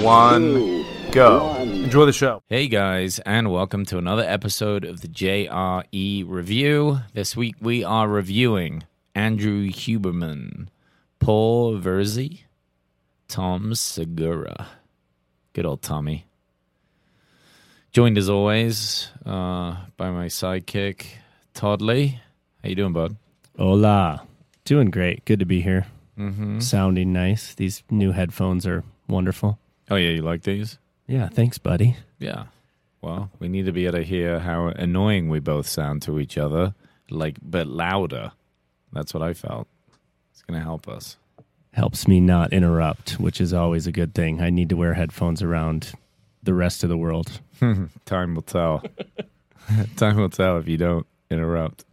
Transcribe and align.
One, 0.00 0.86
go. 1.10 1.56
Enjoy 1.56 2.06
the 2.06 2.12
show. 2.12 2.40
Hey 2.48 2.68
guys, 2.68 3.18
and 3.20 3.50
welcome 3.50 3.84
to 3.86 3.98
another 3.98 4.22
episode 4.22 4.84
of 4.84 5.00
the 5.00 5.08
JRE 5.08 6.24
Review. 6.24 7.00
This 7.14 7.36
week 7.36 7.56
we 7.60 7.82
are 7.82 8.06
reviewing 8.06 8.84
Andrew 9.16 9.68
Huberman, 9.68 10.68
Paul 11.18 11.78
Verzi, 11.80 12.42
Tom 13.26 13.74
Segura. 13.74 14.68
Good 15.52 15.66
old 15.66 15.82
Tommy. 15.82 16.26
Joined 17.90 18.18
as 18.18 18.30
always 18.30 19.10
uh, 19.26 19.76
by 19.96 20.10
my 20.12 20.26
sidekick, 20.26 21.06
Todd 21.54 21.82
Lee. 21.82 22.20
How 22.62 22.68
you 22.68 22.76
doing, 22.76 22.92
bud? 22.92 23.16
Hola. 23.58 24.22
Doing 24.64 24.90
great. 24.90 25.24
Good 25.24 25.40
to 25.40 25.46
be 25.46 25.60
here. 25.60 25.86
Mm-hmm. 26.16 26.60
Sounding 26.60 27.12
nice. 27.12 27.54
These 27.54 27.82
new 27.90 28.12
headphones 28.12 28.64
are 28.64 28.84
wonderful. 29.08 29.58
Oh 29.90 29.96
yeah, 29.96 30.10
you 30.10 30.22
like 30.22 30.42
these? 30.42 30.78
Yeah, 31.06 31.28
thanks, 31.28 31.58
buddy. 31.58 31.96
Yeah. 32.18 32.44
Well, 33.00 33.30
we 33.38 33.48
need 33.48 33.66
to 33.66 33.72
be 33.72 33.86
able 33.86 33.98
to 33.98 34.04
hear 34.04 34.40
how 34.40 34.68
annoying 34.68 35.28
we 35.28 35.38
both 35.38 35.66
sound 35.66 36.02
to 36.02 36.18
each 36.18 36.36
other, 36.36 36.74
like 37.10 37.36
but 37.42 37.66
louder. 37.66 38.32
That's 38.92 39.14
what 39.14 39.22
I 39.22 39.34
felt. 39.34 39.68
It's 40.32 40.42
gonna 40.42 40.62
help 40.62 40.88
us. 40.88 41.16
Helps 41.72 42.08
me 42.08 42.20
not 42.20 42.52
interrupt, 42.52 43.12
which 43.20 43.40
is 43.40 43.52
always 43.52 43.86
a 43.86 43.92
good 43.92 44.14
thing. 44.14 44.40
I 44.40 44.50
need 44.50 44.68
to 44.70 44.76
wear 44.76 44.94
headphones 44.94 45.42
around 45.42 45.92
the 46.42 46.54
rest 46.54 46.82
of 46.82 46.88
the 46.88 46.96
world. 46.96 47.40
Time 48.04 48.34
will 48.34 48.42
tell. 48.42 48.82
Time 49.96 50.16
will 50.16 50.30
tell 50.30 50.56
if 50.58 50.66
you 50.66 50.76
don't 50.76 51.06
interrupt. 51.30 51.84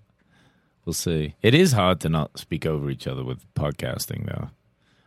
We'll 0.85 0.93
see. 0.93 1.35
It 1.41 1.53
is 1.53 1.71
hard 1.73 1.99
to 2.01 2.09
not 2.09 2.37
speak 2.37 2.65
over 2.65 2.89
each 2.89 3.07
other 3.07 3.23
with 3.23 3.41
podcasting, 3.55 4.25
though. 4.27 4.49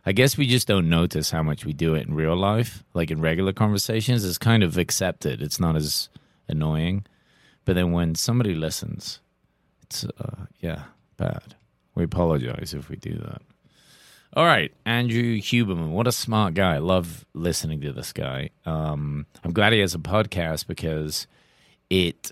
I 0.09 0.11
guess 0.11 0.37
we 0.39 0.47
just 0.47 0.67
don't 0.67 0.89
notice 0.89 1.29
how 1.29 1.43
much 1.43 1.65
we 1.65 1.71
do 1.71 1.93
it 1.93 2.07
in 2.07 2.15
real 2.15 2.35
life. 2.35 2.83
Like 2.95 3.11
in 3.11 3.21
regular 3.21 3.53
conversations, 3.53 4.25
it's 4.25 4.39
kind 4.39 4.63
of 4.63 4.75
accepted. 4.75 5.39
It's 5.39 5.59
not 5.59 5.75
as 5.75 6.09
annoying. 6.47 7.05
But 7.63 7.75
then 7.75 7.91
when 7.91 8.15
somebody 8.15 8.55
listens, 8.55 9.19
it's, 9.83 10.05
uh, 10.05 10.47
yeah, 10.61 10.85
bad. 11.17 11.53
We 11.93 12.05
apologize 12.05 12.73
if 12.73 12.89
we 12.89 12.95
do 12.95 13.19
that. 13.19 13.43
All 14.33 14.45
right, 14.45 14.73
Andrew 14.83 15.37
Huberman, 15.37 15.89
what 15.89 16.07
a 16.07 16.11
smart 16.11 16.55
guy. 16.55 16.73
I 16.73 16.79
love 16.79 17.23
listening 17.35 17.81
to 17.81 17.91
this 17.91 18.11
guy. 18.11 18.49
Um, 18.65 19.27
I'm 19.43 19.53
glad 19.53 19.73
he 19.73 19.79
has 19.81 19.93
a 19.93 19.99
podcast 19.99 20.65
because 20.65 21.27
it, 21.91 22.31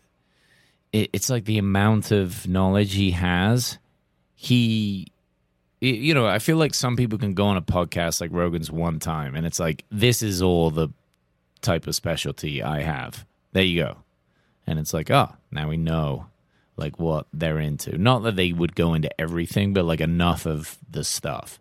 it 0.91 1.11
it's 1.13 1.29
like 1.29 1.45
the 1.45 1.59
amount 1.59 2.09
of 2.09 2.47
knowledge 2.47 2.95
he 2.95 3.11
has. 3.11 3.77
He, 4.33 5.11
you 5.79 6.13
know, 6.13 6.25
I 6.25 6.39
feel 6.39 6.57
like 6.57 6.73
some 6.73 6.95
people 6.95 7.17
can 7.19 7.33
go 7.33 7.45
on 7.47 7.57
a 7.57 7.61
podcast 7.61 8.19
like 8.21 8.31
Rogan's 8.31 8.71
one 8.71 8.99
time, 8.99 9.35
and 9.35 9.45
it's 9.45 9.59
like 9.59 9.83
this 9.91 10.21
is 10.21 10.41
all 10.41 10.71
the 10.71 10.89
type 11.61 11.87
of 11.87 11.95
specialty 11.95 12.63
I 12.63 12.81
have. 12.81 13.25
There 13.53 13.63
you 13.63 13.81
go, 13.83 13.97
and 14.65 14.79
it's 14.79 14.93
like, 14.93 15.09
oh, 15.11 15.33
now 15.51 15.69
we 15.69 15.77
know 15.77 16.27
like 16.77 16.99
what 16.99 17.27
they're 17.33 17.59
into. 17.59 17.97
Not 17.97 18.23
that 18.23 18.35
they 18.35 18.51
would 18.53 18.75
go 18.75 18.93
into 18.93 19.09
everything, 19.21 19.73
but 19.73 19.85
like 19.85 20.01
enough 20.01 20.45
of 20.45 20.77
the 20.89 21.03
stuff. 21.03 21.59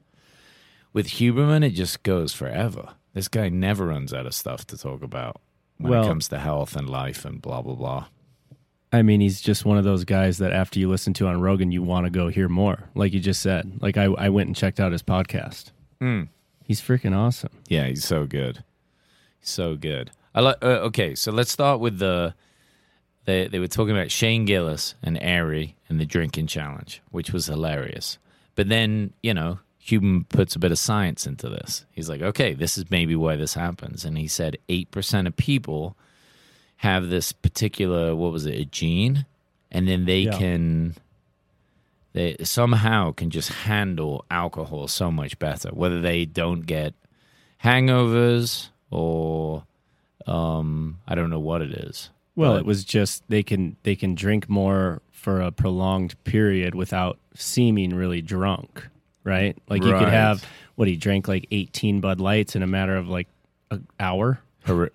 With 0.92 1.08
Huberman, 1.08 1.64
it 1.64 1.70
just 1.70 2.02
goes 2.02 2.32
forever. 2.32 2.90
This 3.14 3.28
guy 3.28 3.48
never 3.48 3.86
runs 3.86 4.12
out 4.14 4.26
of 4.26 4.34
stuff 4.34 4.66
to 4.68 4.78
talk 4.78 5.02
about 5.02 5.40
when 5.78 5.90
Well- 5.92 6.04
it 6.04 6.08
comes 6.08 6.28
to 6.28 6.38
health 6.38 6.74
and 6.76 6.88
life 6.88 7.24
and 7.24 7.40
blah 7.40 7.62
blah 7.62 7.74
blah. 7.74 8.06
I 8.96 9.02
mean, 9.02 9.20
he's 9.20 9.42
just 9.42 9.66
one 9.66 9.76
of 9.76 9.84
those 9.84 10.04
guys 10.04 10.38
that 10.38 10.52
after 10.52 10.78
you 10.78 10.88
listen 10.88 11.12
to 11.14 11.26
on 11.26 11.40
Rogan, 11.40 11.70
you 11.70 11.82
want 11.82 12.06
to 12.06 12.10
go 12.10 12.28
hear 12.28 12.48
more. 12.48 12.88
Like 12.94 13.12
you 13.12 13.20
just 13.20 13.42
said. 13.42 13.82
Like 13.82 13.98
I, 13.98 14.04
I 14.04 14.30
went 14.30 14.46
and 14.46 14.56
checked 14.56 14.80
out 14.80 14.92
his 14.92 15.02
podcast. 15.02 15.70
He's 16.64 16.80
freaking 16.80 17.14
awesome. 17.14 17.52
Yeah, 17.68 17.86
he's 17.86 18.04
so 18.04 18.24
good. 18.26 18.64
He's 19.38 19.50
so 19.50 19.76
good. 19.76 20.10
I 20.34 20.40
like. 20.40 20.56
Uh, 20.62 20.80
okay, 20.88 21.14
so 21.14 21.30
let's 21.30 21.52
start 21.52 21.78
with 21.78 21.98
the. 21.98 22.34
They 23.26 23.48
they 23.48 23.58
were 23.58 23.68
talking 23.68 23.94
about 23.96 24.10
Shane 24.10 24.46
Gillis 24.46 24.94
and 25.02 25.18
Ari 25.18 25.76
and 25.88 26.00
the 26.00 26.06
drinking 26.06 26.46
challenge, 26.46 27.02
which 27.10 27.32
was 27.32 27.46
hilarious. 27.46 28.18
But 28.54 28.68
then 28.68 29.12
you 29.22 29.34
know, 29.34 29.58
Cuban 29.84 30.24
puts 30.24 30.56
a 30.56 30.58
bit 30.58 30.72
of 30.72 30.78
science 30.78 31.26
into 31.26 31.48
this. 31.48 31.84
He's 31.92 32.08
like, 32.08 32.22
okay, 32.22 32.54
this 32.54 32.78
is 32.78 32.90
maybe 32.90 33.14
why 33.14 33.36
this 33.36 33.54
happens, 33.54 34.04
and 34.04 34.16
he 34.16 34.26
said 34.26 34.56
eight 34.68 34.90
percent 34.90 35.28
of 35.28 35.36
people 35.36 35.96
have 36.76 37.08
this 37.08 37.32
particular 37.32 38.14
what 38.14 38.32
was 38.32 38.46
it 38.46 38.54
a 38.60 38.64
gene, 38.64 39.26
and 39.70 39.88
then 39.88 40.04
they 40.04 40.20
Yeah. 40.20 40.38
can 40.38 40.94
they 42.12 42.36
somehow 42.42 43.12
can 43.12 43.30
just 43.30 43.50
handle 43.52 44.24
alcohol 44.30 44.88
so 44.88 45.10
much 45.10 45.38
better 45.38 45.68
whether 45.70 46.00
they 46.00 46.24
don't 46.24 46.62
get 46.62 46.94
hangovers 47.62 48.68
or 48.90 49.64
um 50.26 50.98
i 51.06 51.14
don't 51.14 51.30
know 51.30 51.38
what 51.40 51.60
it 51.62 51.72
is 51.72 52.10
Well, 52.34 52.52
But- 52.54 52.60
it 52.60 52.66
was 52.66 52.84
just 52.84 53.22
they 53.28 53.42
can 53.42 53.76
they 53.82 53.96
can 53.96 54.14
drink 54.14 54.48
more 54.48 55.00
for 55.12 55.40
a 55.40 55.50
prolonged 55.50 56.14
period 56.24 56.74
without 56.74 57.18
seeming 57.34 57.94
really 57.94 58.22
drunk, 58.22 58.86
right? 59.24 59.56
Like 59.68 59.82
you 59.82 59.90
could 59.92 60.08
have 60.08 60.44
what 60.76 60.86
he 60.88 60.94
drank 60.96 61.26
like 61.26 61.46
18 61.50 62.00
Bud 62.00 62.20
Lights 62.20 62.54
in 62.54 62.62
a 62.62 62.66
matter 62.66 62.96
of 62.96 63.08
like 63.08 63.26
an 63.72 63.86
hour, 63.98 64.40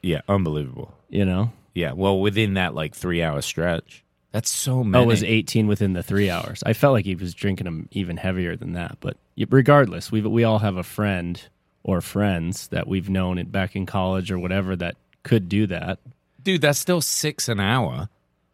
yeah 0.01 0.21
unbelievable 0.29 0.93
you 1.09 1.25
know? 1.25 1.51
Yeah 1.73 1.91
well 1.93 2.19
within 2.19 2.55
that 2.55 2.73
like 2.75 2.93
three 2.95 3.21
hour 3.23 3.41
stretch 3.41 4.03
that's 4.31 4.49
so 4.49 4.79
Oh, 4.79 4.83
many 4.85 5.03
it 5.03 5.07
was 5.07 5.23
18 5.23 5.67
within 5.67 5.91
the 5.91 6.01
three 6.03 6.29
hours. 6.29 6.63
I 6.65 6.71
felt 6.71 6.93
like 6.93 7.03
he 7.03 7.15
was 7.15 7.33
drinking 7.33 7.65
them 7.65 7.89
even 7.91 8.15
heavier 8.15 8.55
than 8.55 8.71
that. 8.73 8.95
But 9.01 9.17
regardless, 9.49 10.09
we 10.09 10.21
we 10.21 10.45
all 10.45 10.59
have 10.59 10.77
a 10.77 10.83
friend 10.83 11.41
or 11.83 11.99
friends 11.99 12.69
that 12.69 12.87
we've 12.87 13.09
known 13.09 13.37
it 13.37 13.51
back 13.51 13.75
in 13.75 13.85
college 13.85 14.31
or 14.31 14.39
whatever 14.39 14.77
that 14.77 14.95
could 15.23 15.49
do 15.49 15.67
that. 15.67 15.99
dude 16.41 16.61
that's 16.61 16.79
still 16.79 17.01
six 17.01 17.49
an 17.49 17.59
hour 17.59 18.07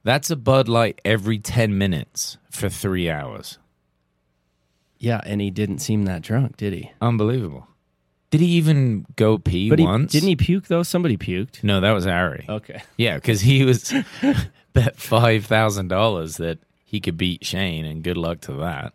that's 0.04 0.32
a 0.32 0.36
bud 0.36 0.68
light 0.68 1.00
every 1.06 1.38
10 1.38 1.78
minutes 1.78 2.38
for 2.50 2.70
three 2.70 3.08
hours 3.08 3.60
Yeah, 4.98 5.22
and 5.26 5.42
he 5.42 5.52
didn't 5.52 5.80
seem 5.80 6.06
that 6.06 6.24
drunk, 6.24 6.58
did 6.58 6.74
he? 6.74 6.92
unbelievable 7.02 7.68
did 8.30 8.42
he 8.42 8.48
even 8.48 9.06
go 9.16 9.38
pee 9.38 9.70
But 9.70 9.80
he, 9.80 9.86
once 9.86 10.12
didn't 10.12 10.30
he 10.30 10.36
puke 10.36 10.68
though? 10.68 10.84
Somebody 10.84 11.18
puked. 11.18 11.64
no 11.64 11.80
that 11.82 11.92
was 11.92 12.06
ari 12.08 12.46
Okay. 12.50 12.82
Yeah, 12.98 13.16
because 13.16 13.42
he 13.42 13.64
was 13.64 13.94
bet 14.74 14.98
five 14.98 15.46
thousand 15.46 15.88
dollars 15.88 16.38
that 16.38 16.60
he 16.84 17.00
could 17.02 17.18
beat 17.18 17.46
Shane, 17.46 17.84
and 17.86 18.04
good 18.04 18.18
luck 18.18 18.40
to 18.42 18.54
that. 18.54 18.94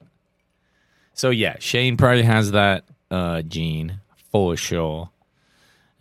So 1.14 1.30
yeah, 1.30 1.56
Shane 1.58 1.96
probably 1.96 2.22
has 2.22 2.52
that 2.52 2.84
uh, 3.10 3.42
gene 3.42 4.00
for 4.30 4.56
sure. 4.56 5.10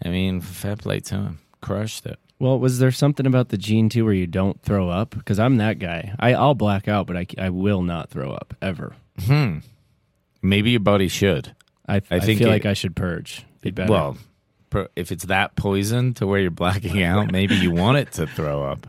I 0.03 0.09
mean, 0.09 0.41
fair 0.41 0.77
play 0.77 0.99
to 1.01 1.15
him, 1.15 1.39
crushed 1.61 2.05
it. 2.05 2.17
Well, 2.39 2.57
was 2.57 2.79
there 2.79 2.91
something 2.91 3.27
about 3.27 3.49
the 3.49 3.57
gene 3.57 3.89
too 3.89 4.03
where 4.05 4.13
you 4.15 4.25
don't 4.25 4.59
throw 4.63 4.89
up? 4.89 5.11
Because 5.11 5.37
I'm 5.37 5.57
that 5.57 5.77
guy. 5.77 6.15
I, 6.19 6.33
I'll 6.33 6.55
black 6.55 6.87
out, 6.87 7.05
but 7.05 7.15
I, 7.15 7.27
I 7.37 7.49
will 7.49 7.83
not 7.83 8.09
throw 8.09 8.31
up 8.31 8.55
ever. 8.61 8.95
Hmm. 9.27 9.59
Maybe 10.41 10.71
your 10.71 10.79
body 10.79 11.07
should. 11.07 11.53
I, 11.87 11.95
I, 12.09 12.19
think 12.19 12.39
feel 12.39 12.47
it- 12.47 12.51
like 12.51 12.65
I 12.65 12.73
should 12.73 12.95
purge. 12.95 13.45
Be 13.61 13.71
better. 13.71 13.91
Well, 13.91 14.17
if 14.95 15.11
it's 15.11 15.25
that 15.25 15.55
poison 15.55 16.13
to 16.15 16.25
where 16.25 16.39
you're 16.39 16.49
blacking 16.51 17.03
out, 17.11 17.31
maybe 17.31 17.55
you 17.55 17.71
want 17.71 17.97
it 17.97 18.11
to 18.13 18.27
throw 18.27 18.63
up. 18.63 18.87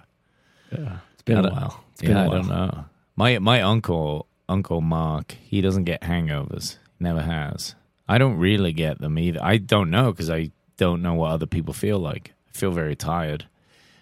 Yeah, 0.71 0.99
it's 1.13 1.23
been 1.23 1.45
a 1.45 1.51
while. 1.51 1.85
It's 1.93 2.03
been 2.03 2.13
yeah, 2.13 2.23
a 2.23 2.25
I 2.25 2.29
while. 2.29 2.35
I 2.35 2.39
don't 2.39 2.49
know. 2.49 2.85
My 3.17 3.39
my 3.39 3.61
uncle 3.63 4.27
Uncle 4.49 4.81
Mark, 4.81 5.37
he 5.43 5.61
doesn't 5.61 5.85
get 5.85 6.03
hangovers. 6.03 6.77
Never 7.01 7.23
has. 7.23 7.75
I 8.09 8.19
don't 8.19 8.37
really 8.37 8.73
get 8.73 9.01
them 9.01 9.19
either. 9.19 9.41
I 9.43 9.57
don't 9.59 9.91
know 9.91 10.13
because 10.13 10.31
I 10.31 10.51
don't 10.77 11.03
know 11.03 11.15
what 11.15 11.31
other 11.33 11.47
people 11.47 11.75
feel 11.75 11.99
like. 11.99 12.33
I 12.55 12.59
feel 12.59 12.71
very 12.71 12.97
tired, 12.97 13.47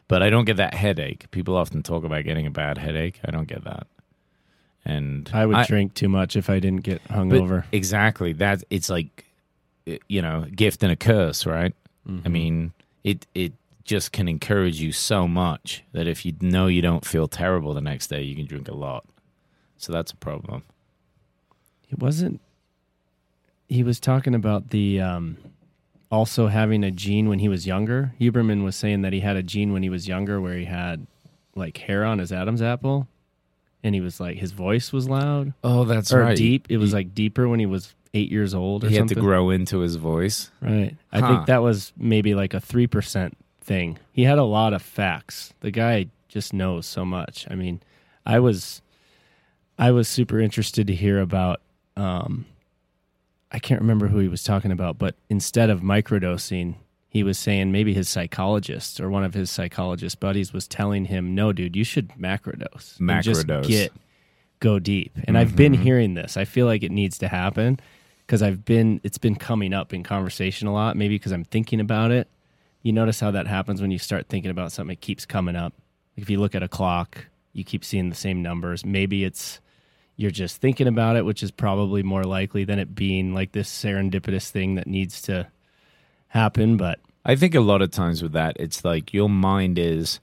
but 0.08 0.22
I 0.22 0.30
don't 0.30 0.44
get 0.44 0.56
that 0.56 0.74
headache. 0.74 1.30
People 1.30 1.56
often 1.56 1.82
talk 1.82 2.04
about 2.04 2.24
getting 2.24 2.46
a 2.46 2.50
bad 2.50 2.78
headache. 2.78 3.20
I 3.24 3.30
don't 3.30 3.48
get 3.48 3.64
that. 3.64 3.86
And 4.84 5.30
I 5.32 5.46
would 5.46 5.66
drink 5.66 5.94
too 5.94 6.08
much 6.08 6.36
if 6.36 6.48
I 6.48 6.58
didn't 6.58 6.82
get 6.82 7.04
hungover. 7.04 7.64
Exactly. 7.70 8.32
That 8.32 8.64
it's 8.70 8.88
like 8.88 9.26
uh, 9.86 9.96
you 10.08 10.22
know, 10.22 10.46
gift 10.54 10.82
and 10.82 10.92
a 10.92 10.96
curse, 10.96 11.46
right? 11.46 11.74
Mm-hmm. 12.08 12.26
I 12.26 12.28
mean, 12.28 12.72
it 13.04 13.26
it 13.34 13.52
just 13.84 14.12
can 14.12 14.28
encourage 14.28 14.80
you 14.80 14.92
so 14.92 15.26
much 15.26 15.84
that 15.92 16.06
if 16.06 16.24
you 16.24 16.34
know 16.40 16.66
you 16.66 16.82
don't 16.82 17.04
feel 17.04 17.28
terrible 17.28 17.74
the 17.74 17.80
next 17.80 18.08
day, 18.08 18.22
you 18.22 18.36
can 18.36 18.46
drink 18.46 18.68
a 18.68 18.74
lot. 18.74 19.04
So 19.78 19.92
that's 19.92 20.12
a 20.12 20.16
problem. 20.16 20.62
It 21.90 21.98
wasn't. 21.98 22.40
He 23.68 23.82
was 23.82 23.98
talking 24.00 24.34
about 24.34 24.70
the 24.70 25.00
um, 25.00 25.38
also 26.10 26.48
having 26.48 26.84
a 26.84 26.90
gene 26.90 27.28
when 27.28 27.38
he 27.38 27.48
was 27.48 27.66
younger. 27.66 28.14
Huberman 28.20 28.64
was 28.64 28.76
saying 28.76 29.02
that 29.02 29.12
he 29.12 29.20
had 29.20 29.36
a 29.36 29.42
gene 29.42 29.72
when 29.72 29.82
he 29.82 29.90
was 29.90 30.06
younger 30.06 30.40
where 30.40 30.56
he 30.56 30.66
had 30.66 31.06
like 31.54 31.78
hair 31.78 32.04
on 32.04 32.18
his 32.18 32.32
Adam's 32.32 32.62
apple, 32.62 33.08
and 33.82 33.94
he 33.94 34.00
was 34.00 34.20
like 34.20 34.36
his 34.36 34.52
voice 34.52 34.92
was 34.92 35.08
loud 35.08 35.52
Oh, 35.64 35.84
that's 35.84 36.12
or 36.12 36.20
right. 36.20 36.36
deep. 36.36 36.66
It 36.68 36.76
was 36.78 36.92
like 36.92 37.14
deeper 37.14 37.48
when 37.48 37.60
he 37.60 37.66
was 37.66 37.94
eight 38.12 38.30
years 38.30 38.54
old 38.54 38.84
or 38.84 38.88
he 38.88 38.96
had 38.96 39.08
to 39.08 39.14
grow 39.14 39.50
into 39.50 39.78
his 39.80 39.96
voice. 39.96 40.50
Right. 40.60 40.96
I 41.12 41.20
Huh. 41.20 41.28
think 41.28 41.46
that 41.46 41.62
was 41.62 41.92
maybe 41.96 42.34
like 42.34 42.54
a 42.54 42.60
3% 42.60 43.32
thing. 43.60 43.98
He 44.12 44.24
had 44.24 44.38
a 44.38 44.44
lot 44.44 44.72
of 44.72 44.82
facts. 44.82 45.54
The 45.60 45.70
guy 45.70 46.06
just 46.28 46.52
knows 46.52 46.86
so 46.86 47.04
much. 47.04 47.46
I 47.50 47.54
mean, 47.54 47.80
I 48.26 48.38
was 48.40 48.82
I 49.78 49.92
was 49.92 50.08
super 50.08 50.38
interested 50.40 50.86
to 50.88 50.94
hear 50.94 51.20
about 51.20 51.60
um 51.96 52.46
I 53.52 53.58
can't 53.58 53.80
remember 53.80 54.06
who 54.08 54.18
he 54.18 54.28
was 54.28 54.44
talking 54.44 54.70
about, 54.70 54.98
but 54.98 55.16
instead 55.28 55.70
of 55.70 55.80
microdosing, 55.80 56.74
he 57.10 57.24
was 57.24 57.38
saying 57.38 57.72
maybe 57.72 57.92
his 57.92 58.08
psychologist 58.08 59.00
or 59.00 59.10
one 59.10 59.24
of 59.24 59.34
his 59.34 59.50
psychologist 59.50 60.20
buddies 60.20 60.52
was 60.52 60.68
telling 60.68 61.06
him, 61.06 61.34
"No, 61.34 61.52
dude, 61.52 61.74
you 61.74 61.82
should 61.82 62.10
macrodose. 62.10 62.98
Macrodose. 62.98 63.66
get 63.66 63.92
go 64.60 64.78
deep." 64.78 65.12
And 65.24 65.36
I've 65.36 65.56
been 65.56 65.72
mm-hmm. 65.72 65.82
hearing 65.82 66.14
this. 66.14 66.36
I 66.36 66.44
feel 66.44 66.66
like 66.66 66.84
it 66.84 66.92
needs 66.92 67.18
to 67.18 67.28
happen 67.28 67.80
because 68.26 68.42
I've 68.42 68.64
been 68.64 69.00
it's 69.02 69.18
been 69.18 69.34
coming 69.34 69.74
up 69.74 69.92
in 69.92 70.04
conversation 70.04 70.68
a 70.68 70.72
lot. 70.72 70.96
Maybe 70.96 71.16
because 71.16 71.32
I'm 71.32 71.44
thinking 71.44 71.80
about 71.80 72.12
it. 72.12 72.28
You 72.82 72.92
notice 72.92 73.18
how 73.18 73.32
that 73.32 73.48
happens 73.48 73.82
when 73.82 73.90
you 73.90 73.98
start 73.98 74.28
thinking 74.28 74.52
about 74.52 74.70
something; 74.70 74.92
it 74.92 75.00
keeps 75.00 75.26
coming 75.26 75.56
up. 75.56 75.74
Like 76.16 76.22
if 76.22 76.30
you 76.30 76.38
look 76.38 76.54
at 76.54 76.62
a 76.62 76.68
clock, 76.68 77.26
you 77.52 77.64
keep 77.64 77.84
seeing 77.84 78.08
the 78.08 78.14
same 78.14 78.40
numbers. 78.40 78.84
Maybe 78.86 79.24
it's 79.24 79.58
you're 80.14 80.30
just 80.30 80.58
thinking 80.58 80.86
about 80.86 81.16
it, 81.16 81.24
which 81.24 81.42
is 81.42 81.50
probably 81.50 82.04
more 82.04 82.22
likely 82.22 82.62
than 82.62 82.78
it 82.78 82.94
being 82.94 83.34
like 83.34 83.50
this 83.50 83.68
serendipitous 83.68 84.50
thing 84.50 84.76
that 84.76 84.86
needs 84.86 85.20
to 85.22 85.48
happen. 86.30 86.76
But 86.76 86.98
I 87.24 87.36
think 87.36 87.54
a 87.54 87.60
lot 87.60 87.82
of 87.82 87.90
times 87.90 88.22
with 88.22 88.32
that, 88.32 88.56
it's 88.58 88.84
like 88.84 89.12
your 89.12 89.28
mind 89.28 89.78
is 89.78 90.18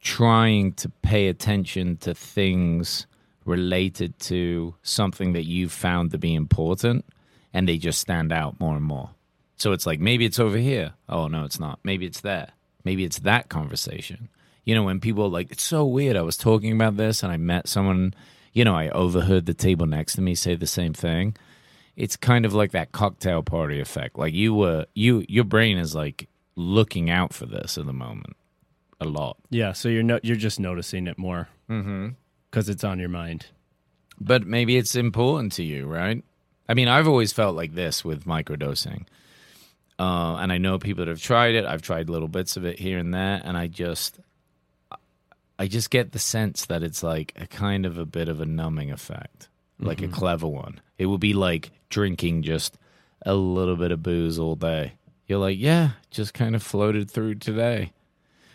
trying 0.00 0.72
to 0.74 0.88
pay 1.02 1.26
attention 1.28 1.96
to 1.98 2.14
things 2.14 3.06
related 3.44 4.18
to 4.18 4.74
something 4.82 5.32
that 5.32 5.44
you've 5.44 5.72
found 5.72 6.12
to 6.12 6.18
be 6.18 6.34
important, 6.34 7.04
and 7.52 7.68
they 7.68 7.78
just 7.78 8.00
stand 8.00 8.32
out 8.32 8.58
more 8.60 8.76
and 8.76 8.84
more. 8.84 9.10
So 9.56 9.72
it's 9.72 9.86
like 9.86 10.00
maybe 10.00 10.24
it's 10.24 10.38
over 10.38 10.58
here. 10.58 10.92
Oh 11.08 11.28
no, 11.28 11.44
it's 11.44 11.58
not. 11.58 11.80
Maybe 11.82 12.06
it's 12.06 12.20
there. 12.20 12.48
Maybe 12.84 13.04
it's 13.04 13.20
that 13.20 13.48
conversation. 13.48 14.28
You 14.64 14.74
know, 14.74 14.82
when 14.82 15.00
people 15.00 15.30
like, 15.30 15.50
it's 15.52 15.62
so 15.62 15.84
weird. 15.84 16.16
I 16.16 16.22
was 16.22 16.36
talking 16.36 16.72
about 16.72 16.96
this, 16.96 17.22
and 17.22 17.32
I 17.32 17.36
met 17.36 17.68
someone. 17.68 18.14
You 18.52 18.64
know, 18.64 18.74
I 18.74 18.88
overheard 18.88 19.46
the 19.46 19.54
table 19.54 19.86
next 19.86 20.14
to 20.14 20.22
me 20.22 20.34
say 20.34 20.54
the 20.54 20.66
same 20.66 20.94
thing 20.94 21.36
it's 21.96 22.16
kind 22.16 22.44
of 22.44 22.52
like 22.52 22.72
that 22.72 22.92
cocktail 22.92 23.42
party 23.42 23.80
effect. 23.80 24.18
Like 24.18 24.34
you 24.34 24.54
were 24.54 24.86
you 24.94 25.24
your 25.28 25.44
brain 25.44 25.78
is 25.78 25.94
like 25.94 26.28
looking 26.56 27.10
out 27.10 27.32
for 27.32 27.46
this 27.46 27.78
at 27.78 27.86
the 27.86 27.92
moment 27.92 28.36
a 29.00 29.04
lot. 29.04 29.36
yeah, 29.50 29.72
so 29.72 29.88
you're 29.88 30.02
no, 30.02 30.18
you're 30.22 30.36
just 30.36 30.58
noticing 30.58 31.06
it 31.06 31.18
more 31.18 31.48
because 31.68 32.68
it's 32.68 32.84
on 32.84 32.98
your 32.98 33.08
mind. 33.10 33.46
But 34.18 34.46
maybe 34.46 34.78
it's 34.78 34.94
important 34.96 35.52
to 35.52 35.62
you, 35.62 35.86
right? 35.86 36.24
I 36.68 36.74
mean, 36.74 36.88
I've 36.88 37.06
always 37.06 37.32
felt 37.32 37.54
like 37.54 37.74
this 37.74 38.04
with 38.04 38.24
microdosing. 38.24 39.04
Uh, 39.98 40.36
and 40.36 40.52
I 40.52 40.58
know 40.58 40.78
people 40.78 41.04
that 41.04 41.10
have 41.10 41.20
tried 41.20 41.54
it. 41.54 41.64
I've 41.64 41.82
tried 41.82 42.08
little 42.10 42.28
bits 42.28 42.56
of 42.56 42.64
it 42.64 42.78
here 42.78 42.98
and 42.98 43.12
there, 43.12 43.40
and 43.44 43.56
I 43.56 43.66
just 43.66 44.18
I 45.58 45.66
just 45.66 45.90
get 45.90 46.12
the 46.12 46.18
sense 46.18 46.66
that 46.66 46.82
it's 46.82 47.02
like 47.02 47.32
a 47.36 47.46
kind 47.46 47.86
of 47.86 47.98
a 47.98 48.04
bit 48.04 48.28
of 48.28 48.40
a 48.40 48.46
numbing 48.46 48.90
effect, 48.90 49.48
like 49.78 50.00
a 50.00 50.04
mm-hmm. 50.04 50.12
clever 50.12 50.46
one. 50.46 50.80
It 50.98 51.06
would 51.06 51.20
be 51.20 51.34
like 51.34 51.70
drinking 51.88 52.42
just 52.42 52.78
a 53.24 53.34
little 53.34 53.76
bit 53.76 53.92
of 53.92 54.02
booze 54.02 54.38
all 54.38 54.54
day. 54.54 54.94
You're 55.26 55.38
like, 55.38 55.58
yeah, 55.58 55.90
just 56.10 56.34
kind 56.34 56.54
of 56.54 56.62
floated 56.62 57.10
through 57.10 57.36
today. 57.36 57.92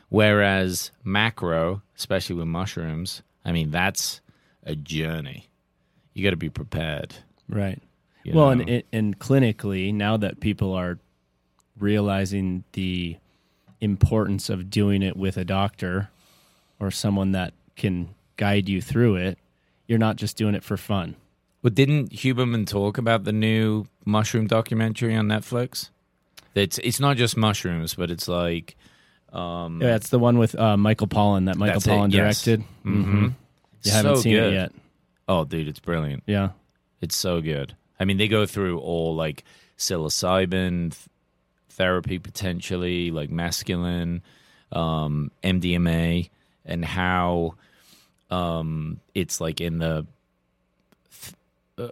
Whereas 0.09 0.91
macro, 1.03 1.81
especially 1.97 2.35
with 2.35 2.47
mushrooms, 2.47 3.21
I 3.45 3.51
mean, 3.51 3.71
that's 3.71 4.21
a 4.63 4.75
journey. 4.75 5.49
You 6.13 6.23
got 6.23 6.31
to 6.31 6.37
be 6.37 6.49
prepared. 6.49 7.15
Right. 7.47 7.81
you 8.23 8.33
well, 8.33 8.55
know? 8.55 8.63
and 8.67 8.83
and 8.91 9.19
clinically, 9.19 9.93
now 9.93 10.17
that 10.17 10.39
people 10.39 10.73
are 10.73 10.99
realizing 11.77 12.63
the 12.73 13.17
importance 13.79 14.49
of 14.49 14.69
doing 14.69 15.01
it 15.01 15.17
with 15.17 15.37
a 15.37 15.45
doctor 15.45 16.09
or 16.79 16.91
someone 16.91 17.31
that 17.31 17.53
can 17.75 18.09
guide 18.37 18.69
you 18.69 18.81
through 18.81 19.15
it, 19.15 19.37
you're 19.91 19.99
not 19.99 20.15
just 20.15 20.37
doing 20.37 20.55
it 20.55 20.63
for 20.63 20.77
fun. 20.77 21.17
Well, 21.61 21.71
didn't 21.73 22.11
Huberman 22.11 22.65
talk 22.65 22.97
about 22.97 23.25
the 23.25 23.33
new 23.33 23.85
mushroom 24.05 24.47
documentary 24.47 25.13
on 25.17 25.27
Netflix? 25.27 25.89
It's 26.55 26.77
it's 26.79 26.99
not 27.01 27.17
just 27.17 27.35
mushrooms, 27.35 27.93
but 27.93 28.09
it's 28.09 28.29
like 28.29 28.77
um, 29.33 29.81
Yeah, 29.81 29.95
it's 29.97 30.07
the 30.09 30.17
one 30.17 30.37
with 30.37 30.57
uh, 30.57 30.77
Michael 30.77 31.07
Pollan 31.07 31.45
that 31.47 31.57
Michael 31.57 31.81
That's 31.81 31.87
it, 31.87 31.89
Pollan 31.91 32.11
yes. 32.13 32.43
directed. 32.43 32.63
hmm 32.83 33.27
You 33.83 33.91
haven't 33.91 34.15
So 34.15 34.21
seen 34.21 34.33
good. 34.33 34.53
it 34.53 34.55
yet. 34.55 34.71
Oh, 35.27 35.43
dude, 35.43 35.67
it's 35.67 35.79
brilliant. 35.79 36.23
Yeah. 36.25 36.49
It's 37.01 37.15
so 37.17 37.41
good. 37.41 37.75
I 37.99 38.05
mean, 38.05 38.17
they 38.17 38.27
go 38.29 38.45
through 38.45 38.79
all 38.79 39.13
like 39.15 39.43
psilocybin 39.77 40.91
th- 40.91 40.95
therapy 41.69 42.17
potentially, 42.19 43.11
like 43.11 43.29
mescaline, 43.29 44.21
um, 44.71 45.31
MDMA, 45.43 46.29
and 46.65 46.83
how 46.85 47.55
um, 48.31 48.99
it's 49.13 49.39
like 49.41 49.59
in 49.61 49.77
the 49.79 50.05
th- 51.21 51.35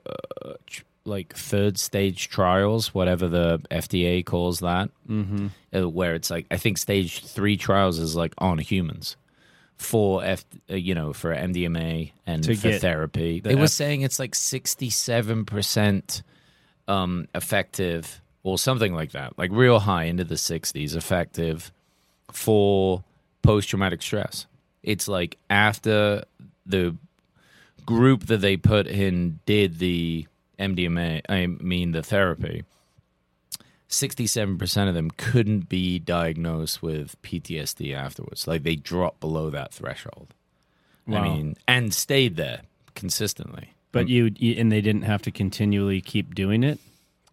uh, 0.06 0.54
tr- 0.66 0.84
like 1.06 1.34
third 1.36 1.78
stage 1.78 2.30
trials, 2.30 2.94
whatever 2.94 3.28
the 3.28 3.60
FDA 3.72 4.26
calls 4.26 4.60
that, 4.60 4.90
Mm-hmm. 5.10 5.48
uh, 5.74 5.88
where 5.90 6.14
it's 6.16 6.30
like 6.30 6.46
I 6.52 6.58
think 6.58 6.78
stage 6.78 7.26
three 7.26 7.58
trials 7.58 8.00
is 8.00 8.16
like 8.16 8.34
on 8.38 8.58
humans 8.60 9.16
for 9.78 10.24
F, 10.24 10.46
uh, 10.70 10.76
you 10.76 10.94
know, 10.94 11.14
for 11.14 11.34
MDMA 11.34 12.12
and 12.28 12.44
To 12.44 12.56
for 12.56 12.72
therapy. 12.74 13.40
the 13.40 13.50
They 13.50 13.56
were 13.56 13.64
F- 13.64 13.70
saying 13.70 14.02
it's 14.02 14.20
like 14.20 14.36
sixty-seven 14.36 15.46
percent 15.46 16.22
um, 16.88 17.28
effective, 17.34 18.22
or 18.44 18.58
something 18.58 18.94
like 18.94 19.12
that, 19.12 19.38
like 19.38 19.52
real 19.52 19.80
high 19.80 20.04
into 20.06 20.24
the 20.24 20.38
sixties, 20.38 20.96
effective 20.96 21.72
for 22.32 23.04
post-traumatic 23.42 24.02
stress. 24.02 24.46
It's 24.90 25.08
like 25.08 25.38
after 25.52 26.24
the 26.66 26.96
group 27.86 28.26
that 28.26 28.42
they 28.42 28.58
put 28.58 28.88
in 28.88 29.40
did 29.46 29.78
the 29.78 30.26
MDMA, 30.58 31.22
I 31.30 31.46
mean 31.46 31.92
the 31.92 32.02
therapy. 32.02 32.64
67% 33.88 34.88
of 34.88 34.96
them 34.96 35.12
couldn't 35.12 35.70
be 35.70 36.00
diagnosed 36.00 36.82
with 36.82 37.22
PTSD 37.22 37.96
afterwards. 37.96 38.48
Like 38.48 38.64
they 38.64 38.76
dropped 38.76 39.20
below 39.20 39.52
that 39.52 39.72
threshold. 39.72 40.34
Wow. 41.06 41.20
I 41.20 41.24
mean, 41.24 41.56
and 41.68 41.94
stayed 41.94 42.36
there 42.36 42.62
consistently. 42.96 43.74
But 43.92 44.10
you, 44.10 44.32
you 44.38 44.56
and 44.60 44.72
they 44.72 44.82
didn't 44.82 45.04
have 45.04 45.22
to 45.24 45.32
continually 45.32 46.02
keep 46.02 46.34
doing 46.34 46.64
it. 46.64 46.80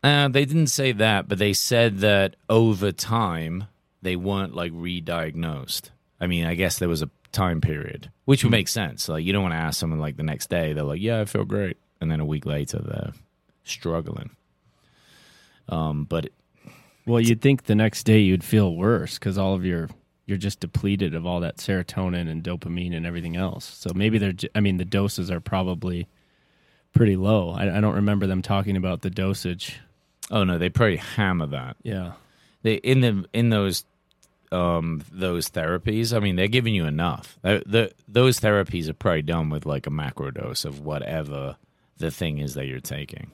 Uh, 0.04 0.28
they 0.28 0.44
didn't 0.44 0.68
say 0.68 0.92
that, 0.92 1.26
but 1.26 1.38
they 1.38 1.54
said 1.54 2.00
that 2.00 2.36
over 2.50 2.92
time 2.92 3.64
they 4.02 4.16
weren't 4.16 4.54
like 4.54 4.72
re-diagnosed. 4.74 5.90
I 6.20 6.26
mean, 6.26 6.46
I 6.46 6.54
guess 6.54 6.78
there 6.78 6.88
was 6.88 7.02
a 7.02 7.10
time 7.36 7.60
period, 7.60 8.10
which 8.24 8.42
would 8.42 8.50
make 8.50 8.68
sense. 8.68 9.08
Like 9.08 9.24
you 9.24 9.32
don't 9.32 9.42
want 9.42 9.52
to 9.54 9.58
ask 9.58 9.78
someone 9.78 10.00
like 10.00 10.16
the 10.16 10.22
next 10.22 10.48
day, 10.50 10.72
they're 10.72 10.84
like, 10.84 11.00
"Yeah, 11.00 11.20
I 11.20 11.24
feel 11.26 11.44
great," 11.44 11.76
and 12.00 12.10
then 12.10 12.20
a 12.20 12.24
week 12.24 12.46
later 12.46 12.78
they're 12.78 13.12
struggling. 13.64 14.30
Um, 15.68 16.04
but 16.04 16.30
Well, 17.06 17.20
you'd 17.20 17.40
think 17.40 17.64
the 17.64 17.74
next 17.74 18.04
day 18.04 18.20
you'd 18.20 18.44
feel 18.44 18.74
worse 18.74 19.18
because 19.18 19.38
all 19.38 19.54
of 19.54 19.64
your 19.64 19.88
you're 20.26 20.38
just 20.38 20.58
depleted 20.60 21.14
of 21.14 21.24
all 21.24 21.40
that 21.40 21.58
serotonin 21.58 22.28
and 22.28 22.42
dopamine 22.42 22.96
and 22.96 23.06
everything 23.06 23.36
else. 23.36 23.64
So 23.64 23.90
maybe 23.94 24.18
they're. 24.18 24.34
I 24.54 24.60
mean, 24.60 24.76
the 24.78 24.84
doses 24.84 25.30
are 25.30 25.40
probably 25.40 26.08
pretty 26.92 27.16
low. 27.16 27.50
I, 27.50 27.76
I 27.76 27.80
don't 27.80 27.94
remember 27.94 28.26
them 28.26 28.42
talking 28.42 28.76
about 28.76 29.02
the 29.02 29.10
dosage. 29.10 29.78
oh 30.30 30.44
no, 30.44 30.58
they 30.58 30.68
probably 30.68 30.96
hammer 30.96 31.46
that. 31.46 31.76
Yeah. 31.82 32.12
They 32.62 32.74
in 32.74 33.00
the 33.00 33.24
in 33.32 33.50
those 33.50 33.84
um 34.52 35.02
those 35.10 35.48
therapies. 35.50 36.16
I 36.16 36.20
mean, 36.20 36.36
they're 36.36 36.48
giving 36.48 36.74
you 36.74 36.84
enough. 36.84 37.38
The, 37.42 37.62
the 37.66 37.92
those 38.08 38.40
therapies 38.40 38.88
are 38.88 38.94
probably 38.94 39.22
done 39.22 39.50
with 39.50 39.66
like 39.66 39.86
a 39.86 39.90
macro 39.90 40.30
dose 40.30 40.64
of 40.64 40.80
whatever 40.80 41.56
the 41.98 42.10
thing 42.10 42.38
is 42.38 42.54
that 42.54 42.66
you're 42.66 42.80
taking. 42.80 43.30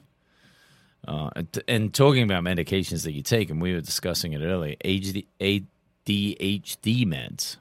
Uh, 1.05 1.29
and, 1.35 1.63
and 1.67 1.93
talking 1.93 2.23
about 2.23 2.43
medications 2.43 3.03
that 3.03 3.11
you 3.11 3.21
take, 3.21 3.49
and 3.49 3.61
we 3.61 3.73
were 3.73 3.81
discussing 3.81 4.31
it 4.31 4.41
earlier, 4.41 4.75
ADHD, 4.85 5.25
ADHD 6.07 7.05
meds. 7.05 7.57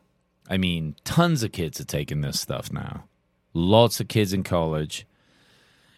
I 0.49 0.59
mean, 0.59 0.95
tons 1.05 1.43
of 1.43 1.51
kids 1.51 1.81
are 1.81 1.85
taking 1.85 2.21
this 2.21 2.41
stuff 2.41 2.73
now. 2.73 3.05
Lots 3.53 4.01
of 4.01 4.09
kids 4.09 4.33
in 4.33 4.45
college. 4.45 5.07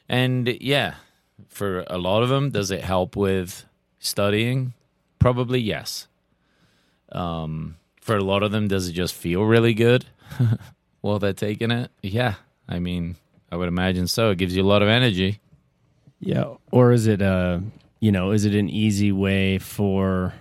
And 0.08 0.49
yeah, 0.61 0.94
for 1.49 1.84
a 1.88 1.99
lot 1.99 2.23
of 2.23 2.28
them, 2.28 2.50
does 2.50 2.70
it 2.70 2.82
help 2.82 3.14
with 3.14 3.66
studying? 3.99 4.73
Probably 5.18 5.61
yes. 5.61 6.06
Um, 7.12 7.76
for 8.00 8.16
a 8.16 8.23
lot 8.25 8.42
of 8.42 8.52
them, 8.52 8.68
does 8.68 8.88
it 8.88 8.92
just 8.92 9.14
feel 9.14 9.42
really 9.44 9.75
good 9.75 10.06
while 11.00 11.18
they're 11.18 11.32
taking 11.32 11.70
it? 11.70 11.90
Yeah. 12.02 12.34
I 12.68 12.78
mean, 12.78 13.16
I 13.50 13.56
would 13.56 13.68
imagine 13.68 14.08
so. 14.08 14.30
It 14.30 14.38
gives 14.38 14.56
you 14.56 14.62
a 14.62 14.66
lot 14.66 14.82
of 14.82 14.88
energy. 14.88 15.40
Yeah. 16.20 16.54
Or 16.70 16.92
is 16.92 17.06
it 17.06 17.20
uh 17.20 17.61
you 18.00 18.12
know 18.12 18.30
is 18.30 18.44
it 18.44 18.54
an 18.54 18.68
easy 18.68 19.12
way 19.12 19.58
for 19.58 20.34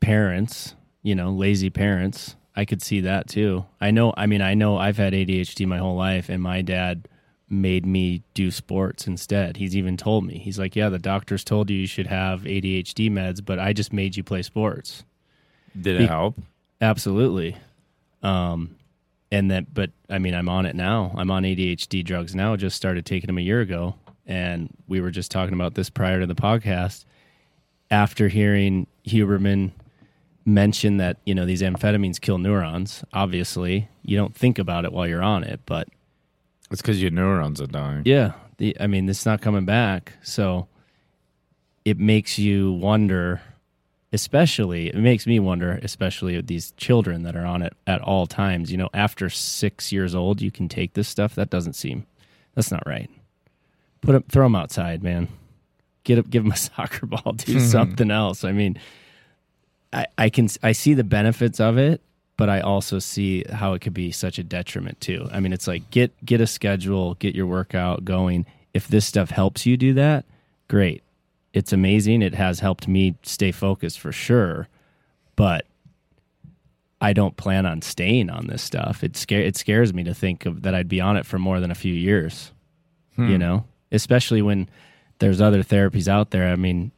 parents, 0.00 0.74
you 1.02 1.14
know, 1.14 1.30
lazy 1.30 1.70
parents. 1.70 2.36
I 2.56 2.64
could 2.64 2.82
see 2.82 3.00
that 3.00 3.28
too. 3.28 3.66
I 3.80 3.90
know, 3.90 4.12
I 4.16 4.26
mean, 4.26 4.42
I 4.42 4.54
know 4.54 4.78
I've 4.78 4.96
had 4.96 5.12
ADHD 5.12 5.66
my 5.66 5.78
whole 5.78 5.96
life, 5.96 6.28
and 6.28 6.42
my 6.42 6.62
dad 6.62 7.08
made 7.48 7.86
me 7.86 8.22
do 8.34 8.50
sports 8.50 9.06
instead. 9.06 9.56
He's 9.56 9.76
even 9.76 9.96
told 9.96 10.24
me, 10.24 10.38
he's 10.38 10.58
like, 10.58 10.74
Yeah, 10.74 10.88
the 10.88 10.98
doctors 10.98 11.44
told 11.44 11.70
you 11.70 11.76
you 11.76 11.86
should 11.86 12.06
have 12.08 12.42
ADHD 12.42 13.10
meds, 13.10 13.44
but 13.44 13.58
I 13.58 13.72
just 13.72 13.92
made 13.92 14.16
you 14.16 14.22
play 14.22 14.42
sports. 14.42 15.04
Did 15.80 15.96
it 15.96 15.98
Be- 16.00 16.06
help? 16.06 16.36
Absolutely. 16.80 17.56
Um, 18.22 18.76
and 19.30 19.50
that, 19.50 19.72
but 19.74 19.90
I 20.08 20.18
mean, 20.18 20.34
I'm 20.34 20.48
on 20.48 20.64
it 20.66 20.74
now. 20.76 21.12
I'm 21.16 21.30
on 21.30 21.42
ADHD 21.44 22.04
drugs 22.04 22.34
now. 22.34 22.56
Just 22.56 22.76
started 22.76 23.04
taking 23.04 23.26
them 23.28 23.38
a 23.38 23.42
year 23.42 23.60
ago. 23.60 23.94
And 24.26 24.74
we 24.86 25.00
were 25.00 25.10
just 25.10 25.30
talking 25.30 25.54
about 25.54 25.74
this 25.74 25.88
prior 25.90 26.20
to 26.20 26.26
the 26.26 26.34
podcast. 26.34 27.04
After 27.90 28.28
hearing 28.28 28.86
Huberman 29.06 29.72
mention 30.44 30.98
that, 30.98 31.16
you 31.24 31.34
know, 31.34 31.46
these 31.46 31.62
amphetamines 31.62 32.20
kill 32.20 32.38
neurons, 32.38 33.02
obviously, 33.12 33.88
you 34.02 34.16
don't 34.16 34.34
think 34.34 34.58
about 34.58 34.84
it 34.84 34.92
while 34.92 35.06
you're 35.06 35.22
on 35.22 35.44
it. 35.44 35.60
But 35.66 35.88
It's 36.70 36.82
because 36.82 37.00
your 37.00 37.10
neurons 37.10 37.60
are 37.60 37.66
dying. 37.66 38.02
yeah, 38.04 38.32
the, 38.58 38.76
I 38.80 38.86
mean, 38.86 39.08
it's 39.08 39.24
not 39.26 39.40
coming 39.40 39.64
back. 39.64 40.12
So 40.22 40.68
it 41.84 41.98
makes 41.98 42.38
you 42.38 42.72
wonder, 42.72 43.40
especially, 44.12 44.88
it 44.88 44.96
makes 44.96 45.26
me 45.26 45.38
wonder, 45.38 45.78
especially 45.82 46.36
with 46.36 46.46
these 46.46 46.72
children 46.72 47.22
that 47.24 47.36
are 47.36 47.44
on 47.44 47.62
it 47.62 47.74
at 47.86 48.00
all 48.00 48.26
times. 48.26 48.70
You 48.70 48.78
know, 48.78 48.88
after 48.94 49.28
six 49.28 49.92
years 49.92 50.14
old, 50.14 50.40
you 50.40 50.50
can 50.50 50.68
take 50.68 50.94
this 50.94 51.08
stuff. 51.08 51.34
That 51.34 51.50
doesn't 51.50 51.74
seem, 51.74 52.06
that's 52.54 52.70
not 52.70 52.86
right. 52.86 53.10
Put 54.00 54.12
them, 54.12 54.24
throw 54.28 54.46
them 54.46 54.56
outside, 54.56 55.02
man. 55.02 55.28
Get 56.04 56.18
up, 56.18 56.30
give 56.30 56.42
them 56.42 56.52
a 56.52 56.56
soccer 56.56 57.06
ball, 57.06 57.34
do 57.34 57.56
mm-hmm. 57.56 57.66
something 57.66 58.10
else. 58.10 58.44
I 58.44 58.52
mean, 58.52 58.78
I, 59.92 60.06
I 60.16 60.30
can, 60.30 60.48
I 60.62 60.72
see 60.72 60.94
the 60.94 61.04
benefits 61.04 61.60
of 61.60 61.76
it, 61.76 62.00
but 62.38 62.48
I 62.48 62.60
also 62.60 63.00
see 63.00 63.44
how 63.50 63.74
it 63.74 63.80
could 63.80 63.94
be 63.94 64.12
such 64.12 64.38
a 64.38 64.44
detriment 64.44 65.00
too. 65.00 65.28
I 65.32 65.40
mean, 65.40 65.52
it's 65.52 65.66
like 65.66 65.90
get 65.90 66.12
get 66.24 66.40
a 66.40 66.46
schedule, 66.46 67.14
get 67.14 67.34
your 67.34 67.46
workout 67.46 68.04
going. 68.04 68.46
If 68.72 68.86
this 68.88 69.04
stuff 69.04 69.30
helps 69.30 69.66
you 69.66 69.76
do 69.76 69.94
that, 69.94 70.24
great. 70.68 71.02
It's 71.58 71.72
amazing. 71.72 72.22
It 72.22 72.36
has 72.36 72.60
helped 72.60 72.86
me 72.86 73.16
stay 73.24 73.50
focused 73.50 73.98
for 73.98 74.12
sure, 74.12 74.68
but 75.34 75.66
I 77.00 77.12
don't 77.12 77.36
plan 77.36 77.66
on 77.66 77.82
staying 77.82 78.30
on 78.30 78.46
this 78.46 78.62
stuff. 78.62 79.02
It 79.02 79.16
scare 79.16 79.42
it 79.42 79.56
scares 79.56 79.92
me 79.92 80.04
to 80.04 80.14
think 80.14 80.46
of 80.46 80.62
that 80.62 80.72
I'd 80.72 80.88
be 80.88 81.00
on 81.00 81.16
it 81.16 81.26
for 81.26 81.36
more 81.36 81.58
than 81.58 81.72
a 81.72 81.74
few 81.74 81.92
years. 81.92 82.52
You 83.16 83.24
hmm. 83.24 83.36
know, 83.38 83.64
especially 83.90 84.40
when 84.40 84.68
there's 85.18 85.40
other 85.40 85.64
therapies 85.64 86.06
out 86.06 86.30
there. 86.30 86.46
I 86.46 86.54
mean, 86.54 86.92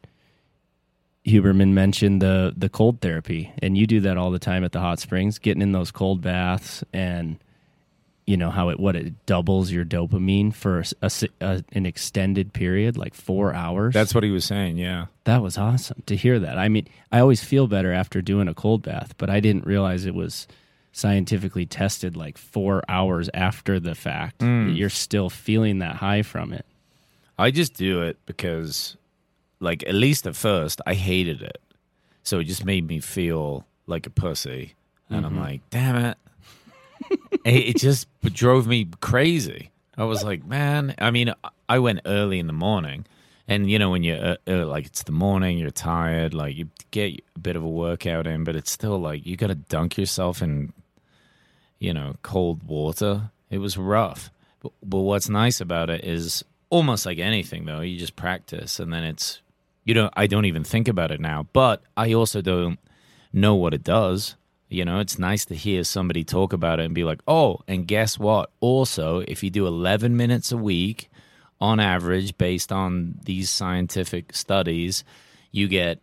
Huberman 1.26 1.70
mentioned 1.70 2.20
the 2.20 2.52
the 2.54 2.68
cold 2.68 3.00
therapy, 3.00 3.54
and 3.62 3.78
you 3.78 3.86
do 3.86 4.00
that 4.00 4.18
all 4.18 4.30
the 4.30 4.38
time 4.38 4.62
at 4.62 4.72
the 4.72 4.80
hot 4.80 4.98
springs, 4.98 5.38
getting 5.38 5.62
in 5.62 5.72
those 5.72 5.90
cold 5.90 6.20
baths, 6.20 6.84
and 6.92 7.38
you 8.30 8.36
know 8.36 8.50
how 8.50 8.68
it 8.68 8.78
what 8.78 8.94
it 8.94 9.26
doubles 9.26 9.72
your 9.72 9.84
dopamine 9.84 10.54
for 10.54 10.84
a 11.02 11.10
a 11.40 11.64
an 11.72 11.84
extended 11.84 12.52
period, 12.52 12.96
like 12.96 13.12
four 13.12 13.52
hours. 13.52 13.92
That's 13.92 14.14
what 14.14 14.22
he 14.22 14.30
was 14.30 14.44
saying. 14.44 14.78
Yeah. 14.78 15.06
that 15.24 15.42
was 15.42 15.58
awesome 15.58 16.04
to 16.06 16.14
hear 16.14 16.38
that. 16.38 16.56
I 16.56 16.68
mean, 16.68 16.86
I 17.10 17.18
always 17.18 17.42
feel 17.42 17.66
better 17.66 17.92
after 17.92 18.22
doing 18.22 18.46
a 18.46 18.54
cold 18.54 18.82
bath, 18.82 19.14
but 19.18 19.30
I 19.30 19.40
didn't 19.40 19.66
realize 19.66 20.06
it 20.06 20.14
was 20.14 20.46
scientifically 20.92 21.66
tested 21.66 22.16
like 22.16 22.38
four 22.38 22.84
hours 22.88 23.28
after 23.34 23.80
the 23.80 23.96
fact. 23.96 24.38
Mm. 24.38 24.68
that 24.68 24.72
You're 24.74 24.90
still 24.90 25.28
feeling 25.28 25.80
that 25.80 25.96
high 25.96 26.22
from 26.22 26.52
it. 26.52 26.64
I 27.36 27.50
just 27.50 27.74
do 27.74 28.02
it 28.02 28.16
because, 28.26 28.96
like, 29.58 29.82
at 29.88 29.94
least 29.94 30.28
at 30.28 30.36
first, 30.36 30.80
I 30.86 30.94
hated 30.94 31.42
it. 31.42 31.60
So 32.22 32.38
it 32.38 32.44
just 32.44 32.64
made 32.64 32.86
me 32.86 33.00
feel 33.00 33.66
like 33.88 34.06
a 34.06 34.10
pussy. 34.10 34.74
And 35.08 35.26
I'm 35.26 35.32
mm-hmm. 35.32 35.40
like, 35.40 35.70
damn 35.70 35.96
it. 35.96 36.18
It 37.44 37.76
just 37.76 38.08
drove 38.22 38.66
me 38.66 38.88
crazy. 39.00 39.70
I 39.96 40.04
was 40.04 40.24
like, 40.24 40.44
man, 40.44 40.94
I 40.98 41.10
mean, 41.10 41.34
I 41.68 41.78
went 41.78 42.00
early 42.06 42.38
in 42.38 42.46
the 42.46 42.52
morning. 42.52 43.06
And, 43.46 43.68
you 43.68 43.78
know, 43.80 43.90
when 43.90 44.04
you're 44.04 44.24
uh, 44.24 44.36
uh, 44.46 44.66
like, 44.66 44.86
it's 44.86 45.02
the 45.02 45.12
morning, 45.12 45.58
you're 45.58 45.70
tired, 45.70 46.34
like, 46.34 46.54
you 46.54 46.68
get 46.92 47.20
a 47.34 47.38
bit 47.38 47.56
of 47.56 47.64
a 47.64 47.68
workout 47.68 48.26
in, 48.26 48.44
but 48.44 48.54
it's 48.54 48.70
still 48.70 48.98
like, 48.98 49.26
you 49.26 49.36
got 49.36 49.48
to 49.48 49.56
dunk 49.56 49.98
yourself 49.98 50.40
in, 50.40 50.72
you 51.80 51.92
know, 51.92 52.14
cold 52.22 52.62
water. 52.62 53.32
It 53.50 53.58
was 53.58 53.76
rough. 53.76 54.30
But, 54.60 54.72
but 54.84 55.00
what's 55.00 55.28
nice 55.28 55.60
about 55.60 55.90
it 55.90 56.04
is 56.04 56.44
almost 56.70 57.04
like 57.04 57.18
anything, 57.18 57.64
though, 57.64 57.80
you 57.80 57.98
just 57.98 58.14
practice 58.14 58.78
and 58.78 58.92
then 58.92 59.02
it's, 59.02 59.40
you 59.84 59.94
don't, 59.94 60.12
I 60.16 60.28
don't 60.28 60.44
even 60.44 60.62
think 60.62 60.86
about 60.86 61.10
it 61.10 61.20
now, 61.20 61.48
but 61.52 61.82
I 61.96 62.12
also 62.12 62.40
don't 62.40 62.78
know 63.32 63.56
what 63.56 63.74
it 63.74 63.82
does. 63.82 64.36
You 64.70 64.84
know, 64.84 65.00
it's 65.00 65.18
nice 65.18 65.44
to 65.46 65.54
hear 65.54 65.84
somebody 65.84 66.24
talk 66.24 66.52
about 66.52 66.80
it 66.80 66.86
and 66.86 66.94
be 66.94 67.04
like, 67.04 67.20
oh, 67.26 67.58
and 67.66 67.86
guess 67.86 68.18
what? 68.18 68.50
Also, 68.60 69.18
if 69.26 69.42
you 69.42 69.50
do 69.50 69.66
11 69.66 70.16
minutes 70.16 70.52
a 70.52 70.56
week 70.56 71.10
on 71.60 71.80
average, 71.80 72.38
based 72.38 72.72
on 72.72 73.18
these 73.24 73.50
scientific 73.50 74.34
studies, 74.34 75.04
you 75.50 75.68
get 75.68 76.00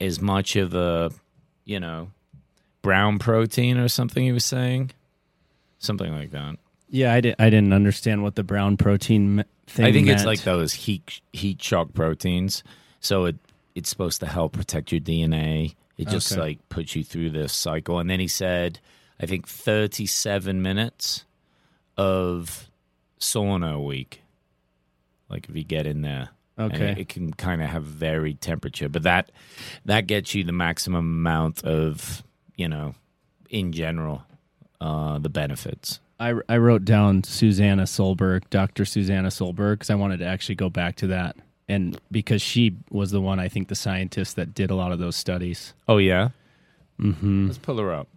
as 0.00 0.20
much 0.20 0.56
of 0.56 0.74
a, 0.74 1.10
you 1.64 1.78
know, 1.80 2.10
brown 2.82 3.18
protein 3.18 3.78
or 3.78 3.88
something 3.88 4.24
he 4.24 4.32
was 4.32 4.44
saying. 4.44 4.90
Something 5.78 6.12
like 6.12 6.32
that. 6.32 6.56
Yeah, 6.90 7.14
I, 7.14 7.20
did, 7.20 7.36
I 7.38 7.50
didn't 7.50 7.72
understand 7.72 8.22
what 8.22 8.34
the 8.34 8.42
brown 8.42 8.76
protein 8.76 9.44
thing 9.66 9.84
I 9.84 9.92
think 9.92 10.08
it's 10.08 10.24
like 10.24 10.42
those 10.42 10.72
heat 10.72 11.20
heat 11.32 11.62
shock 11.62 11.92
proteins. 11.92 12.64
So 13.00 13.26
it 13.26 13.36
it's 13.74 13.88
supposed 13.88 14.20
to 14.20 14.26
help 14.26 14.54
protect 14.54 14.90
your 14.90 15.00
DNA. 15.00 15.74
It 15.98 16.08
just 16.08 16.32
Okay. 16.32 16.40
like 16.40 16.68
puts 16.68 16.94
you 16.96 17.02
through 17.04 17.30
this 17.30 17.52
cycle. 17.52 17.98
And 17.98 18.08
then 18.08 18.20
he 18.20 18.28
said, 18.28 18.78
I 19.20 19.26
think 19.26 19.46
thirty 19.46 20.06
seven 20.06 20.62
minutes 20.62 21.24
of 21.96 22.70
sauna 23.20 23.74
a 23.74 23.80
week. 23.80 24.22
Like 25.28 25.48
if 25.48 25.56
you 25.56 25.64
get 25.64 25.86
in 25.86 26.02
there. 26.02 26.30
Okay. 26.58 26.92
it, 26.92 26.98
it 26.98 27.08
can 27.08 27.32
kind 27.32 27.62
of 27.62 27.68
have 27.68 27.84
varied 27.84 28.40
temperature, 28.40 28.88
but 28.88 29.02
that 29.04 29.30
that 29.84 30.06
gets 30.06 30.34
you 30.34 30.42
the 30.44 30.52
maximum 30.52 31.04
amount 31.04 31.62
of 31.64 32.22
you 32.56 32.68
know, 32.68 32.94
in 33.50 33.72
general, 33.72 34.22
uh, 34.80 35.18
the 35.18 35.28
benefits. 35.28 36.00
I, 36.18 36.34
I 36.48 36.56
wrote 36.56 36.84
down 36.84 37.22
Susanna 37.22 37.84
Søberg, 37.84 38.42
Dr. 38.50 38.84
Susanna 38.84 39.28
Søberg, 39.28 39.74
because 39.74 39.90
I 39.90 39.94
wanted 39.94 40.18
to 40.18 40.24
actually 40.26 40.56
go 40.56 40.68
back 40.68 40.96
to 40.96 41.06
that. 41.08 41.36
And 41.68 42.00
because 42.10 42.40
she 42.40 42.76
was 42.90 43.10
the 43.10 43.20
one, 43.20 43.38
I 43.38 43.48
think, 43.48 43.68
the 43.68 43.74
scientist 43.74 44.36
that 44.36 44.54
did 44.54 44.70
a 44.70 44.74
lot 44.74 44.90
of 44.92 44.98
those 44.98 45.16
studies. 45.16 45.74
Oh 45.86 45.98
yeah. 45.98 46.30
Mm-hmm. 46.98 47.46
Let's 47.48 47.58
pull 47.58 47.76
her 47.78 47.92
up. 47.92 48.08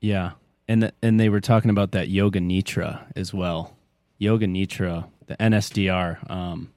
Yeah. 0.00 0.32
And, 0.68 0.82
th- 0.82 0.94
and 1.02 1.18
they 1.18 1.28
were 1.28 1.40
talking 1.40 1.70
about 1.70 1.92
that 1.92 2.08
Yoga 2.08 2.40
Nidra 2.40 3.04
as 3.16 3.32
well. 3.32 3.76
Yoga 4.18 4.46
Nidra, 4.46 5.06
the 5.26 5.36
NSDR, 5.36 6.30
um, 6.30 6.70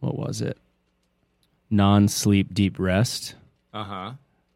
what 0.00 0.18
was 0.18 0.40
it? 0.40 0.58
Non 1.70 2.08
sleep 2.08 2.52
deep 2.52 2.78
rest. 2.78 3.34
Uh 3.72 3.84
huh. 3.84 4.12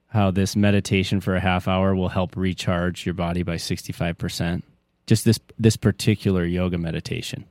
how 0.09 0.31
this 0.31 0.55
meditation 0.55 1.21
for 1.21 1.35
a 1.35 1.41
half 1.41 1.67
hour 1.67 1.93
will 1.95 2.09
help 2.11 2.37
recharge 2.37 3.05
your 3.05 3.15
body 3.15 3.43
by 3.43 3.57
65%. 3.57 4.63
Just 5.09 5.25
this 5.25 5.41
this 5.59 5.77
particular 5.77 6.45
yoga 6.45 6.77
meditation. 6.77 7.47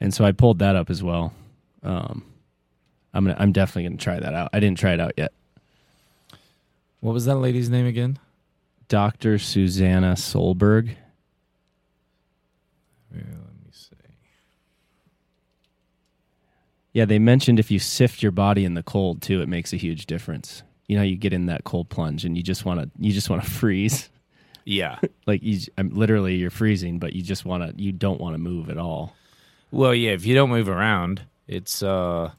And 0.00 0.14
so 0.14 0.24
I 0.24 0.30
pulled 0.30 0.60
that 0.60 0.76
up 0.76 0.88
as 0.88 1.02
well. 1.02 1.32
Um, 1.82 2.24
I'm 3.12 3.24
gonna, 3.24 3.36
I'm 3.40 3.50
definitely 3.50 3.82
going 3.82 3.98
to 3.98 4.04
try 4.04 4.20
that 4.20 4.34
out. 4.34 4.50
I 4.52 4.60
didn't 4.60 4.78
try 4.78 4.92
it 4.92 5.00
out 5.00 5.14
yet. 5.16 5.32
What 7.00 7.12
was 7.12 7.24
that 7.24 7.34
lady's 7.34 7.68
name 7.68 7.86
again? 7.86 8.20
Dr. 8.86 9.38
Susanna 9.38 10.12
Søberg. 10.12 10.94
Yeah, 13.12 13.22
let 13.22 13.64
me 13.64 13.70
see. 13.72 13.96
Yeah, 16.92 17.04
they 17.04 17.18
mentioned 17.18 17.58
if 17.58 17.72
you 17.72 17.80
sift 17.80 18.22
your 18.22 18.32
body 18.32 18.64
in 18.64 18.74
the 18.74 18.84
cold 18.84 19.22
too, 19.22 19.42
it 19.42 19.48
makes 19.48 19.72
a 19.72 19.76
huge 19.76 20.06
difference. 20.06 20.62
You 20.86 20.96
know, 20.96 21.02
you 21.02 21.16
get 21.16 21.32
in 21.32 21.46
that 21.46 21.64
cold 21.64 21.88
plunge 21.88 22.24
and 22.24 22.36
you 22.36 22.44
just 22.44 22.64
want 22.64 22.80
to 22.80 22.90
you 22.98 23.12
just 23.12 23.28
want 23.28 23.42
to 23.42 23.50
freeze. 23.58 24.08
Yeah. 24.68 24.98
Like 25.26 25.42
you 25.42 25.60
I'm 25.78 25.88
literally 25.90 26.36
you're 26.36 26.50
freezing, 26.50 26.98
but 26.98 27.14
you 27.14 27.22
just 27.22 27.46
want 27.46 27.62
to 27.62 27.82
you 27.82 27.90
don't 27.90 28.20
want 28.20 28.34
to 28.34 28.38
move 28.38 28.68
at 28.68 28.76
all. 28.76 29.14
well, 29.70 29.94
yeah. 29.94 30.10
If 30.10 30.26
you 30.26 30.34
don't 30.34 30.50
move 30.50 30.68
around, 30.68 31.22
it's 31.46 31.82
uh, 31.82 32.32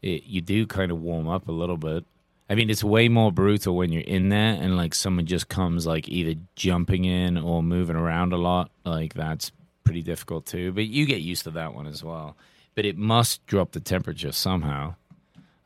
it, 0.00 0.24
you 0.24 0.40
do 0.40 0.66
kind 0.66 0.90
of 0.90 1.02
warm 1.02 1.28
up 1.28 1.48
a 1.48 1.52
little 1.52 1.76
bit. 1.76 2.04
I 2.48 2.54
mean, 2.54 2.70
it's 2.70 2.82
way 2.82 3.08
more 3.08 3.30
brutal 3.30 3.76
when 3.76 3.92
you're 3.92 4.02
in 4.02 4.30
there 4.30 4.56
and 4.58 4.76
like 4.76 4.94
someone 4.94 5.26
just 5.26 5.48
comes 5.48 5.86
like 5.86 6.08
either 6.08 6.40
jumping 6.54 7.04
in 7.04 7.36
or 7.36 7.62
moving 7.62 7.96
around 7.96 8.32
a 8.32 8.38
lot. 8.38 8.70
Like 8.86 9.12
that's 9.12 9.52
pretty 9.84 10.02
difficult 10.02 10.46
too. 10.46 10.72
But 10.72 10.86
you 10.86 11.04
get 11.04 11.20
used 11.20 11.44
to 11.44 11.50
that 11.50 11.74
one 11.74 11.86
as 11.86 12.02
well. 12.02 12.36
But 12.74 12.86
it 12.86 12.96
must 12.96 13.44
drop 13.46 13.72
the 13.72 13.80
temperature 13.80 14.32
somehow. 14.32 14.94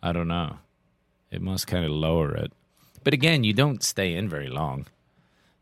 I 0.03 0.13
don't 0.13 0.29
know. 0.29 0.57
It 1.31 1.41
must 1.41 1.69
kind 1.69 1.85
of 1.85 1.93
lower 1.93 2.35
it. 2.35 2.53
But 3.05 3.15
again, 3.15 3.45
you 3.45 3.53
don't 3.53 3.85
stay 3.85 4.15
in 4.15 4.29
very 4.29 4.49
long. 4.49 4.87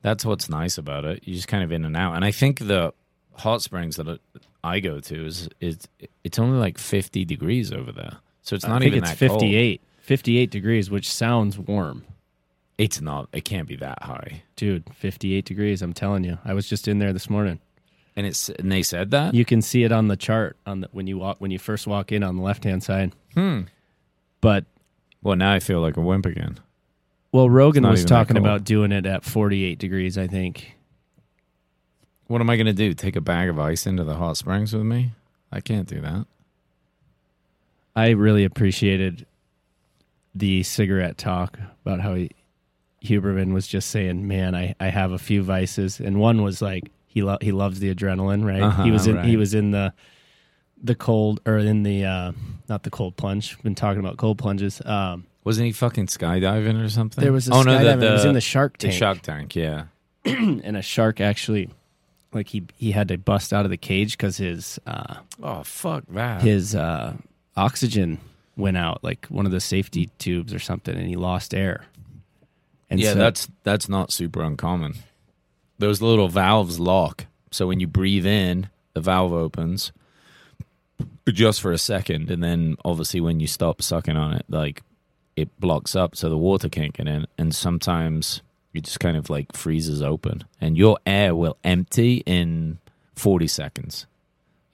That's 0.03 0.25
what's 0.25 0.49
nice 0.49 0.79
about 0.79 1.05
it. 1.05 1.23
You 1.25 1.35
just 1.35 1.49
kind 1.49 1.65
of 1.65 1.73
in 1.73 1.85
and 1.85 1.97
out. 1.97 2.15
And 2.15 2.25
I 2.25 2.31
think 2.31 2.61
the 2.61 2.93
hot 3.35 3.63
springs 3.63 3.97
that 3.97 4.21
I 4.63 4.81
go 4.81 5.01
to 5.01 5.27
is 5.27 5.49
it's 5.61 5.89
it's 6.25 6.39
only 6.39 6.59
like 6.59 6.79
50 6.79 7.25
degrees 7.25 7.73
over 7.73 7.93
there. 7.93 8.19
So 8.43 8.57
it's 8.57 8.67
not 8.67 8.77
I 8.77 8.79
think 8.85 8.93
even 8.93 9.05
it's 9.05 9.19
that 9.19 9.29
cold. 9.29 9.41
58. 9.41 9.83
58 10.01 10.51
degrees, 10.51 10.91
which 10.91 11.13
sounds 11.13 11.59
warm. 11.59 12.05
It's 12.79 13.01
not. 13.01 13.29
It 13.33 13.45
can't 13.45 13.67
be 13.69 13.77
that 13.77 14.03
high. 14.05 14.45
Dude, 14.57 14.85
58 14.95 15.45
degrees, 15.45 15.83
I'm 15.83 15.93
telling 15.93 16.25
you. 16.25 16.39
I 16.45 16.55
was 16.55 16.69
just 16.69 16.89
in 16.89 16.99
there 16.99 17.13
this 17.13 17.29
morning. 17.29 17.59
And 18.17 18.27
it's 18.27 18.49
and 18.49 18.71
they 18.73 18.83
said 18.83 19.11
that. 19.11 19.35
You 19.35 19.45
can 19.45 19.63
see 19.63 19.85
it 19.85 19.93
on 19.93 20.09
the 20.09 20.17
chart 20.17 20.57
on 20.67 20.81
the, 20.81 20.89
when 20.93 21.07
you 21.07 21.19
walk 21.19 21.37
when 21.41 21.51
you 21.51 21.59
first 21.59 21.87
walk 21.87 22.11
in 22.11 22.23
on 22.23 22.37
the 22.37 22.43
left-hand 22.43 22.83
side. 22.83 23.13
Hmm. 23.35 23.63
But 24.41 24.65
Well, 25.23 25.37
now 25.37 25.53
I 25.53 25.61
feel 25.61 25.81
like 25.81 25.97
a 25.97 26.01
wimp 26.01 26.27
again. 26.27 26.59
Well, 27.33 27.49
Rogan 27.51 27.87
was 27.87 28.05
talking 28.05 28.37
about 28.37 28.65
doing 28.65 28.93
it 28.93 29.07
at 29.07 29.25
48 29.25 29.79
degrees, 29.79 30.17
I 30.17 30.27
think. 30.27 30.77
What 32.27 32.41
am 32.41 32.51
I 32.51 32.57
going 32.57 32.67
to 32.67 32.73
do? 32.73 32.95
Take 32.95 33.17
a 33.17 33.21
bag 33.21 33.49
of 33.49 33.59
ice 33.59 33.87
into 33.87 34.05
the 34.05 34.15
hot 34.15 34.37
springs 34.37 34.73
with 34.75 34.85
me? 34.85 35.13
I 35.51 35.61
can't 35.61 35.89
do 35.89 36.01
that. 36.01 36.27
I 37.97 38.11
really 38.11 38.45
appreciated 38.45 39.27
the 40.35 40.63
cigarette 40.63 41.19
talk 41.19 41.59
about 41.85 42.01
how 42.01 42.15
he, 42.15 42.31
Huberman 43.03 43.53
was 43.53 43.67
just 43.67 43.91
saying, 43.91 44.27
"Man, 44.29 44.55
I, 44.55 44.75
I 44.79 44.89
have 44.89 45.13
a 45.13 45.19
few 45.19 45.43
vices," 45.43 46.01
and 46.01 46.21
one 46.21 46.43
was 46.43 46.61
like 46.61 46.91
he 47.07 47.23
lo- 47.23 47.39
he 47.41 47.51
loves 47.53 47.81
the 47.81 47.93
adrenaline, 47.95 48.45
right? 48.45 48.63
Uh-huh, 48.63 48.85
he 48.85 48.91
was 48.91 49.07
in 49.07 49.23
he 49.25 49.37
was 49.37 49.55
in 49.55 49.71
the 49.71 49.93
the 50.83 50.95
cold 50.95 51.41
or 51.47 51.59
in 51.59 51.83
the 51.83 52.05
uh, 52.05 52.33
not 52.69 52.83
the 52.83 52.91
cold 52.91 53.17
plunge. 53.17 53.61
Been 53.63 53.75
talking 53.75 54.01
about 54.01 54.17
cold 54.17 54.39
plunges. 54.39 54.83
Um, 54.85 55.27
Wasn't 55.49 55.65
he 55.65 55.73
fucking 55.73 56.09
skydiving 56.09 56.85
or 56.85 56.91
something? 56.91 57.25
there 57.25 57.33
was 57.33 57.49
a 57.49 57.55
oh, 57.55 57.63
no, 57.63 57.71
skydiving. 57.71 58.01
the, 58.01 58.07
it 58.09 58.13
was 58.13 58.25
in 58.27 58.29
the 58.29 58.35
the, 58.35 58.41
shark 58.43 58.77
the 58.77 58.89
tank, 58.89 58.99
shark 58.99 59.23
tank. 59.23 59.57
Yeah. 59.57 59.85
and 60.27 60.77
a 60.77 60.83
shark 60.83 61.23
actually, 61.23 61.71
like 62.35 62.49
he 62.49 62.65
he 62.77 62.93
had 62.93 63.09
to 63.09 63.17
bust 63.17 63.55
out 63.55 63.65
of 63.65 63.71
the 63.71 63.79
cage 63.79 64.19
because 64.19 64.37
his 64.37 64.79
uh, 64.87 65.15
Oh 65.43 65.63
fuck 65.63 66.05
that. 66.11 66.43
his 66.43 66.75
uh, 66.75 67.15
oxygen 67.57 68.19
went 68.59 68.77
out, 68.77 69.03
like 69.03 69.25
one 69.29 69.47
of 69.47 69.53
the 69.53 69.61
safety 69.61 70.11
tubes 70.19 70.53
or 70.53 70.59
something, 70.59 70.95
and 70.95 71.09
he 71.09 71.17
lost 71.17 71.55
air. 71.55 71.87
And 72.91 73.01
yeah, 73.01 73.15
so- 73.15 73.19
that's 73.19 73.49
that's 73.63 73.89
not 73.89 74.13
super 74.13 74.43
uncommon. 74.43 74.97
Those 75.79 76.03
little 76.03 76.29
valves 76.29 76.79
lock, 76.79 77.25
so 77.51 77.67
when 77.67 77.81
you 77.81 77.87
breathe 77.87 78.27
in, 78.27 78.69
the 78.93 79.01
valve 79.01 79.33
opens 79.33 79.93
just 81.27 81.63
for 81.63 81.73
a 81.73 81.79
second, 81.79 82.31
and 82.31 82.45
then 82.45 82.77
obviously 82.85 83.23
when 83.23 83.41
you 83.41 83.47
stop 83.47 83.81
sucking 83.81 84.17
on 84.17 84.35
it, 84.35 84.45
like 84.51 84.83
it 85.41 85.61
blocks 85.61 85.95
up, 85.97 86.17
so 86.17 86.29
the 86.29 86.39
water 86.39 86.69
can't 86.69 86.93
get 86.93 87.09
in, 87.09 87.27
and 87.37 87.55
sometimes 87.55 88.43
it 88.75 88.85
just 88.85 89.01
kind 89.01 89.17
of 89.17 89.31
like 89.31 89.55
freezes 89.55 90.03
open, 90.03 90.45
and 90.61 90.77
your 90.77 90.99
air 91.07 91.35
will 91.35 91.57
empty 91.65 92.23
in 92.27 92.79
forty 93.15 93.47
seconds. 93.47 94.07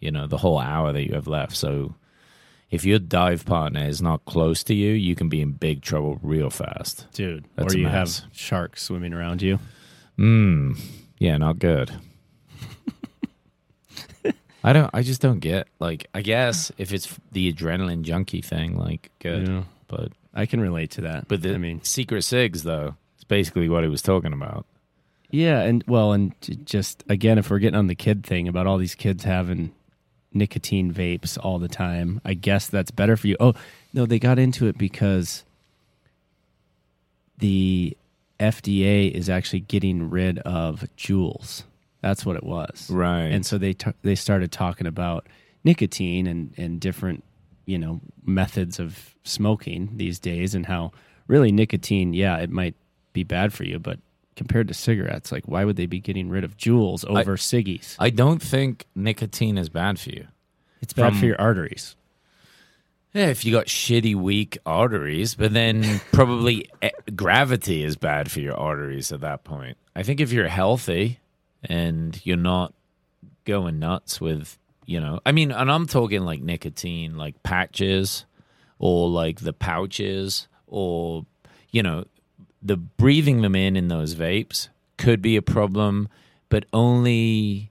You 0.00 0.10
know, 0.10 0.26
the 0.26 0.38
whole 0.38 0.58
hour 0.58 0.92
that 0.92 1.06
you 1.06 1.14
have 1.14 1.26
left. 1.26 1.56
So 1.56 1.94
if 2.70 2.84
your 2.84 2.98
dive 2.98 3.46
partner 3.46 3.86
is 3.86 4.02
not 4.02 4.24
close 4.24 4.62
to 4.64 4.74
you, 4.74 4.92
you 4.92 5.14
can 5.14 5.28
be 5.28 5.40
in 5.40 5.52
big 5.52 5.80
trouble 5.82 6.18
real 6.22 6.50
fast. 6.50 7.06
dude. 7.12 7.44
That's 7.54 7.74
or 7.74 7.78
you 7.78 7.86
have 7.86 8.20
sharks 8.32 8.82
swimming 8.82 9.14
around 9.14 9.40
you. 9.42 9.58
Mm. 10.18 10.78
Yeah, 11.18 11.38
not 11.38 11.58
good. 11.58 11.92
I 14.64 14.72
don't. 14.72 14.90
I 14.94 15.02
just 15.02 15.20
don't 15.20 15.40
get 15.40 15.68
like. 15.78 16.06
I 16.14 16.22
guess 16.22 16.72
if 16.78 16.92
it's 16.92 17.18
the 17.32 17.52
adrenaline 17.52 18.02
junkie 18.02 18.42
thing, 18.42 18.76
like 18.76 19.10
good. 19.18 19.46
Yeah. 19.48 19.62
But 19.88 20.12
I 20.34 20.46
can 20.46 20.60
relate 20.60 20.90
to 20.92 21.00
that. 21.02 21.28
but 21.28 21.42
the 21.42 21.54
I 21.54 21.58
mean, 21.58 21.82
secret 21.84 22.22
sigs 22.22 22.62
though, 22.62 22.96
it's 23.14 23.24
basically 23.24 23.68
what 23.68 23.84
he 23.84 23.88
was 23.88 24.02
talking 24.02 24.32
about. 24.32 24.66
yeah, 25.30 25.60
and 25.60 25.84
well, 25.86 26.12
and 26.12 26.32
j- 26.40 26.58
just 26.64 27.04
again, 27.08 27.38
if 27.38 27.50
we're 27.50 27.58
getting 27.60 27.78
on 27.78 27.86
the 27.86 27.94
kid 27.94 28.24
thing 28.26 28.48
about 28.48 28.66
all 28.66 28.76
these 28.78 28.94
kids 28.94 29.24
having 29.24 29.72
nicotine 30.32 30.92
vapes 30.92 31.38
all 31.42 31.58
the 31.60 31.68
time, 31.68 32.20
I 32.24 32.34
guess 32.34 32.66
that's 32.68 32.90
better 32.90 33.16
for 33.16 33.28
you. 33.28 33.36
Oh 33.38 33.54
no, 33.92 34.06
they 34.06 34.18
got 34.18 34.38
into 34.38 34.66
it 34.66 34.76
because 34.76 35.44
the 37.38 37.96
FDA 38.40 39.10
is 39.10 39.28
actually 39.30 39.60
getting 39.60 40.10
rid 40.10 40.38
of 40.40 40.84
Juuls. 40.96 41.62
That's 42.00 42.26
what 42.26 42.36
it 42.36 42.44
was. 42.44 42.90
Right. 42.90 43.24
and 43.26 43.46
so 43.46 43.56
they 43.58 43.72
t- 43.72 43.92
they 44.02 44.14
started 44.14 44.52
talking 44.52 44.86
about 44.86 45.26
nicotine 45.62 46.26
and 46.26 46.52
and 46.56 46.80
different 46.80 47.24
you 47.66 47.78
know 47.78 48.00
methods 48.24 48.78
of 48.78 49.14
smoking 49.24 49.90
these 49.96 50.18
days 50.18 50.54
and 50.54 50.66
how 50.66 50.92
really 51.28 51.50
nicotine 51.52 52.12
yeah 52.12 52.36
it 52.38 52.50
might 52.50 52.74
be 53.12 53.24
bad 53.24 53.52
for 53.52 53.64
you 53.64 53.78
but 53.78 53.98
compared 54.36 54.68
to 54.68 54.74
cigarettes 54.74 55.30
like 55.32 55.44
why 55.46 55.64
would 55.64 55.76
they 55.76 55.86
be 55.86 56.00
getting 56.00 56.28
rid 56.28 56.44
of 56.44 56.56
Juuls 56.56 57.04
over 57.08 57.36
ciggies 57.36 57.96
I 57.98 58.10
don't 58.10 58.42
think 58.42 58.86
nicotine 58.94 59.56
is 59.58 59.68
bad 59.68 59.98
for 59.98 60.10
you. 60.10 60.26
it's 60.82 60.92
bad 60.92 61.10
from- 61.10 61.20
for 61.20 61.26
your 61.26 61.40
arteries 61.40 61.94
Yeah, 63.12 63.26
if 63.28 63.44
you 63.44 63.52
got 63.52 63.66
shitty, 63.66 64.16
weak 64.16 64.58
arteries, 64.66 65.36
but 65.36 65.52
then 65.52 66.00
probably 66.12 66.68
gravity 67.14 67.84
is 67.84 67.94
bad 67.96 68.28
for 68.28 68.40
your 68.40 68.56
arteries 68.56 69.12
at 69.12 69.20
that 69.20 69.44
point. 69.44 69.76
I 69.94 70.02
think 70.02 70.20
if 70.20 70.32
you're 70.32 70.48
healthy 70.48 71.20
and 71.62 72.20
you're 72.26 72.36
not 72.36 72.74
going 73.44 73.78
nuts 73.78 74.20
with, 74.20 74.58
you 74.86 75.00
know, 75.00 75.20
I 75.24 75.32
mean, 75.32 75.50
and 75.50 75.70
I'm 75.70 75.86
talking 75.86 76.22
like 76.24 76.42
nicotine, 76.42 77.16
like 77.16 77.42
patches 77.42 78.24
or 78.78 79.08
like 79.08 79.40
the 79.40 79.52
pouches 79.52 80.48
or, 80.66 81.24
you 81.70 81.82
know, 81.82 82.04
the 82.62 82.76
breathing 82.76 83.42
them 83.42 83.54
in 83.54 83.76
in 83.76 83.88
those 83.88 84.14
vapes 84.14 84.68
could 84.96 85.20
be 85.20 85.36
a 85.36 85.42
problem, 85.42 86.08
but 86.48 86.64
only 86.72 87.70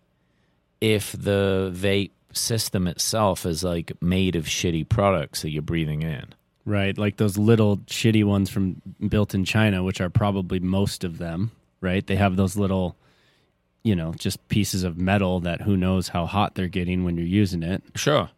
if 0.82 1.14
the 1.14 1.72
vape 1.76 2.12
system 2.34 2.88
itself 2.88 3.46
is 3.46 3.64
like 3.64 3.92
made 4.02 4.36
of 4.36 4.46
shitty 4.46 4.88
products 4.90 5.42
that 5.44 5.52
you're 5.52 5.62
breathing 5.62 6.02
in. 6.02 6.26
right 6.66 6.98
like 6.98 7.18
those 7.18 7.38
little 7.38 7.78
shitty 7.86 8.24
ones 8.24 8.50
from 8.50 8.82
built 9.08 9.36
in 9.36 9.46
china 9.46 9.84
which 9.84 10.02
are 10.02 10.10
probably 10.10 10.60
most 10.60 11.04
of 11.04 11.20
them 11.20 11.52
right 11.80 12.08
they 12.08 12.16
have 12.16 12.36
those 12.36 12.58
little 12.58 12.96
you 13.84 13.96
know 13.96 14.14
just 14.18 14.48
pieces 14.48 14.84
of 14.84 14.98
metal 14.98 15.40
that 15.42 15.62
who 15.62 15.76
knows 15.78 16.08
how 16.10 16.26
hot 16.26 16.56
they're 16.56 16.68
getting 16.68 17.04
when 17.04 17.18
you're 17.18 17.26
using 17.26 17.64
it 17.64 17.84
Sure. 17.96 18.30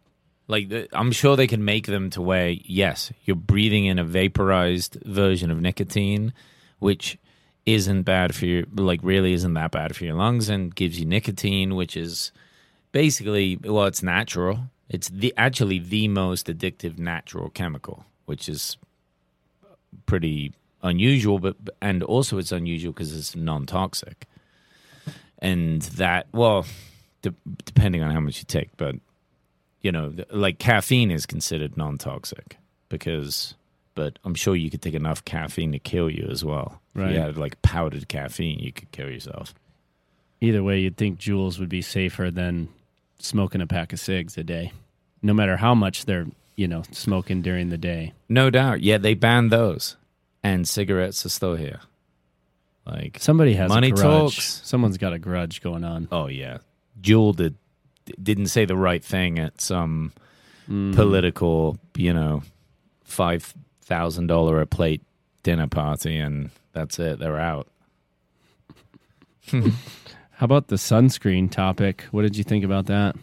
Like 0.48 0.88
I'm 0.92 1.10
sure 1.10 1.36
they 1.36 1.48
can 1.48 1.64
make 1.64 1.86
them 1.86 2.10
to 2.10 2.22
where 2.22 2.50
yes, 2.50 3.12
you're 3.24 3.36
breathing 3.36 3.86
in 3.86 3.98
a 3.98 4.04
vaporized 4.04 4.96
version 5.04 5.50
of 5.50 5.60
nicotine, 5.60 6.32
which 6.78 7.18
isn't 7.64 8.02
bad 8.02 8.34
for 8.34 8.46
your 8.46 8.64
like 8.76 9.00
really 9.02 9.32
isn't 9.32 9.54
that 9.54 9.72
bad 9.72 9.96
for 9.96 10.04
your 10.04 10.14
lungs 10.14 10.48
and 10.48 10.74
gives 10.74 11.00
you 11.00 11.06
nicotine, 11.06 11.74
which 11.74 11.96
is 11.96 12.30
basically 12.92 13.58
well, 13.64 13.86
it's 13.86 14.04
natural. 14.04 14.70
It's 14.88 15.08
the 15.08 15.34
actually 15.36 15.80
the 15.80 16.06
most 16.06 16.46
addictive 16.46 16.96
natural 16.96 17.50
chemical, 17.50 18.04
which 18.26 18.48
is 18.48 18.76
pretty 20.06 20.52
unusual, 20.80 21.40
but 21.40 21.56
and 21.82 22.04
also 22.04 22.38
it's 22.38 22.52
unusual 22.52 22.92
because 22.92 23.16
it's 23.16 23.34
non-toxic, 23.34 24.26
and 25.40 25.82
that 25.82 26.26
well, 26.32 26.64
de- 27.22 27.34
depending 27.64 28.02
on 28.02 28.10
how 28.10 28.20
much 28.20 28.38
you 28.38 28.44
take, 28.46 28.76
but 28.76 28.94
you 29.82 29.92
know, 29.92 30.12
like 30.30 30.58
caffeine 30.58 31.10
is 31.10 31.26
considered 31.26 31.76
non-toxic 31.76 32.56
because, 32.88 33.54
but 33.94 34.18
I'm 34.24 34.34
sure 34.34 34.56
you 34.56 34.70
could 34.70 34.82
take 34.82 34.94
enough 34.94 35.24
caffeine 35.24 35.72
to 35.72 35.78
kill 35.78 36.10
you 36.10 36.26
as 36.30 36.44
well. 36.44 36.80
If 36.94 37.00
Right. 37.02 37.12
you 37.12 37.20
had 37.20 37.36
like 37.36 37.60
powdered 37.62 38.08
caffeine, 38.08 38.58
you 38.58 38.72
could 38.72 38.90
kill 38.90 39.10
yourself. 39.10 39.54
Either 40.40 40.62
way, 40.62 40.80
you'd 40.80 40.96
think 40.96 41.18
Juuls 41.18 41.58
would 41.58 41.68
be 41.68 41.82
safer 41.82 42.30
than 42.30 42.68
smoking 43.18 43.60
a 43.60 43.66
pack 43.66 43.92
of 43.92 44.00
cigs 44.00 44.36
a 44.36 44.42
day, 44.44 44.72
no 45.22 45.32
matter 45.32 45.56
how 45.58 45.74
much 45.74 46.04
they're 46.06 46.26
you 46.56 46.66
know 46.66 46.82
smoking 46.90 47.42
during 47.42 47.68
the 47.68 47.78
day. 47.78 48.12
No 48.28 48.50
doubt. 48.50 48.80
Yeah, 48.82 48.98
they 48.98 49.14
banned 49.14 49.50
those, 49.52 49.96
and 50.42 50.66
cigarettes 50.66 51.24
are 51.24 51.30
still 51.30 51.54
here. 51.56 51.80
Like, 52.86 53.18
Somebody 53.20 53.54
has 53.54 53.68
Money 53.68 53.88
a 53.88 53.90
grudge. 53.92 54.02
talks. 54.36 54.60
Someone's 54.64 54.96
got 54.96 55.12
a 55.12 55.18
grudge 55.18 55.60
going 55.60 55.82
on. 55.84 56.06
oh 56.12 56.28
yeah, 56.28 56.58
Juul 57.00 57.34
did 57.34 57.56
didn't 58.22 58.46
say 58.46 58.64
the 58.64 58.76
right 58.76 59.02
thing 59.02 59.38
at 59.40 59.60
some 59.60 60.12
political, 60.66 61.78
you 61.96 62.12
know, 62.14 62.42
five 63.04 63.54
thousand 63.82 64.28
dollar 64.28 64.60
a 64.60 64.66
plate 64.66 65.02
dinner 65.42 65.66
party, 65.66 66.16
and 66.18 66.50
that's 66.72 66.98
it. 67.00 67.18
They're 67.18 67.38
out. 67.40 67.66
How 69.50 70.44
about 70.44 70.68
the 70.68 70.76
sunscreen 70.76 71.50
topic? 71.50 72.02
What 72.10 72.22
did 72.22 72.36
you 72.36 72.44
think 72.44 72.64
about 72.64 72.86
that? 72.86 73.16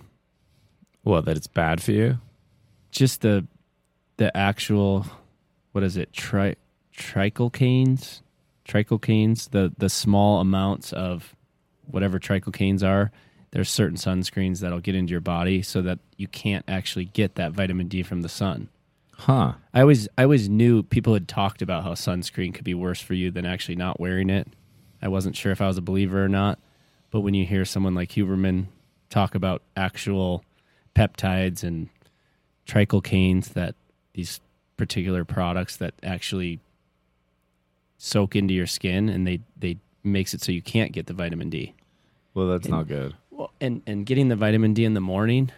What? 1.03 1.25
That 1.25 1.37
it's 1.37 1.47
bad 1.47 1.81
for 1.81 1.91
you? 1.91 2.17
Just 2.91 3.21
the 3.21 3.45
the 4.17 4.35
actual 4.35 5.05
what 5.73 5.83
is 5.83 5.95
it? 5.97 6.11
Tri 6.13 6.55
trichocanes, 6.95 8.21
trichocanes. 8.67 9.49
The 9.49 9.73
the 9.77 9.89
small 9.89 10.39
amounts 10.39 10.93
of 10.93 11.35
whatever 11.85 12.19
trichocanes 12.19 12.83
are. 12.83 13.11
There's 13.51 13.69
certain 13.69 13.97
sunscreens 13.97 14.61
that'll 14.61 14.79
get 14.79 14.95
into 14.95 15.11
your 15.11 15.21
body 15.21 15.61
so 15.61 15.81
that 15.83 15.99
you 16.17 16.27
can't 16.27 16.65
actually 16.67 17.05
get 17.05 17.35
that 17.35 17.51
vitamin 17.51 17.87
D 17.87 18.01
from 18.01 18.21
the 18.21 18.29
sun. 18.29 18.69
Huh? 19.15 19.53
I 19.73 19.81
always 19.81 20.07
I 20.17 20.23
always 20.23 20.49
knew 20.49 20.83
people 20.83 21.13
had 21.13 21.27
talked 21.27 21.61
about 21.61 21.83
how 21.83 21.93
sunscreen 21.93 22.53
could 22.53 22.63
be 22.63 22.73
worse 22.73 22.99
for 22.99 23.13
you 23.13 23.31
than 23.31 23.45
actually 23.45 23.75
not 23.75 23.99
wearing 23.99 24.29
it. 24.29 24.47
I 25.01 25.07
wasn't 25.07 25.35
sure 25.35 25.51
if 25.51 25.61
I 25.61 25.67
was 25.67 25.77
a 25.77 25.81
believer 25.81 26.23
or 26.23 26.29
not, 26.29 26.59
but 27.11 27.21
when 27.21 27.33
you 27.33 27.45
hear 27.45 27.65
someone 27.65 27.93
like 27.93 28.09
Huberman 28.09 28.67
talk 29.09 29.35
about 29.35 29.61
actual 29.77 30.43
peptides 30.95 31.63
and 31.63 31.89
trichocanes 32.67 33.53
that 33.53 33.75
these 34.13 34.39
particular 34.77 35.23
products 35.23 35.77
that 35.77 35.93
actually 36.01 36.59
soak 38.03 38.35
into 38.35 38.53
your 38.53 38.67
skin 38.67 39.07
and 39.07 39.25
they 39.25 39.39
they 39.57 39.77
makes 40.03 40.33
it 40.33 40.41
so 40.41 40.51
you 40.51 40.61
can't 40.61 40.91
get 40.91 41.07
the 41.07 41.13
vitamin 41.13 41.49
D. 41.49 41.73
Well, 42.33 42.47
that's 42.47 42.67
not 42.67 42.87
good. 42.87 43.15
Well, 43.31 43.51
and 43.61 43.81
and 43.87 44.05
getting 44.05 44.27
the 44.27 44.35
vitamin 44.35 44.73
D 44.73 44.83
in 44.83 44.93
the 44.93 45.01
morning 45.01 45.51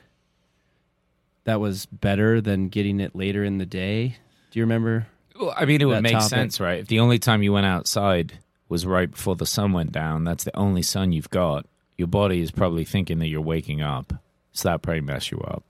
that 1.45 1.59
was 1.59 1.87
better 1.87 2.41
than 2.41 2.69
getting 2.69 2.99
it 2.99 3.15
later 3.15 3.43
in 3.43 3.57
the 3.57 3.65
day. 3.65 4.17
Do 4.51 4.59
you 4.59 4.63
remember? 4.63 5.07
Well, 5.39 5.53
I 5.57 5.65
mean, 5.65 5.81
it 5.81 5.85
would 5.85 6.03
make 6.03 6.13
topic. 6.13 6.29
sense, 6.29 6.59
right? 6.59 6.79
If 6.79 6.87
the 6.87 6.99
only 6.99 7.17
time 7.17 7.41
you 7.41 7.51
went 7.51 7.65
outside 7.65 8.39
was 8.69 8.85
right 8.85 9.09
before 9.09 9.35
the 9.35 9.45
sun 9.45 9.73
went 9.73 9.91
down, 9.91 10.23
that's 10.23 10.43
the 10.43 10.55
only 10.55 10.81
sun 10.81 11.11
you've 11.11 11.29
got. 11.29 11.65
Your 11.97 12.07
body 12.07 12.41
is 12.41 12.51
probably 12.51 12.85
thinking 12.85 13.19
that 13.19 13.27
you're 13.27 13.41
waking 13.41 13.81
up, 13.81 14.13
so 14.51 14.69
that 14.69 14.81
probably 14.81 15.01
mess 15.01 15.31
you 15.31 15.39
up. 15.39 15.63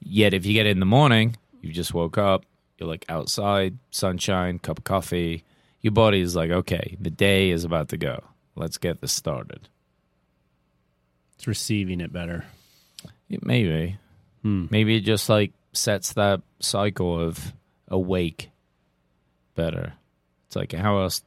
Yet, 0.00 0.32
if 0.34 0.46
you 0.46 0.54
get 0.54 0.66
it 0.66 0.70
in 0.70 0.80
the 0.80 0.86
morning, 0.86 1.36
you 1.60 1.72
just 1.72 1.94
woke 1.94 2.18
up, 2.18 2.44
you're 2.78 2.88
like 2.88 3.04
outside, 3.08 3.78
sunshine, 3.90 4.58
cup 4.58 4.78
of 4.78 4.84
coffee. 4.84 5.44
Your 5.80 5.92
body 5.92 6.20
is 6.20 6.34
like, 6.34 6.50
okay, 6.50 6.96
the 7.00 7.10
day 7.10 7.50
is 7.50 7.64
about 7.64 7.88
to 7.90 7.96
go. 7.96 8.22
Let's 8.56 8.78
get 8.78 9.00
this 9.00 9.12
started. 9.12 9.68
It's 11.36 11.46
receiving 11.46 12.00
it 12.00 12.12
better. 12.12 12.44
It 13.28 13.44
maybe, 13.44 13.98
Hmm. 14.42 14.66
maybe 14.70 14.96
it 14.96 15.00
just 15.00 15.28
like 15.28 15.52
sets 15.72 16.12
that 16.14 16.40
cycle 16.60 17.20
of 17.20 17.52
awake 17.88 18.50
better. 19.54 19.94
It's 20.46 20.56
like 20.56 20.72
how 20.72 20.98
else 21.00 21.22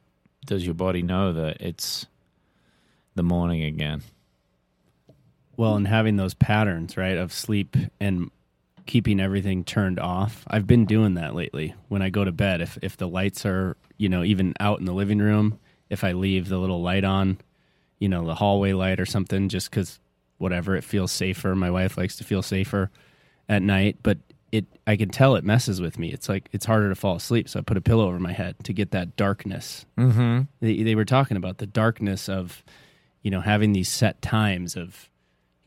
does 0.46 0.64
your 0.64 0.74
body 0.74 1.02
know 1.02 1.32
that 1.34 1.60
it's 1.60 2.06
the 3.14 3.22
morning 3.22 3.62
again? 3.62 4.02
Well, 5.56 5.74
and 5.74 5.88
having 5.88 6.16
those 6.16 6.34
patterns, 6.34 6.96
right, 6.96 7.16
of 7.16 7.32
sleep 7.32 7.76
and 8.00 8.30
keeping 8.88 9.20
everything 9.20 9.62
turned 9.62 10.00
off. 10.00 10.44
I've 10.48 10.66
been 10.66 10.84
doing 10.84 11.14
that 11.14 11.36
lately. 11.36 11.74
When 11.86 12.02
I 12.02 12.08
go 12.10 12.24
to 12.24 12.32
bed, 12.32 12.60
if 12.60 12.76
if 12.82 12.96
the 12.96 13.06
lights 13.06 13.46
are, 13.46 13.76
you 13.96 14.08
know, 14.08 14.24
even 14.24 14.54
out 14.58 14.80
in 14.80 14.84
the 14.86 14.92
living 14.92 15.18
room, 15.20 15.60
if 15.88 16.02
I 16.02 16.12
leave 16.12 16.48
the 16.48 16.58
little 16.58 16.82
light 16.82 17.04
on, 17.04 17.38
you 18.00 18.08
know, 18.08 18.26
the 18.26 18.34
hallway 18.34 18.72
light 18.72 18.98
or 18.98 19.06
something 19.06 19.48
just 19.48 19.70
cuz 19.70 20.00
whatever, 20.38 20.74
it 20.74 20.82
feels 20.84 21.12
safer. 21.12 21.54
My 21.54 21.70
wife 21.70 21.96
likes 21.96 22.16
to 22.16 22.24
feel 22.24 22.42
safer 22.42 22.90
at 23.48 23.62
night, 23.62 23.98
but 24.02 24.18
it 24.50 24.64
I 24.86 24.96
can 24.96 25.10
tell 25.10 25.36
it 25.36 25.44
messes 25.44 25.80
with 25.80 25.98
me. 25.98 26.10
It's 26.10 26.28
like 26.28 26.48
it's 26.52 26.64
harder 26.66 26.88
to 26.88 26.94
fall 26.94 27.16
asleep, 27.16 27.48
so 27.48 27.60
I 27.60 27.62
put 27.62 27.76
a 27.76 27.80
pillow 27.82 28.08
over 28.08 28.18
my 28.18 28.32
head 28.32 28.56
to 28.64 28.72
get 28.72 28.90
that 28.92 29.16
darkness 29.16 29.84
Mm-hmm. 29.96 30.42
they, 30.60 30.82
they 30.82 30.94
were 30.94 31.04
talking 31.04 31.36
about 31.36 31.58
the 31.58 31.66
darkness 31.66 32.28
of 32.28 32.64
you 33.22 33.30
know 33.30 33.42
having 33.42 33.72
these 33.74 33.88
set 33.90 34.22
times 34.22 34.76
of 34.76 35.10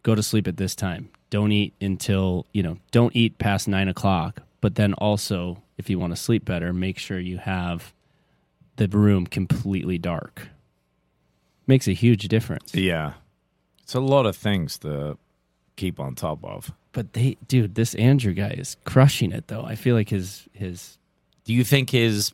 go 0.03 0.15
to 0.15 0.23
sleep 0.23 0.47
at 0.47 0.57
this 0.57 0.73
time 0.75 1.09
don't 1.31 1.51
eat 1.51 1.73
until 1.81 2.45
you 2.53 2.61
know 2.61 2.77
don't 2.91 3.15
eat 3.15 3.39
past 3.39 3.67
nine 3.67 3.87
o'clock 3.87 4.43
but 4.61 4.75
then 4.75 4.93
also 4.95 5.63
if 5.77 5.89
you 5.89 5.97
want 5.97 6.11
to 6.11 6.15
sleep 6.15 6.45
better 6.45 6.71
make 6.71 6.99
sure 6.99 7.19
you 7.19 7.39
have 7.39 7.91
the 8.75 8.87
room 8.97 9.27
completely 9.27 9.97
dark. 9.97 10.47
Makes 11.67 11.87
a 11.87 11.93
huge 11.93 12.27
difference. 12.27 12.73
Yeah, 12.73 13.13
it's 13.83 13.93
a 13.93 13.99
lot 13.99 14.25
of 14.25 14.35
things 14.35 14.79
to 14.79 15.17
keep 15.75 15.99
on 15.99 16.15
top 16.15 16.43
of. 16.43 16.71
but 16.91 17.13
they 17.13 17.37
dude 17.47 17.75
this 17.75 17.95
andrew 17.95 18.33
guy 18.33 18.49
is 18.57 18.77
crushing 18.83 19.31
it 19.31 19.47
though. 19.47 19.63
I 19.63 19.75
feel 19.75 19.95
like 19.95 20.09
his 20.09 20.47
his 20.53 20.97
Do 21.45 21.53
you 21.53 21.63
think 21.63 21.91
his 21.91 22.33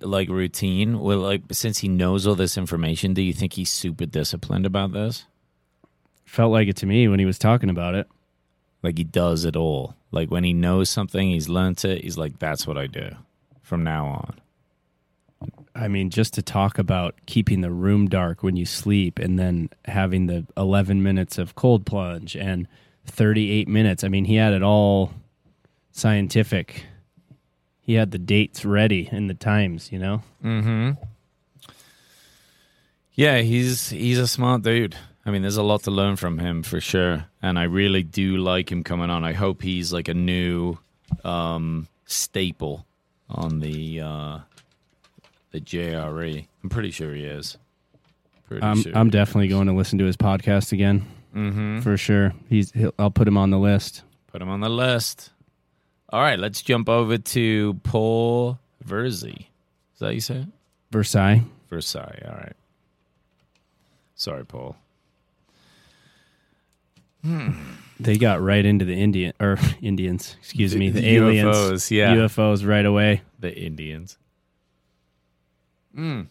like 0.00 0.28
routine, 0.28 1.00
well, 1.00 1.18
like 1.18 1.42
since 1.52 1.78
he 1.78 1.88
knows 1.88 2.26
all 2.26 2.34
this 2.34 2.58
information, 2.58 3.14
do 3.14 3.22
you 3.22 3.32
think 3.32 3.54
he's 3.54 3.70
super 3.70 4.06
disciplined 4.06 4.66
about 4.66 4.92
this? 4.92 5.26
felt 6.24 6.52
like 6.52 6.68
it 6.68 6.76
to 6.76 6.86
me 6.86 7.06
when 7.08 7.20
he 7.20 7.24
was 7.24 7.38
talking 7.38 7.70
about 7.70 7.94
it 7.94 8.06
Like 8.86 8.98
he 8.98 9.02
does 9.02 9.44
it 9.44 9.56
all. 9.56 9.96
Like 10.12 10.30
when 10.30 10.44
he 10.44 10.52
knows 10.52 10.88
something, 10.88 11.28
he's 11.28 11.48
learnt 11.48 11.84
it. 11.84 12.04
He's 12.04 12.16
like, 12.16 12.38
that's 12.38 12.68
what 12.68 12.78
I 12.78 12.86
do 12.86 13.16
from 13.60 13.82
now 13.82 14.06
on. 14.06 14.40
I 15.74 15.88
mean, 15.88 16.08
just 16.08 16.34
to 16.34 16.42
talk 16.42 16.78
about 16.78 17.16
keeping 17.26 17.62
the 17.62 17.72
room 17.72 18.06
dark 18.06 18.44
when 18.44 18.54
you 18.54 18.64
sleep 18.64 19.18
and 19.18 19.40
then 19.40 19.70
having 19.86 20.26
the 20.26 20.46
11 20.56 21.02
minutes 21.02 21.36
of 21.36 21.56
cold 21.56 21.84
plunge 21.84 22.36
and 22.36 22.68
38 23.06 23.66
minutes. 23.66 24.04
I 24.04 24.08
mean, 24.08 24.24
he 24.24 24.36
had 24.36 24.52
it 24.52 24.62
all 24.62 25.12
scientific. 25.90 26.84
He 27.80 27.94
had 27.94 28.12
the 28.12 28.18
dates 28.18 28.64
ready 28.64 29.08
and 29.10 29.28
the 29.28 29.34
times, 29.34 29.90
you 29.90 29.98
know? 29.98 30.22
Mm-hmm. 30.44 30.92
Yeah, 33.14 33.38
he's 33.38 33.90
he's 33.90 34.20
a 34.20 34.28
smart 34.28 34.62
dude. 34.62 34.94
I 35.26 35.30
mean, 35.32 35.42
there's 35.42 35.56
a 35.56 35.62
lot 35.62 35.82
to 35.82 35.90
learn 35.90 36.14
from 36.14 36.38
him 36.38 36.62
for 36.62 36.80
sure, 36.80 37.26
and 37.42 37.58
I 37.58 37.64
really 37.64 38.04
do 38.04 38.36
like 38.36 38.70
him 38.70 38.84
coming 38.84 39.10
on. 39.10 39.24
I 39.24 39.32
hope 39.32 39.60
he's 39.60 39.92
like 39.92 40.06
a 40.06 40.14
new 40.14 40.78
um, 41.24 41.88
staple 42.06 42.86
on 43.28 43.58
the 43.58 44.00
uh, 44.00 44.38
the 45.50 45.60
JRE. 45.60 46.46
I'm 46.62 46.70
pretty 46.70 46.92
sure 46.92 47.12
he 47.12 47.24
is. 47.24 47.58
Pretty 48.46 48.62
I'm, 48.62 48.80
sure. 48.80 48.92
I'm 48.94 49.10
definitely 49.10 49.48
going 49.48 49.66
to 49.66 49.72
listen 49.72 49.98
to 49.98 50.04
his 50.04 50.16
podcast 50.16 50.70
again 50.70 51.04
mm-hmm. 51.34 51.80
for 51.80 51.96
sure. 51.96 52.32
He's, 52.48 52.70
he'll, 52.70 52.94
I'll 52.98 53.10
put 53.10 53.26
him 53.26 53.36
on 53.36 53.50
the 53.50 53.58
list. 53.58 54.02
Put 54.28 54.40
him 54.40 54.48
on 54.48 54.60
the 54.60 54.68
list. 54.68 55.30
All 56.10 56.20
right, 56.20 56.38
let's 56.38 56.62
jump 56.62 56.88
over 56.88 57.18
to 57.18 57.74
Paul 57.82 58.58
Verzi. 58.84 59.40
Is 59.40 59.98
that 59.98 60.06
how 60.06 60.12
you 60.12 60.20
say 60.20 60.36
it? 60.36 60.46
Versailles. 60.92 61.42
Versailles. 61.68 62.22
All 62.24 62.36
right. 62.36 62.56
Sorry, 64.14 64.44
Paul. 64.44 64.76
They 67.98 68.18
got 68.18 68.42
right 68.42 68.64
into 68.64 68.84
the 68.84 68.94
Indian 68.94 69.32
or 69.40 69.58
Indians, 69.80 70.36
excuse 70.40 70.72
The- 70.72 70.78
me, 70.78 70.90
the, 70.90 71.00
the 71.00 71.14
aliens, 71.16 71.56
UFOs, 71.56 71.90
yeah. 71.90 72.14
UFOs 72.14 72.66
right 72.66 72.84
away. 72.84 73.22
the 73.40 73.54
Indians. 73.56 74.18
Mm. 75.96 76.26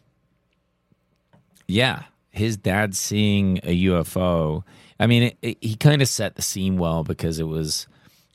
Yeah, 1.67 2.03
his 2.29 2.58
dad 2.58 2.95
seeing 2.95 3.58
a 3.63 3.86
UFO. 3.86 4.63
I 4.99 5.08
mean, 5.08 5.23
it, 5.23 5.38
it, 5.41 5.58
he 5.62 5.75
kind 5.75 6.01
of 6.01 6.08
set 6.08 6.36
the 6.36 6.41
scene 6.41 6.77
well 6.77 7.03
because 7.03 7.39
it 7.39 7.47
was, 7.47 7.88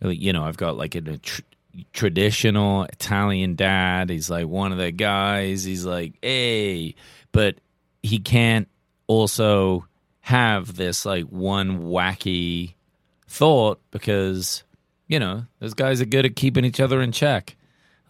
you 0.03 0.33
know, 0.33 0.43
I've 0.45 0.57
got 0.57 0.77
like 0.77 0.95
a, 0.97 1.01
tr- 1.19 1.43
traditional 1.93 2.85
Italian 2.85 3.55
dad. 3.55 4.11
He's 4.11 4.29
like 4.29 4.47
one 4.49 4.73
of 4.73 4.79
the 4.79 4.91
guys. 4.91 5.63
He's 5.63 5.85
like, 5.87 6.15
hey, 6.21 6.97
but 7.33 7.57
he 8.03 8.19
can't 8.19 8.67
also 9.07 9.87
have 10.21 10.77
this 10.77 11.05
like 11.05 11.25
one 11.25 11.81
wacky 11.83 12.75
thought 13.27 13.81
because 13.91 14.63
you 15.07 15.19
know 15.19 15.45
those 15.61 15.75
guys 15.75 16.01
are 16.01 16.07
good 16.07 16.27
at 16.27 16.37
keeping 16.37 16.65
each 16.65 16.81
other 16.81 17.01
in 17.01 17.13
check 17.13 17.57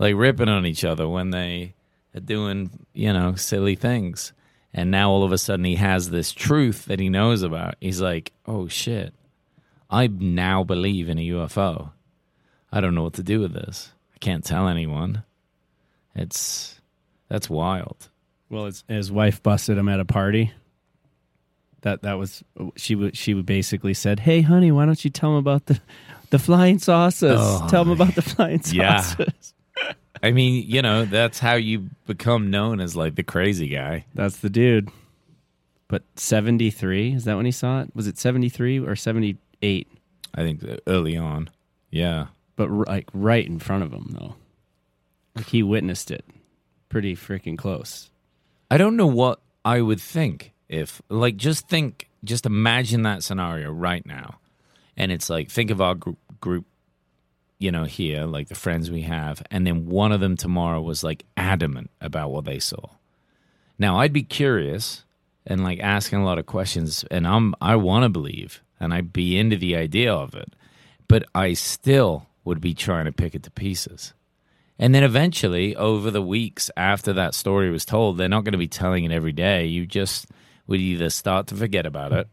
like 0.00 0.14
ripping 0.16 0.48
on 0.48 0.66
each 0.66 0.82
other 0.82 1.06
when 1.06 1.30
they 1.30 1.74
are 2.14 2.20
doing, 2.20 2.70
you 2.92 3.12
know, 3.12 3.34
silly 3.36 3.76
things. 3.76 4.32
And 4.72 4.90
now 4.90 5.10
all 5.10 5.24
of 5.24 5.30
a 5.30 5.38
sudden 5.38 5.64
he 5.64 5.76
has 5.76 6.10
this 6.10 6.32
truth 6.32 6.86
that 6.86 6.98
he 6.98 7.08
knows 7.08 7.42
about. 7.42 7.74
He's 7.80 8.00
like, 8.00 8.32
oh 8.46 8.66
shit, 8.66 9.12
I 9.90 10.06
now 10.06 10.64
believe 10.64 11.08
in 11.08 11.18
a 11.18 11.28
UFO. 11.28 11.90
I 12.72 12.80
don't 12.80 12.94
know 12.94 13.02
what 13.02 13.14
to 13.14 13.22
do 13.22 13.40
with 13.40 13.52
this. 13.52 13.92
I 14.14 14.18
can't 14.18 14.44
tell 14.44 14.68
anyone. 14.68 15.24
It's, 16.14 16.80
that's 17.28 17.50
wild. 17.50 18.08
Well, 18.48 18.66
his, 18.66 18.84
his 18.88 19.12
wife 19.12 19.42
busted 19.42 19.76
him 19.76 19.88
at 19.88 20.00
a 20.00 20.04
party. 20.04 20.52
That 21.82 22.02
that 22.02 22.14
was 22.14 22.44
she 22.76 22.94
would 22.94 23.16
she 23.16 23.34
would 23.34 23.46
basically 23.46 23.94
said, 23.94 24.20
"Hey, 24.20 24.42
honey, 24.42 24.70
why 24.72 24.86
don't 24.86 25.02
you 25.04 25.10
tell 25.10 25.30
him 25.30 25.36
about 25.36 25.66
the 25.66 25.80
the 26.30 26.38
flying 26.38 26.78
saucers? 26.78 27.38
Oh, 27.40 27.66
tell 27.68 27.82
him 27.82 27.90
about 27.90 28.14
the 28.14 28.22
flying 28.22 28.60
saucers." 28.60 28.74
yeah. 28.74 29.00
saucers." 29.00 29.54
I 30.22 30.32
mean, 30.32 30.64
you 30.66 30.82
know, 30.82 31.06
that's 31.06 31.38
how 31.38 31.54
you 31.54 31.88
become 32.06 32.50
known 32.50 32.80
as 32.80 32.94
like 32.94 33.14
the 33.14 33.22
crazy 33.22 33.68
guy. 33.68 34.04
That's 34.14 34.38
the 34.38 34.50
dude. 34.50 34.90
But 35.88 36.02
seventy 36.16 36.70
three 36.70 37.14
is 37.14 37.24
that 37.24 37.36
when 37.36 37.46
he 37.46 37.52
saw 37.52 37.80
it? 37.80 37.90
Was 37.94 38.06
it 38.06 38.18
seventy 38.18 38.48
three 38.48 38.78
or 38.78 38.94
seventy 38.94 39.38
eight? 39.62 39.88
I 40.34 40.42
think 40.42 40.62
uh, 40.62 40.76
early 40.86 41.16
on. 41.16 41.50
Yeah. 41.90 42.26
But 42.56 42.70
like 42.70 43.08
right 43.12 43.46
in 43.46 43.58
front 43.58 43.82
of 43.82 43.92
him 43.92 44.14
though, 44.18 44.36
like 45.34 45.46
he 45.46 45.62
witnessed 45.62 46.10
it, 46.10 46.24
pretty 46.88 47.16
freaking 47.16 47.56
close. 47.56 48.10
I 48.70 48.76
don't 48.76 48.96
know 48.96 49.06
what 49.06 49.40
I 49.64 49.80
would 49.80 50.00
think 50.00 50.52
if, 50.70 51.02
like, 51.08 51.36
just 51.36 51.68
think, 51.68 52.08
just 52.22 52.46
imagine 52.46 53.02
that 53.02 53.24
scenario 53.24 53.72
right 53.72 54.06
now. 54.06 54.38
And 54.96 55.10
it's 55.10 55.28
like, 55.28 55.50
think 55.50 55.70
of 55.70 55.80
our 55.80 55.96
group, 55.96 56.18
group, 56.40 56.64
you 57.58 57.72
know, 57.72 57.84
here, 57.84 58.24
like 58.24 58.48
the 58.48 58.54
friends 58.54 58.90
we 58.90 59.02
have. 59.02 59.42
And 59.50 59.66
then 59.66 59.86
one 59.86 60.12
of 60.12 60.20
them 60.20 60.36
tomorrow 60.36 60.80
was 60.80 61.02
like 61.02 61.24
adamant 61.36 61.90
about 62.00 62.30
what 62.30 62.44
they 62.44 62.60
saw. 62.60 62.90
Now, 63.78 63.98
I'd 63.98 64.12
be 64.12 64.22
curious 64.22 65.04
and 65.44 65.64
like 65.64 65.80
asking 65.80 66.20
a 66.20 66.24
lot 66.24 66.38
of 66.38 66.46
questions. 66.46 67.04
And 67.10 67.26
I'm, 67.26 67.54
I 67.60 67.74
want 67.76 68.04
to 68.04 68.08
believe 68.08 68.62
and 68.78 68.94
I'd 68.94 69.12
be 69.12 69.36
into 69.38 69.56
the 69.56 69.74
idea 69.74 70.14
of 70.14 70.34
it. 70.34 70.54
But 71.08 71.24
I 71.34 71.54
still 71.54 72.28
would 72.44 72.60
be 72.60 72.74
trying 72.74 73.06
to 73.06 73.12
pick 73.12 73.34
it 73.34 73.42
to 73.42 73.50
pieces. 73.50 74.14
And 74.78 74.94
then 74.94 75.02
eventually, 75.02 75.76
over 75.76 76.10
the 76.10 76.22
weeks 76.22 76.70
after 76.76 77.12
that 77.12 77.34
story 77.34 77.70
was 77.70 77.84
told, 77.84 78.16
they're 78.16 78.28
not 78.28 78.44
going 78.44 78.52
to 78.52 78.58
be 78.58 78.68
telling 78.68 79.04
it 79.04 79.12
every 79.12 79.32
day. 79.32 79.66
You 79.66 79.84
just 79.84 80.26
would 80.66 80.80
either 80.80 81.10
start 81.10 81.46
to 81.48 81.54
forget 81.54 81.86
about 81.86 82.12
it 82.12 82.28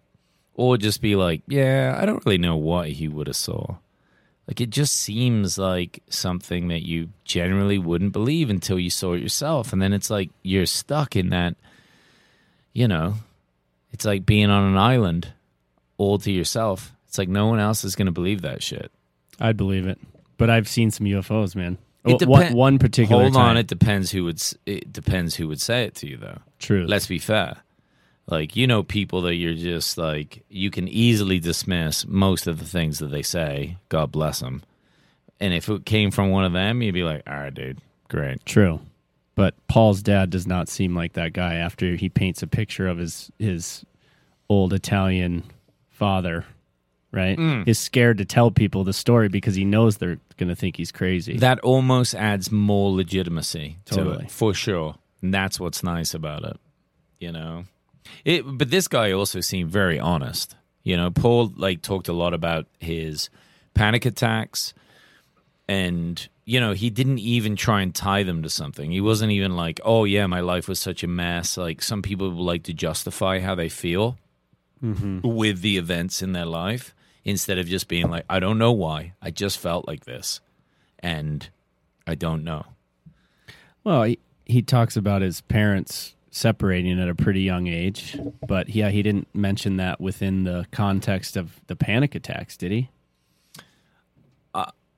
or 0.54 0.78
just 0.78 1.02
be 1.02 1.16
like, 1.16 1.42
yeah, 1.48 1.98
I 2.00 2.06
don't 2.06 2.26
really 2.26 2.38
know 2.38 2.58
what 2.58 2.90
he 2.90 3.08
would 3.08 3.28
have 3.28 3.36
saw. 3.36 3.76
Like 4.48 4.62
it 4.62 4.70
just 4.70 4.94
seems 4.94 5.58
like 5.58 6.02
something 6.10 6.70
that 6.70 6.86
you 6.88 7.10
generally 7.26 7.78
wouldn't 7.78 8.14
believe 8.14 8.50
until 8.50 8.80
you 8.80 8.90
saw 8.90 9.14
it 9.14 9.22
yourself, 9.22 9.74
and 9.74 9.82
then 9.82 9.92
it's 9.92 10.10
like 10.10 10.30
you're 10.42 10.66
stuck 10.66 11.16
in 11.16 11.30
that. 11.30 11.56
You 12.74 12.88
know, 12.88 13.16
it's 13.92 14.06
like 14.06 14.26
being 14.26 14.50
on 14.50 14.64
an 14.64 14.78
island 14.78 15.34
all 15.98 16.18
to 16.20 16.32
yourself. 16.32 16.94
It's 17.08 17.18
like 17.18 17.28
no 17.28 17.48
one 17.48 17.60
else 17.60 17.84
is 17.84 17.96
going 17.96 18.06
to 18.06 18.12
believe 18.12 18.42
that 18.44 18.64
shit. 18.64 18.92
I'd 19.40 19.58
believe 19.58 19.86
it, 19.86 20.00
but 20.38 20.50
I've 20.50 20.68
seen 20.70 20.92
some 20.92 21.06
UFOs, 21.08 21.56
man. 21.56 21.78
It 22.06 22.22
Well, 22.22 22.42
one, 22.42 22.54
one 22.54 22.80
particular 22.80 23.24
Hold 23.24 23.34
time. 23.34 23.50
on, 23.50 23.58
it 23.58 23.68
depends 23.68 24.12
who 24.12 24.24
would. 24.24 24.42
It 24.66 24.94
depends 24.94 25.36
who 25.36 25.48
would 25.50 25.60
say 25.60 25.84
it 25.84 25.96
to 25.96 26.08
you, 26.08 26.16
though. 26.18 26.40
True. 26.60 26.86
Let's 26.88 27.08
be 27.08 27.20
fair. 27.20 27.58
Like 28.28 28.56
you 28.56 28.68
know, 28.68 28.84
people 28.84 29.22
that 29.24 29.36
you're 29.36 29.54
just 29.54 29.98
like 29.98 30.44
you 30.50 30.70
can 30.70 30.88
easily 30.88 31.40
dismiss 31.40 32.06
most 32.06 32.48
of 32.48 32.60
the 32.60 32.66
things 32.66 33.00
that 33.00 33.08
they 33.08 33.22
say. 33.22 33.78
God 33.90 34.12
bless 34.12 34.40
them. 34.40 34.64
And 35.40 35.54
if 35.54 35.70
it 35.70 35.86
came 35.86 36.12
from 36.12 36.32
one 36.32 36.44
of 36.44 36.54
them, 36.54 36.82
you'd 36.82 36.94
be 36.94 37.04
like, 37.04 37.24
"All 37.28 37.36
right, 37.36 37.54
dude, 37.54 37.80
great." 38.10 38.46
True. 38.46 38.82
But 39.36 39.54
Paul's 39.68 40.02
dad 40.02 40.32
does 40.32 40.48
not 40.48 40.68
seem 40.68 40.96
like 40.96 41.14
that 41.14 41.32
guy 41.32 41.56
after 41.56 41.96
he 41.96 42.10
paints 42.10 42.42
a 42.42 42.48
picture 42.48 42.88
of 42.88 42.98
his 42.98 43.32
his 43.40 43.86
old 44.50 44.74
Italian 44.74 45.44
father, 45.90 46.44
right? 47.12 47.38
Mm. 47.38 47.68
Is 47.68 47.80
scared 47.80 48.18
to 48.18 48.26
tell 48.26 48.52
people 48.52 48.84
the 48.84 48.94
story 48.94 49.30
because 49.30 49.56
he 49.56 49.64
knows 49.64 49.98
they're 49.98 50.20
going 50.38 50.50
to 50.50 50.56
think 50.56 50.76
he's 50.76 50.92
crazy. 50.92 51.38
That 51.38 51.60
almost 51.60 52.16
adds 52.16 52.52
more 52.52 52.92
legitimacy 52.92 53.78
to 53.86 53.96
Totally. 53.96 54.26
it, 54.26 54.32
for 54.32 54.54
sure. 54.54 54.96
And 55.22 55.34
that's 55.34 55.60
what's 55.60 55.84
nice 55.84 56.14
about 56.14 56.44
it, 56.44 56.58
you 57.20 57.32
know. 57.32 57.66
It, 58.26 58.44
but 58.46 58.70
this 58.70 58.88
guy 58.88 59.12
also 59.12 59.40
seemed 59.42 59.72
very 59.72 60.00
honest. 60.00 60.56
You 60.84 60.98
know, 60.98 61.12
Paul 61.12 61.54
like 61.56 61.82
talked 61.82 62.08
a 62.08 62.14
lot 62.14 62.34
about 62.34 62.68
his 62.80 63.30
panic 63.74 64.06
attacks, 64.06 64.74
and 65.68 66.28
you 66.46 66.60
know 66.60 66.74
he 66.74 66.90
didn't 66.90 67.20
even 67.20 67.56
try 67.56 67.82
and 67.82 67.94
tie 67.94 68.24
them 68.24 68.44
to 68.44 68.50
something. 68.50 68.92
He 68.92 69.02
wasn't 69.02 69.32
even 69.32 69.56
like, 69.56 69.80
"Oh 69.84 70.06
yeah, 70.06 70.28
my 70.28 70.40
life 70.40 70.68
was 70.68 70.80
such 70.80 71.04
a 71.04 71.08
mess." 71.08 71.58
Like 71.58 71.82
some 71.82 72.02
people 72.02 72.30
like 72.32 72.64
to 72.64 72.74
justify 72.74 73.40
how 73.40 73.56
they 73.56 73.70
feel 73.70 74.18
mm-hmm. 74.84 75.22
with 75.22 75.62
the 75.62 75.78
events 75.78 76.22
in 76.22 76.34
their 76.34 76.46
life 76.46 76.94
instead 77.26 77.58
of 77.58 77.68
just 77.68 77.88
being 77.88 78.10
like, 78.10 78.26
"I 78.30 78.40
don't 78.40 78.58
know 78.58 78.72
why. 78.72 79.14
I 79.22 79.32
just 79.32 79.58
felt 79.60 79.88
like 79.88 80.06
this." 80.06 80.40
and 81.00 81.50
I 82.06 82.16
don't 82.16 82.44
know. 82.44 82.66
well, 83.84 84.04
he, 84.04 84.20
he 84.46 84.62
talks 84.62 84.96
about 84.96 85.22
his 85.22 85.42
parents 85.42 86.16
separating 86.32 87.00
at 87.00 87.10
a 87.10 87.16
pretty 87.16 87.42
young 87.42 87.68
age, 87.68 88.18
but 88.48 88.70
yeah, 88.70 88.90
he 88.90 89.02
didn't 89.02 89.28
mention 89.34 89.78
that 89.78 90.00
within 90.02 90.44
the 90.44 90.66
context 90.72 91.38
of 91.38 91.60
the 91.68 91.76
panic 91.76 92.16
attacks, 92.16 92.58
did 92.58 92.72
he? 92.72 92.90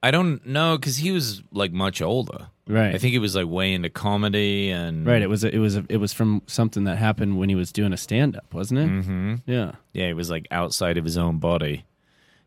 I 0.01 0.11
don't 0.11 0.45
know 0.45 0.77
because 0.77 0.97
he 0.97 1.11
was 1.11 1.43
like 1.51 1.73
much 1.73 2.01
older. 2.01 2.47
Right. 2.67 2.95
I 2.95 2.97
think 2.97 3.11
he 3.11 3.19
was 3.19 3.35
like 3.35 3.47
way 3.47 3.73
into 3.73 3.89
comedy 3.89 4.69
and 4.69 5.05
Right. 5.05 5.21
It 5.21 5.27
was 5.27 5.43
it 5.43 5.57
was 5.57 5.75
it 5.75 5.97
was 5.97 6.13
from 6.13 6.41
something 6.47 6.85
that 6.85 6.97
happened 6.97 7.37
when 7.37 7.49
he 7.49 7.55
was 7.55 7.71
doing 7.71 7.91
a 7.91 7.97
stand 7.97 8.37
up, 8.37 8.53
wasn't 8.53 8.79
it? 8.79 8.87
Mm-hmm. 8.89 9.35
Yeah. 9.45 9.73
Yeah, 9.93 10.07
he 10.07 10.13
was 10.13 10.29
like 10.29 10.47
outside 10.51 10.97
of 10.97 11.03
his 11.03 11.17
own 11.17 11.39
body, 11.39 11.83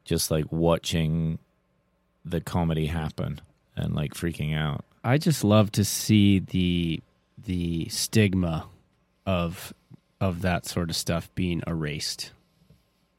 just 0.04 0.30
like 0.30 0.50
watching 0.50 1.38
the 2.24 2.40
comedy 2.40 2.86
happen 2.86 3.40
and 3.76 3.94
like 3.94 4.14
freaking 4.14 4.56
out. 4.56 4.84
I 5.04 5.18
just 5.18 5.44
love 5.44 5.72
to 5.72 5.84
see 5.84 6.38
the 6.38 7.00
the 7.36 7.88
stigma 7.90 8.64
of 9.26 9.72
of 10.20 10.42
that 10.42 10.66
sort 10.66 10.90
of 10.90 10.96
stuff 10.96 11.28
being 11.34 11.62
erased 11.66 12.32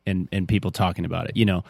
and 0.06 0.28
and 0.32 0.48
people 0.48 0.72
talking 0.72 1.06
about 1.06 1.30
it. 1.30 1.38
You 1.38 1.46
know, 1.46 1.64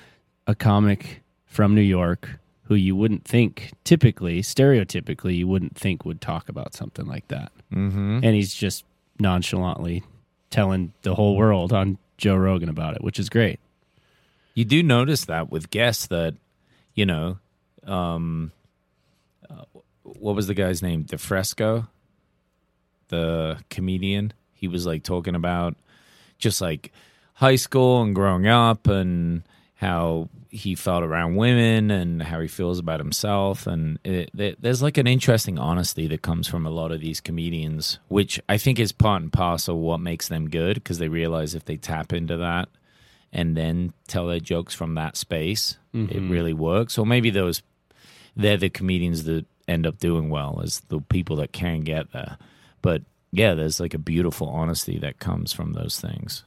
a 0.48 0.56
comic 0.56 1.22
from 1.46 1.76
New 1.76 1.82
York 1.82 2.40
who 2.64 2.76
you 2.76 2.96
wouldn't 2.96 3.26
think 3.26 3.72
typically, 3.84 4.42
stereotypically 4.42 5.36
you 5.36 5.48
wouldn't 5.48 5.78
think 5.78 6.06
would 6.06 6.22
talk 6.22 6.50
about 6.50 6.74
something 6.74 7.06
like 7.06 7.28
that. 7.28 7.52
Mm-hmm. 7.74 8.22
And 8.24 8.36
he's 8.36 8.54
just 8.54 8.86
nonchalantly 9.20 10.04
telling 10.50 10.94
the 11.02 11.16
whole 11.16 11.36
world 11.36 11.74
on 11.74 11.98
Joe 12.18 12.36
Rogan 12.36 12.70
about 12.70 12.96
it, 12.96 13.04
which 13.04 13.20
is 13.20 13.30
great. 13.30 13.60
You 14.54 14.66
do 14.66 14.82
notice 14.84 15.26
that 15.26 15.52
with 15.52 15.70
guests 15.72 16.08
that, 16.08 16.36
you 16.94 17.06
know, 17.06 17.38
um, 17.86 18.52
uh, 19.50 19.66
what 20.04 20.36
was 20.36 20.48
the 20.48 20.54
guy's 20.54 20.82
name? 20.82 21.04
DeFresco, 21.04 21.88
the 23.14 23.60
comedian. 23.70 24.34
He 24.54 24.68
was 24.68 24.86
like 24.86 25.04
talking 25.04 25.36
about 25.36 25.76
just 26.38 26.62
like 26.62 26.92
high 27.36 27.56
school 27.56 28.02
and 28.02 28.16
growing 28.16 28.48
up 28.48 28.88
and 28.88 29.44
how 29.76 30.30
he 30.50 30.76
felt 30.76 31.04
around 31.04 31.36
women 31.36 31.92
and 31.92 32.24
how 32.24 32.40
he 32.40 32.48
feels 32.48 32.80
about 32.80 33.00
himself. 33.00 33.68
And 33.68 34.00
it, 34.04 34.30
there- 34.34 34.56
there's 34.60 34.82
like 34.82 34.98
an 34.98 35.08
interesting 35.08 35.60
honesty 35.60 36.08
that 36.08 36.22
comes 36.22 36.48
from 36.48 36.66
a 36.66 36.70
lot 36.70 36.92
of 36.92 37.02
these 37.02 37.20
comedians, 37.20 38.00
which 38.08 38.40
I 38.48 38.58
think 38.58 38.80
is 38.80 38.92
part 38.92 39.22
and 39.22 39.34
parcel 39.34 39.80
what 39.80 40.00
makes 40.00 40.28
them 40.28 40.50
good 40.50 40.76
because 40.76 41.00
they 41.00 41.10
realize 41.10 41.54
if 41.54 41.66
they 41.66 41.78
tap 41.78 42.14
into 42.14 42.38
that 42.38 42.70
and 43.32 43.58
then 43.58 43.94
tell 44.08 44.28
their 44.28 44.40
jokes 44.40 44.74
from 44.74 44.96
that 44.96 45.18
space, 45.18 45.78
it 45.94 45.98
mm-hmm. 45.98 46.32
really 46.32 46.54
works. 46.54 46.98
Or 46.98 47.06
maybe 47.06 47.30
those 47.30 47.62
they're 48.36 48.58
the 48.58 48.70
comedians 48.70 49.26
that 49.26 49.46
end 49.68 49.86
up 49.86 49.98
doing 50.00 50.30
well 50.30 50.62
as 50.64 50.82
the 50.88 51.00
people 51.02 51.36
that 51.38 51.52
can 51.52 51.82
get 51.82 52.12
there. 52.12 52.38
But 52.84 53.02
yeah, 53.32 53.56
there's 53.56 53.80
like 53.80 53.96
a 53.96 53.98
beautiful 53.98 54.48
honesty 54.48 55.00
that 55.00 55.18
comes 55.18 55.52
from 55.52 55.74
those 55.74 56.00
things. 56.00 56.44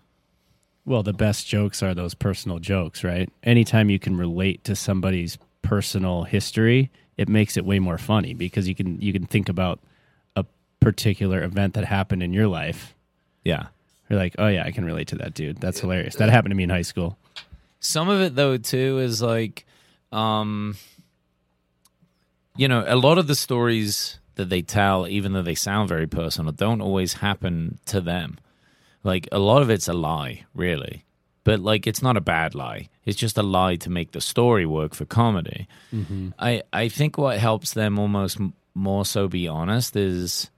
Well, 0.84 1.02
the 1.02 1.12
best 1.12 1.48
jokes 1.48 1.82
are 1.82 1.94
those 1.94 2.14
personal 2.14 2.60
jokes, 2.60 3.02
right? 3.02 3.28
Anytime 3.42 3.90
you 3.90 3.98
can 3.98 4.16
relate 4.16 4.62
to 4.64 4.76
somebody's 4.76 5.36
personal 5.62 6.22
history, 6.22 6.92
it 7.16 7.28
makes 7.28 7.56
it 7.56 7.64
way 7.64 7.80
more 7.80 7.98
funny 7.98 8.34
because 8.34 8.68
you 8.68 8.76
can 8.76 9.00
you 9.00 9.12
can 9.12 9.26
think 9.26 9.48
about 9.48 9.80
a 10.36 10.44
particular 10.78 11.42
event 11.42 11.74
that 11.74 11.84
happened 11.86 12.22
in 12.22 12.32
your 12.32 12.46
life. 12.46 12.94
Yeah. 13.42 13.66
You're 14.08 14.20
like, 14.20 14.36
"Oh 14.38 14.46
yeah, 14.46 14.62
I 14.64 14.70
can 14.70 14.84
relate 14.84 15.08
to 15.08 15.16
that 15.16 15.34
dude. 15.34 15.56
That's 15.60 15.80
hilarious. 15.80 16.14
That 16.14 16.28
happened 16.28 16.52
to 16.52 16.56
me 16.56 16.62
in 16.62 16.70
high 16.70 16.82
school." 16.82 17.18
Some 17.80 18.08
of 18.08 18.20
it 18.20 18.36
though 18.36 18.56
too 18.56 19.00
is 19.00 19.20
like 19.20 19.66
um 20.12 20.76
you 22.56 22.68
know, 22.68 22.84
a 22.86 22.96
lot 22.96 23.18
of 23.18 23.26
the 23.26 23.34
stories 23.34 24.18
that 24.36 24.48
they 24.48 24.62
tell 24.62 25.08
even 25.08 25.32
though 25.32 25.42
they 25.42 25.54
sound 25.54 25.88
very 25.88 26.06
personal 26.06 26.52
don't 26.52 26.80
always 26.80 27.14
happen 27.14 27.78
to 27.86 28.00
them. 28.00 28.38
Like 29.02 29.28
a 29.32 29.38
lot 29.38 29.62
of 29.62 29.70
it's 29.70 29.88
a 29.88 29.92
lie, 29.92 30.44
really. 30.54 31.04
But 31.44 31.60
like 31.60 31.86
it's 31.86 32.02
not 32.02 32.16
a 32.16 32.20
bad 32.20 32.54
lie. 32.54 32.88
It's 33.04 33.18
just 33.18 33.38
a 33.38 33.42
lie 33.42 33.76
to 33.76 33.90
make 33.90 34.12
the 34.12 34.20
story 34.20 34.66
work 34.66 34.94
for 34.94 35.04
comedy. 35.04 35.68
Mm-hmm. 35.92 36.30
I 36.38 36.62
I 36.72 36.88
think 36.88 37.18
what 37.18 37.38
helps 37.38 37.72
them 37.72 37.98
almost 37.98 38.40
m- 38.40 38.52
more 38.74 39.04
so 39.04 39.28
be 39.28 39.48
honest 39.48 39.96
is 39.96 40.50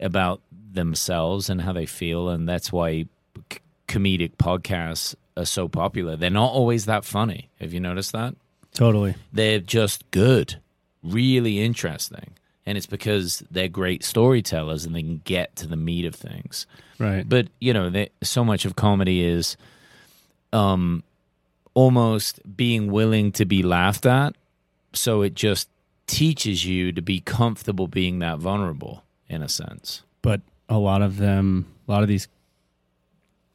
about 0.00 0.40
themselves 0.72 1.50
and 1.50 1.60
how 1.60 1.72
they 1.72 1.86
feel 1.86 2.30
and 2.30 2.48
that's 2.48 2.72
why 2.72 3.04
c- 3.52 3.58
comedic 3.86 4.36
podcasts 4.36 5.14
are 5.36 5.44
so 5.44 5.68
popular. 5.68 6.16
They're 6.16 6.30
not 6.30 6.52
always 6.52 6.86
that 6.86 7.04
funny. 7.04 7.50
Have 7.60 7.72
you 7.74 7.80
noticed 7.80 8.12
that? 8.12 8.34
Totally. 8.72 9.14
They're 9.32 9.58
just 9.60 10.10
good, 10.10 10.60
really 11.02 11.60
interesting. 11.60 12.32
And 12.70 12.78
it's 12.78 12.86
because 12.86 13.42
they're 13.50 13.68
great 13.68 14.04
storytellers 14.04 14.84
and 14.84 14.94
they 14.94 15.02
can 15.02 15.20
get 15.24 15.56
to 15.56 15.66
the 15.66 15.74
meat 15.76 16.04
of 16.04 16.14
things. 16.14 16.66
Right. 17.00 17.28
But, 17.28 17.48
you 17.58 17.72
know, 17.74 17.90
they, 17.90 18.10
so 18.22 18.44
much 18.44 18.64
of 18.64 18.76
comedy 18.76 19.24
is 19.24 19.56
um 20.52 21.02
almost 21.74 22.40
being 22.56 22.92
willing 22.92 23.32
to 23.32 23.44
be 23.44 23.62
laughed 23.64 24.06
at. 24.06 24.36
So 24.92 25.22
it 25.22 25.34
just 25.34 25.68
teaches 26.06 26.64
you 26.64 26.92
to 26.92 27.02
be 27.02 27.18
comfortable 27.20 27.88
being 27.88 28.20
that 28.20 28.38
vulnerable 28.38 29.02
in 29.28 29.42
a 29.42 29.48
sense. 29.48 30.02
but 30.22 30.40
a 30.68 30.78
lot 30.78 31.02
of 31.02 31.16
them, 31.16 31.66
a 31.88 31.90
lot 31.90 32.02
of 32.02 32.08
these 32.08 32.28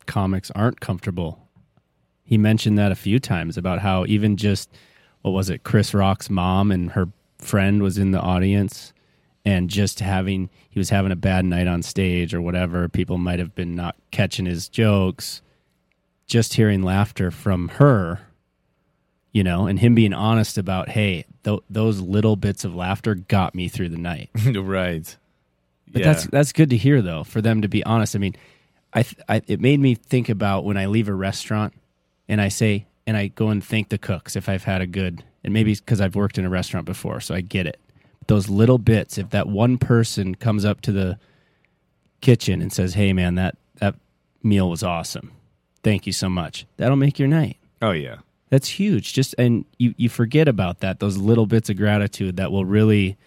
comics 0.06 0.52
aren't 0.52 0.82
comfortable. 0.82 1.40
He 2.26 2.38
mentioned 2.38 2.78
that 2.78 2.92
a 2.92 2.96
few 2.96 3.20
times 3.20 3.58
about 3.58 3.80
how 3.80 4.06
even 4.06 4.36
just 4.36 4.70
what 5.22 5.32
was 5.32 5.50
it, 5.50 5.64
Chris 5.64 5.94
Rock's 5.94 6.30
mom 6.30 6.72
and 6.72 6.92
her 6.92 7.08
friend 7.38 7.82
was 7.82 7.98
in 7.98 8.12
the 8.12 8.20
audience, 8.20 8.94
and 9.46 9.70
just 9.70 10.00
having 10.00 10.50
he 10.70 10.80
was 10.80 10.90
having 10.90 11.12
a 11.12 11.16
bad 11.16 11.46
night 11.46 11.68
on 11.68 11.84
stage 11.84 12.34
or 12.34 12.42
whatever. 12.42 12.90
People 12.90 13.18
might 13.18 13.40
have 13.40 13.54
been 13.56 13.76
not 13.76 13.96
catching 14.12 14.46
his 14.46 14.68
jokes. 14.68 15.42
Just 16.28 16.56
hearing 16.56 16.82
laughter 16.82 17.30
from 17.30 17.68
her, 17.70 18.20
you 19.32 19.44
know, 19.44 19.68
and 19.68 19.78
him 19.78 19.94
being 19.94 20.14
honest 20.14 20.58
about, 20.58 20.90
hey, 20.90 21.26
th- 21.44 21.60
those 21.70 22.02
little 22.02 22.36
bits 22.36 22.66
of 22.66 22.74
laughter 22.74 23.14
got 23.14 23.54
me 23.54 23.68
through 23.68 23.90
the 23.90 23.98
night. 23.98 24.32
right. 24.56 25.16
But 25.88 26.04
that's 26.04 26.26
that's 26.26 26.52
good 26.52 26.72
to 26.72 26.78
hear 26.78 27.02
though 27.02 27.24
for 27.24 27.42
them 27.42 27.62
to 27.62 27.68
be 27.68 27.84
honest. 27.86 28.16
I 28.16 28.20
mean, 28.20 28.36
I, 28.92 29.04
th- 29.04 29.22
I 29.30 29.42
it 29.48 29.62
made 29.62 29.80
me 29.80 29.94
think 29.94 30.30
about 30.30 30.66
when 30.66 30.78
I 30.78 30.88
leave 30.88 31.08
a 31.08 31.14
restaurant 31.14 31.74
and 32.28 32.42
I 32.42 32.48
say 32.48 32.88
and 33.06 33.16
I 33.16 33.28
go 33.28 33.50
and 33.50 33.64
thank 33.64 33.90
the 33.90 34.00
cooks 34.00 34.36
if 34.36 34.50
I've 34.50 34.64
had 34.64 34.82
a 34.82 34.88
good 34.88 35.24
and 35.44 35.54
maybe 35.54 35.76
because 35.76 36.02
I've 36.02 36.16
worked 36.16 36.40
in 36.40 36.46
a 36.46 36.50
restaurant 36.50 36.88
before, 36.88 37.20
so 37.20 37.36
I 37.36 37.42
get 37.42 37.68
it. 37.68 37.80
Those 38.28 38.50
little 38.50 38.78
bits, 38.78 39.18
if 39.18 39.30
that 39.30 39.48
one 39.48 39.78
person 39.78 40.36
comes 40.36 40.66
up 40.66 40.82
to 40.82 40.92
the 40.92 41.20
kitchen 42.22 42.62
and 42.62 42.74
says, 42.74 42.96
"Hey, 42.96 43.14
man, 43.14 43.36
that 43.36 43.56
that 43.76 43.96
meal 44.42 44.70
was 44.70 44.84
awesome," 44.84 45.32
thank 45.84 46.08
you 46.08 46.14
so 46.14 46.30
much. 46.30 46.66
That'll 46.78 46.96
make 46.96 47.20
your 47.20 47.28
night. 47.28 47.58
Oh 47.82 47.92
yeah. 47.92 48.18
That's 48.50 48.68
huge. 48.70 49.14
Just 49.14 49.36
and 49.38 49.66
you 49.78 49.94
you 49.98 50.10
forget 50.10 50.48
about 50.48 50.80
that 50.80 51.00
those 51.00 51.18
little 51.18 51.46
bits 51.46 51.70
of 51.70 51.78
gratitude 51.78 52.38
that 52.38 52.52
will 52.52 52.66
really 52.66 53.18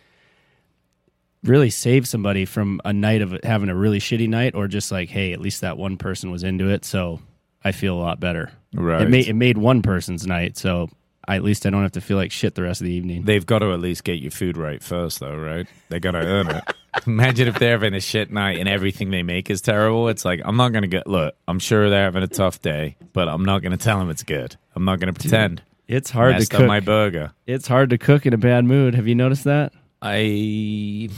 really 1.44 1.70
save 1.70 2.08
somebody 2.08 2.44
from 2.44 2.80
a 2.84 2.92
night 2.92 3.22
of 3.22 3.38
having 3.44 3.68
a 3.68 3.74
really 3.74 4.00
shitty 4.00 4.28
night 4.28 4.54
or 4.54 4.68
just 4.68 4.90
like 4.90 5.08
hey, 5.10 5.32
at 5.32 5.40
least 5.40 5.60
that 5.60 5.76
one 5.76 5.96
person 5.96 6.30
was 6.30 6.42
into 6.42 6.68
it, 6.68 6.84
so 6.84 7.20
I 7.64 7.72
feel 7.72 7.96
a 7.96 8.00
lot 8.00 8.20
better. 8.20 8.52
Right. 8.74 9.02
It 9.02 9.10
made 9.10 9.28
it 9.28 9.34
made 9.34 9.58
one 9.58 9.82
person's 9.82 10.26
night, 10.26 10.56
so 10.56 10.88
I, 11.28 11.36
at 11.36 11.44
least 11.44 11.66
I 11.66 11.70
don't 11.70 11.82
have 11.82 11.92
to 11.92 12.00
feel 12.00 12.16
like 12.16 12.32
shit 12.32 12.54
the 12.54 12.62
rest 12.62 12.80
of 12.80 12.86
the 12.86 12.92
evening. 12.92 13.22
They've 13.24 13.44
got 13.44 13.58
to 13.60 13.72
at 13.72 13.80
least 13.80 14.02
get 14.02 14.18
your 14.18 14.30
food 14.30 14.56
right 14.56 14.82
first, 14.82 15.20
though, 15.20 15.36
right? 15.36 15.66
They 15.90 16.00
got 16.00 16.12
to 16.12 16.18
earn 16.18 16.48
it. 16.48 16.64
Imagine 17.06 17.48
if 17.48 17.58
they're 17.58 17.72
having 17.72 17.92
a 17.94 18.00
shit 18.00 18.32
night 18.32 18.58
and 18.58 18.68
everything 18.68 19.10
they 19.10 19.22
make 19.22 19.50
is 19.50 19.60
terrible. 19.60 20.08
It's 20.08 20.24
like 20.24 20.40
I'm 20.44 20.56
not 20.56 20.70
going 20.72 20.82
to 20.82 20.88
get. 20.88 21.06
Look, 21.06 21.34
I'm 21.46 21.58
sure 21.58 21.90
they're 21.90 22.04
having 22.04 22.22
a 22.22 22.28
tough 22.28 22.60
day, 22.62 22.96
but 23.12 23.28
I'm 23.28 23.44
not 23.44 23.60
going 23.62 23.72
to 23.72 23.78
tell 23.78 23.98
them 23.98 24.08
it's 24.10 24.22
good. 24.24 24.56
I'm 24.74 24.84
not 24.84 24.98
going 25.00 25.12
to 25.12 25.20
pretend. 25.20 25.62
It's 25.86 26.10
hard 26.10 26.32
to 26.34 26.38
Messed 26.40 26.50
cook. 26.50 26.66
my 26.66 26.80
burger. 26.80 27.32
it's 27.46 27.68
hard 27.68 27.90
to 27.90 27.98
cook 27.98 28.26
in 28.26 28.32
a 28.34 28.38
bad 28.38 28.64
mood. 28.64 28.94
Have 28.94 29.06
you 29.06 29.14
noticed 29.14 29.44
that? 29.44 29.72
I 30.02 31.08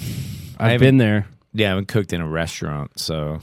I've 0.59 0.73
haven't- 0.73 0.81
been 0.81 0.99
there. 0.99 1.27
yeah, 1.53 1.67
I 1.67 1.69
haven't 1.71 1.89
cooked 1.89 2.13
in 2.13 2.21
a 2.21 2.29
restaurant, 2.29 2.99
so 2.99 3.41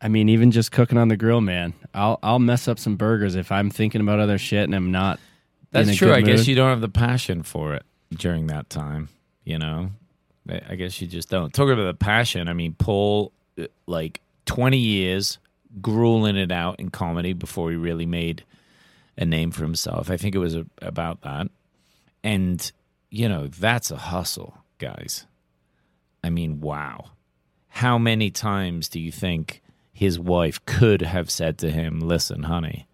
I 0.00 0.08
mean, 0.08 0.28
even 0.30 0.50
just 0.50 0.72
cooking 0.72 0.98
on 0.98 1.08
the 1.08 1.16
grill, 1.16 1.40
man. 1.40 1.74
I'll 1.94 2.18
I'll 2.22 2.38
mess 2.38 2.68
up 2.68 2.78
some 2.78 2.96
burgers 2.96 3.34
if 3.36 3.52
I'm 3.52 3.70
thinking 3.70 4.00
about 4.00 4.18
other 4.20 4.38
shit 4.38 4.64
and 4.64 4.74
I'm 4.74 4.90
not. 4.90 5.20
That's 5.70 5.96
true. 5.96 6.12
I 6.12 6.20
guess 6.20 6.46
you 6.46 6.54
don't 6.54 6.70
have 6.70 6.80
the 6.80 6.88
passion 6.88 7.42
for 7.42 7.74
it 7.74 7.84
during 8.12 8.48
that 8.48 8.70
time. 8.70 9.08
You 9.44 9.58
know, 9.58 9.90
I 10.68 10.74
guess 10.74 11.00
you 11.00 11.06
just 11.06 11.28
don't. 11.28 11.52
Talking 11.52 11.72
about 11.74 11.84
the 11.84 11.94
passion, 11.94 12.48
I 12.48 12.52
mean, 12.52 12.74
Paul, 12.74 13.32
uh, 13.58 13.66
like 13.86 14.20
20 14.46 14.76
years 14.78 15.38
grueling 15.80 16.36
it 16.36 16.50
out 16.50 16.80
in 16.80 16.90
comedy 16.90 17.32
before 17.32 17.70
he 17.70 17.76
really 17.76 18.06
made 18.06 18.44
a 19.16 19.24
name 19.24 19.50
for 19.50 19.62
himself. 19.62 20.10
I 20.10 20.16
think 20.16 20.34
it 20.34 20.38
was 20.38 20.56
a, 20.56 20.66
about 20.82 21.22
that. 21.22 21.48
And, 22.24 22.70
you 23.10 23.28
know, 23.28 23.46
that's 23.46 23.90
a 23.90 23.96
hustle, 23.96 24.58
guys. 24.78 25.26
I 26.24 26.30
mean, 26.30 26.60
wow. 26.60 27.10
How 27.68 27.98
many 27.98 28.30
times 28.30 28.88
do 28.88 28.98
you 28.98 29.12
think 29.12 29.62
his 29.92 30.18
wife 30.18 30.64
could 30.64 31.02
have 31.02 31.30
said 31.30 31.58
to 31.58 31.70
him, 31.70 32.00
listen, 32.00 32.44
honey, 32.44 32.86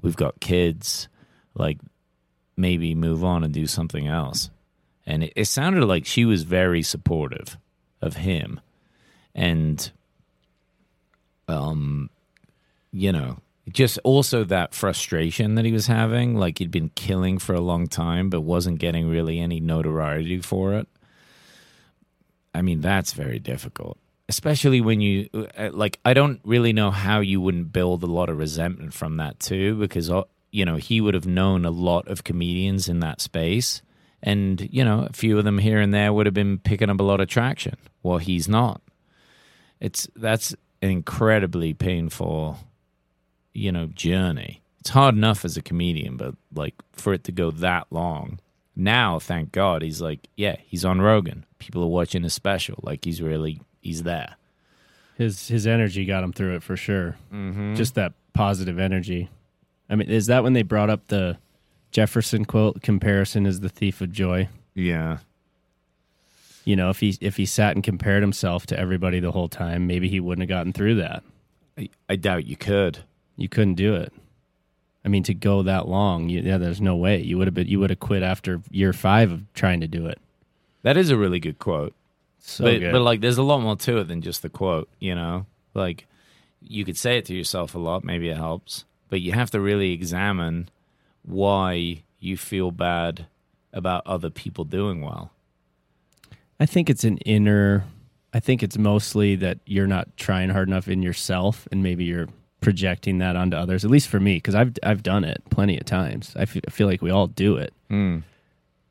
we've 0.00 0.16
got 0.16 0.40
kids, 0.40 1.08
like, 1.54 1.78
maybe 2.60 2.94
move 2.94 3.24
on 3.24 3.44
and 3.44 3.52
do 3.52 3.66
something 3.66 4.06
else? 4.06 4.50
And 5.06 5.24
it, 5.24 5.32
it 5.34 5.44
sounded 5.46 5.84
like 5.86 6.06
she 6.06 6.24
was 6.24 6.42
very 6.42 6.82
supportive 6.82 7.56
of 8.00 8.16
him. 8.16 8.60
And, 9.34 9.90
um, 11.48 12.10
you 12.92 13.12
know, 13.12 13.38
just 13.72 13.98
also 14.04 14.44
that 14.44 14.74
frustration 14.74 15.54
that 15.54 15.64
he 15.64 15.72
was 15.72 15.86
having, 15.86 16.34
like 16.34 16.58
he'd 16.58 16.70
been 16.70 16.90
killing 16.94 17.38
for 17.38 17.54
a 17.54 17.60
long 17.60 17.86
time, 17.86 18.30
but 18.30 18.40
wasn't 18.40 18.78
getting 18.78 19.08
really 19.08 19.38
any 19.38 19.60
notoriety 19.60 20.40
for 20.40 20.74
it. 20.74 20.88
I 22.52 22.62
mean, 22.62 22.80
that's 22.80 23.12
very 23.12 23.38
difficult, 23.38 23.96
especially 24.28 24.80
when 24.80 25.00
you 25.00 25.28
uh, 25.56 25.70
like. 25.72 26.00
I 26.04 26.14
don't 26.14 26.40
really 26.42 26.72
know 26.72 26.90
how 26.90 27.20
you 27.20 27.40
wouldn't 27.40 27.72
build 27.72 28.02
a 28.02 28.06
lot 28.06 28.28
of 28.28 28.38
resentment 28.38 28.92
from 28.92 29.18
that 29.18 29.38
too, 29.38 29.76
because 29.76 30.10
you 30.50 30.64
know 30.64 30.76
he 30.76 31.00
would 31.00 31.14
have 31.14 31.26
known 31.26 31.64
a 31.64 31.70
lot 31.70 32.08
of 32.08 32.24
comedians 32.24 32.88
in 32.88 33.00
that 33.00 33.20
space, 33.20 33.82
and 34.22 34.68
you 34.72 34.84
know 34.84 35.06
a 35.08 35.12
few 35.12 35.38
of 35.38 35.44
them 35.44 35.58
here 35.58 35.80
and 35.80 35.92
there 35.94 36.12
would 36.12 36.26
have 36.26 36.34
been 36.34 36.58
picking 36.58 36.90
up 36.90 37.00
a 37.00 37.04
lot 37.04 37.20
of 37.20 37.28
traction. 37.28 37.76
Well, 38.02 38.18
he's 38.18 38.48
not. 38.48 38.80
It's 39.80 40.08
that's 40.14 40.52
an 40.82 40.90
incredibly 40.90 41.74
painful, 41.74 42.58
you 43.52 43.72
know, 43.72 43.86
journey. 43.86 44.62
It's 44.80 44.90
hard 44.90 45.14
enough 45.14 45.44
as 45.44 45.56
a 45.56 45.62
comedian, 45.62 46.16
but 46.16 46.34
like 46.54 46.74
for 46.92 47.12
it 47.12 47.24
to 47.24 47.32
go 47.32 47.50
that 47.50 47.86
long. 47.90 48.40
Now, 48.76 49.18
thank 49.18 49.52
God, 49.52 49.82
he's 49.82 50.00
like, 50.00 50.28
yeah, 50.36 50.56
he's 50.64 50.84
on 50.84 51.02
Rogan. 51.02 51.44
People 51.58 51.82
are 51.82 51.88
watching 51.88 52.22
his 52.22 52.32
special. 52.32 52.78
Like 52.82 53.04
he's 53.04 53.20
really 53.20 53.60
he's 53.80 54.04
there. 54.04 54.36
His 55.16 55.48
his 55.48 55.66
energy 55.66 56.06
got 56.06 56.24
him 56.24 56.32
through 56.32 56.56
it 56.56 56.62
for 56.62 56.76
sure. 56.76 57.16
Mm-hmm. 57.32 57.74
Just 57.74 57.94
that 57.96 58.14
positive 58.32 58.78
energy. 58.78 59.28
I 59.90 59.96
mean, 59.96 60.08
is 60.08 60.26
that 60.26 60.42
when 60.44 60.52
they 60.52 60.62
brought 60.62 60.88
up 60.88 61.08
the 61.08 61.36
Jefferson 61.90 62.44
quote? 62.44 62.80
Comparison 62.80 63.44
is 63.44 63.60
the 63.60 63.68
thief 63.68 64.00
of 64.00 64.12
joy. 64.12 64.48
Yeah. 64.74 65.18
You 66.64 66.76
know, 66.76 66.90
if 66.90 67.00
he 67.00 67.18
if 67.20 67.36
he 67.36 67.44
sat 67.44 67.74
and 67.74 67.82
compared 67.82 68.22
himself 68.22 68.66
to 68.66 68.78
everybody 68.78 69.18
the 69.18 69.32
whole 69.32 69.48
time, 69.48 69.86
maybe 69.86 70.08
he 70.08 70.20
wouldn't 70.20 70.48
have 70.48 70.56
gotten 70.56 70.72
through 70.72 70.94
that. 70.96 71.24
I, 71.76 71.88
I 72.08 72.16
doubt 72.16 72.46
you 72.46 72.56
could. 72.56 73.00
You 73.36 73.48
couldn't 73.48 73.74
do 73.74 73.96
it. 73.96 74.12
I 75.04 75.08
mean, 75.08 75.22
to 75.24 75.34
go 75.34 75.62
that 75.62 75.88
long, 75.88 76.28
you, 76.28 76.40
yeah, 76.40 76.58
there's 76.58 76.80
no 76.80 76.94
way 76.94 77.20
you 77.22 77.38
would 77.38 77.46
have 77.46 77.54
been. 77.54 77.66
You 77.66 77.80
would 77.80 77.90
have 77.90 78.00
quit 78.00 78.22
after 78.22 78.60
year 78.70 78.92
five 78.92 79.32
of 79.32 79.52
trying 79.54 79.80
to 79.80 79.88
do 79.88 80.06
it. 80.06 80.18
That 80.82 80.96
is 80.96 81.10
a 81.10 81.16
really 81.16 81.40
good 81.40 81.58
quote. 81.58 81.94
So 82.38 82.64
but, 82.64 82.78
good. 82.78 82.92
but 82.92 83.02
like 83.02 83.20
there's 83.20 83.38
a 83.38 83.42
lot 83.42 83.60
more 83.60 83.76
to 83.76 83.98
it 83.98 84.08
than 84.08 84.22
just 84.22 84.42
the 84.42 84.48
quote, 84.48 84.88
you 84.98 85.14
know? 85.14 85.46
Like 85.74 86.06
you 86.62 86.84
could 86.84 86.96
say 86.96 87.18
it 87.18 87.24
to 87.26 87.34
yourself 87.34 87.74
a 87.74 87.78
lot, 87.78 88.04
maybe 88.04 88.28
it 88.28 88.36
helps, 88.36 88.84
but 89.10 89.20
you 89.20 89.32
have 89.32 89.50
to 89.50 89.60
really 89.60 89.92
examine 89.92 90.68
why 91.22 92.02
you 92.18 92.36
feel 92.36 92.70
bad 92.70 93.26
about 93.72 94.06
other 94.06 94.30
people 94.30 94.64
doing 94.64 95.02
well. 95.02 95.30
I 96.58 96.66
think 96.66 96.88
it's 96.90 97.04
an 97.04 97.18
inner. 97.18 97.84
I 98.32 98.40
think 98.40 98.62
it's 98.62 98.78
mostly 98.78 99.36
that 99.36 99.58
you're 99.66 99.86
not 99.86 100.16
trying 100.16 100.50
hard 100.50 100.68
enough 100.68 100.88
in 100.88 101.02
yourself, 101.02 101.66
and 101.72 101.82
maybe 101.82 102.04
you're 102.04 102.28
projecting 102.60 103.18
that 103.18 103.36
onto 103.36 103.56
others. 103.56 103.84
At 103.84 103.90
least 103.90 104.08
for 104.08 104.20
me, 104.20 104.36
because 104.36 104.54
I've 104.54 104.72
I've 104.82 105.02
done 105.02 105.24
it 105.24 105.42
plenty 105.50 105.78
of 105.78 105.84
times. 105.84 106.34
I 106.36 106.44
fe- 106.46 106.60
I 106.66 106.70
feel 106.70 106.86
like 106.86 107.02
we 107.02 107.10
all 107.10 107.26
do 107.26 107.56
it, 107.56 107.72
hmm. 107.88 108.18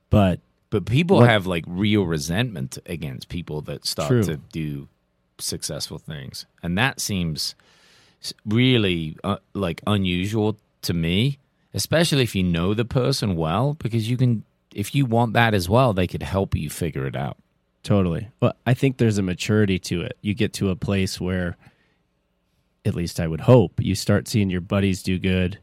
but 0.09 0.39
But 0.71 0.85
people 0.85 1.17
What- 1.17 1.29
have 1.29 1.47
like 1.47 1.63
real 1.67 2.05
resentment 2.05 2.77
against 2.85 3.29
people 3.29 3.61
that 3.63 3.85
start 3.85 4.09
True. 4.09 4.23
to 4.23 4.37
do 4.51 4.87
successful 5.39 5.97
things. 5.97 6.45
And 6.61 6.77
that 6.77 6.99
seems 6.99 7.55
really 8.45 9.17
uh, 9.23 9.37
like 9.53 9.81
unusual 9.87 10.57
to 10.83 10.93
me, 10.93 11.39
especially 11.73 12.23
if 12.23 12.35
you 12.35 12.43
know 12.43 12.73
the 12.73 12.85
person 12.85 13.35
well, 13.35 13.73
because 13.75 14.09
you 14.09 14.17
can, 14.17 14.43
if 14.73 14.93
you 14.93 15.05
want 15.05 15.33
that 15.33 15.53
as 15.53 15.69
well, 15.69 15.93
they 15.93 16.07
could 16.07 16.23
help 16.23 16.55
you 16.55 16.69
figure 16.69 17.05
it 17.05 17.15
out. 17.15 17.37
Totally. 17.83 18.29
Well, 18.41 18.53
I 18.65 18.73
think 18.73 18.97
there's 18.97 19.17
a 19.17 19.23
maturity 19.23 19.79
to 19.79 20.01
it. 20.01 20.17
You 20.21 20.33
get 20.33 20.53
to 20.53 20.69
a 20.69 20.75
place 20.75 21.19
where, 21.19 21.57
at 22.85 22.95
least 22.95 23.19
I 23.19 23.27
would 23.27 23.41
hope, 23.41 23.81
you 23.81 23.95
start 23.95 24.27
seeing 24.27 24.49
your 24.49 24.61
buddies 24.61 25.03
do 25.03 25.17
good 25.19 25.59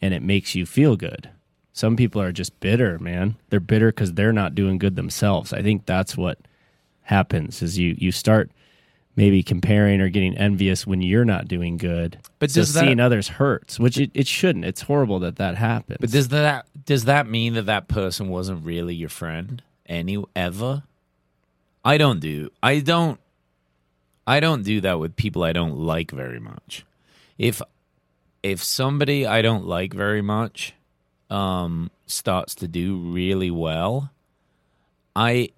and 0.00 0.14
it 0.14 0.22
makes 0.22 0.54
you 0.54 0.64
feel 0.64 0.96
good. 0.96 1.30
Some 1.72 1.96
people 1.96 2.20
are 2.20 2.32
just 2.32 2.58
bitter, 2.60 2.98
man. 2.98 3.36
They're 3.50 3.60
bitter 3.60 3.88
because 3.88 4.14
they're 4.14 4.32
not 4.32 4.54
doing 4.54 4.78
good 4.78 4.96
themselves. 4.96 5.52
I 5.52 5.62
think 5.62 5.86
that's 5.86 6.16
what 6.16 6.38
happens 7.02 7.62
is 7.62 7.78
you, 7.78 7.94
you 7.98 8.12
start 8.12 8.50
maybe 9.18 9.42
comparing 9.42 10.00
or 10.00 10.08
getting 10.08 10.38
envious 10.38 10.86
when 10.86 11.02
you're 11.02 11.24
not 11.24 11.48
doing 11.48 11.76
good. 11.76 12.16
But 12.38 12.52
so 12.52 12.60
that- 12.60 12.66
seeing 12.66 13.00
others 13.00 13.26
hurts, 13.26 13.78
which 13.80 13.98
it, 13.98 14.12
it 14.14 14.28
shouldn't. 14.28 14.64
It's 14.64 14.82
horrible 14.82 15.18
that 15.18 15.36
that 15.36 15.56
happens. 15.56 15.98
But 16.00 16.12
does 16.12 16.28
that 16.28 16.66
does 16.86 17.04
that 17.06 17.28
mean 17.28 17.54
that 17.54 17.66
that 17.66 17.88
person 17.88 18.28
wasn't 18.28 18.64
really 18.64 18.94
your 18.94 19.08
friend 19.08 19.60
any 19.86 20.22
ever? 20.36 20.84
I 21.84 21.98
don't 21.98 22.20
do. 22.20 22.50
I 22.62 22.78
don't. 22.78 23.18
I 24.24 24.38
don't 24.38 24.62
do 24.62 24.80
that 24.82 25.00
with 25.00 25.16
people 25.16 25.42
I 25.42 25.52
don't 25.52 25.76
like 25.78 26.12
very 26.12 26.38
much. 26.38 26.84
If 27.38 27.60
if 28.44 28.62
somebody 28.62 29.26
I 29.26 29.42
don't 29.42 29.66
like 29.66 29.92
very 29.94 30.22
much 30.22 30.74
um 31.28 31.90
starts 32.06 32.54
to 32.56 32.68
do 32.68 32.96
really 32.96 33.50
well, 33.50 34.12
I 35.16 35.48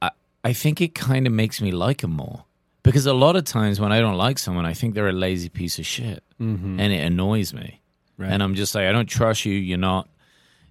I, 0.00 0.12
I 0.42 0.54
think 0.54 0.80
it 0.80 0.94
kind 0.94 1.26
of 1.26 1.32
makes 1.34 1.60
me 1.60 1.72
like 1.72 2.00
them 2.00 2.12
more. 2.12 2.44
Because 2.92 3.06
a 3.06 3.14
lot 3.14 3.36
of 3.36 3.44
times 3.44 3.80
when 3.80 3.90
I 3.90 4.00
don't 4.00 4.18
like 4.18 4.38
someone, 4.38 4.66
I 4.66 4.74
think 4.74 4.92
they're 4.92 5.08
a 5.08 5.12
lazy 5.12 5.48
piece 5.48 5.78
of 5.78 5.86
shit, 5.86 6.22
mm-hmm. 6.38 6.78
and 6.78 6.92
it 6.92 6.98
annoys 6.98 7.54
me. 7.54 7.80
Right. 8.18 8.30
And 8.30 8.42
I'm 8.42 8.54
just 8.54 8.74
like, 8.74 8.84
I 8.84 8.92
don't 8.92 9.06
trust 9.08 9.46
you. 9.46 9.54
You're 9.54 9.78
not 9.78 10.10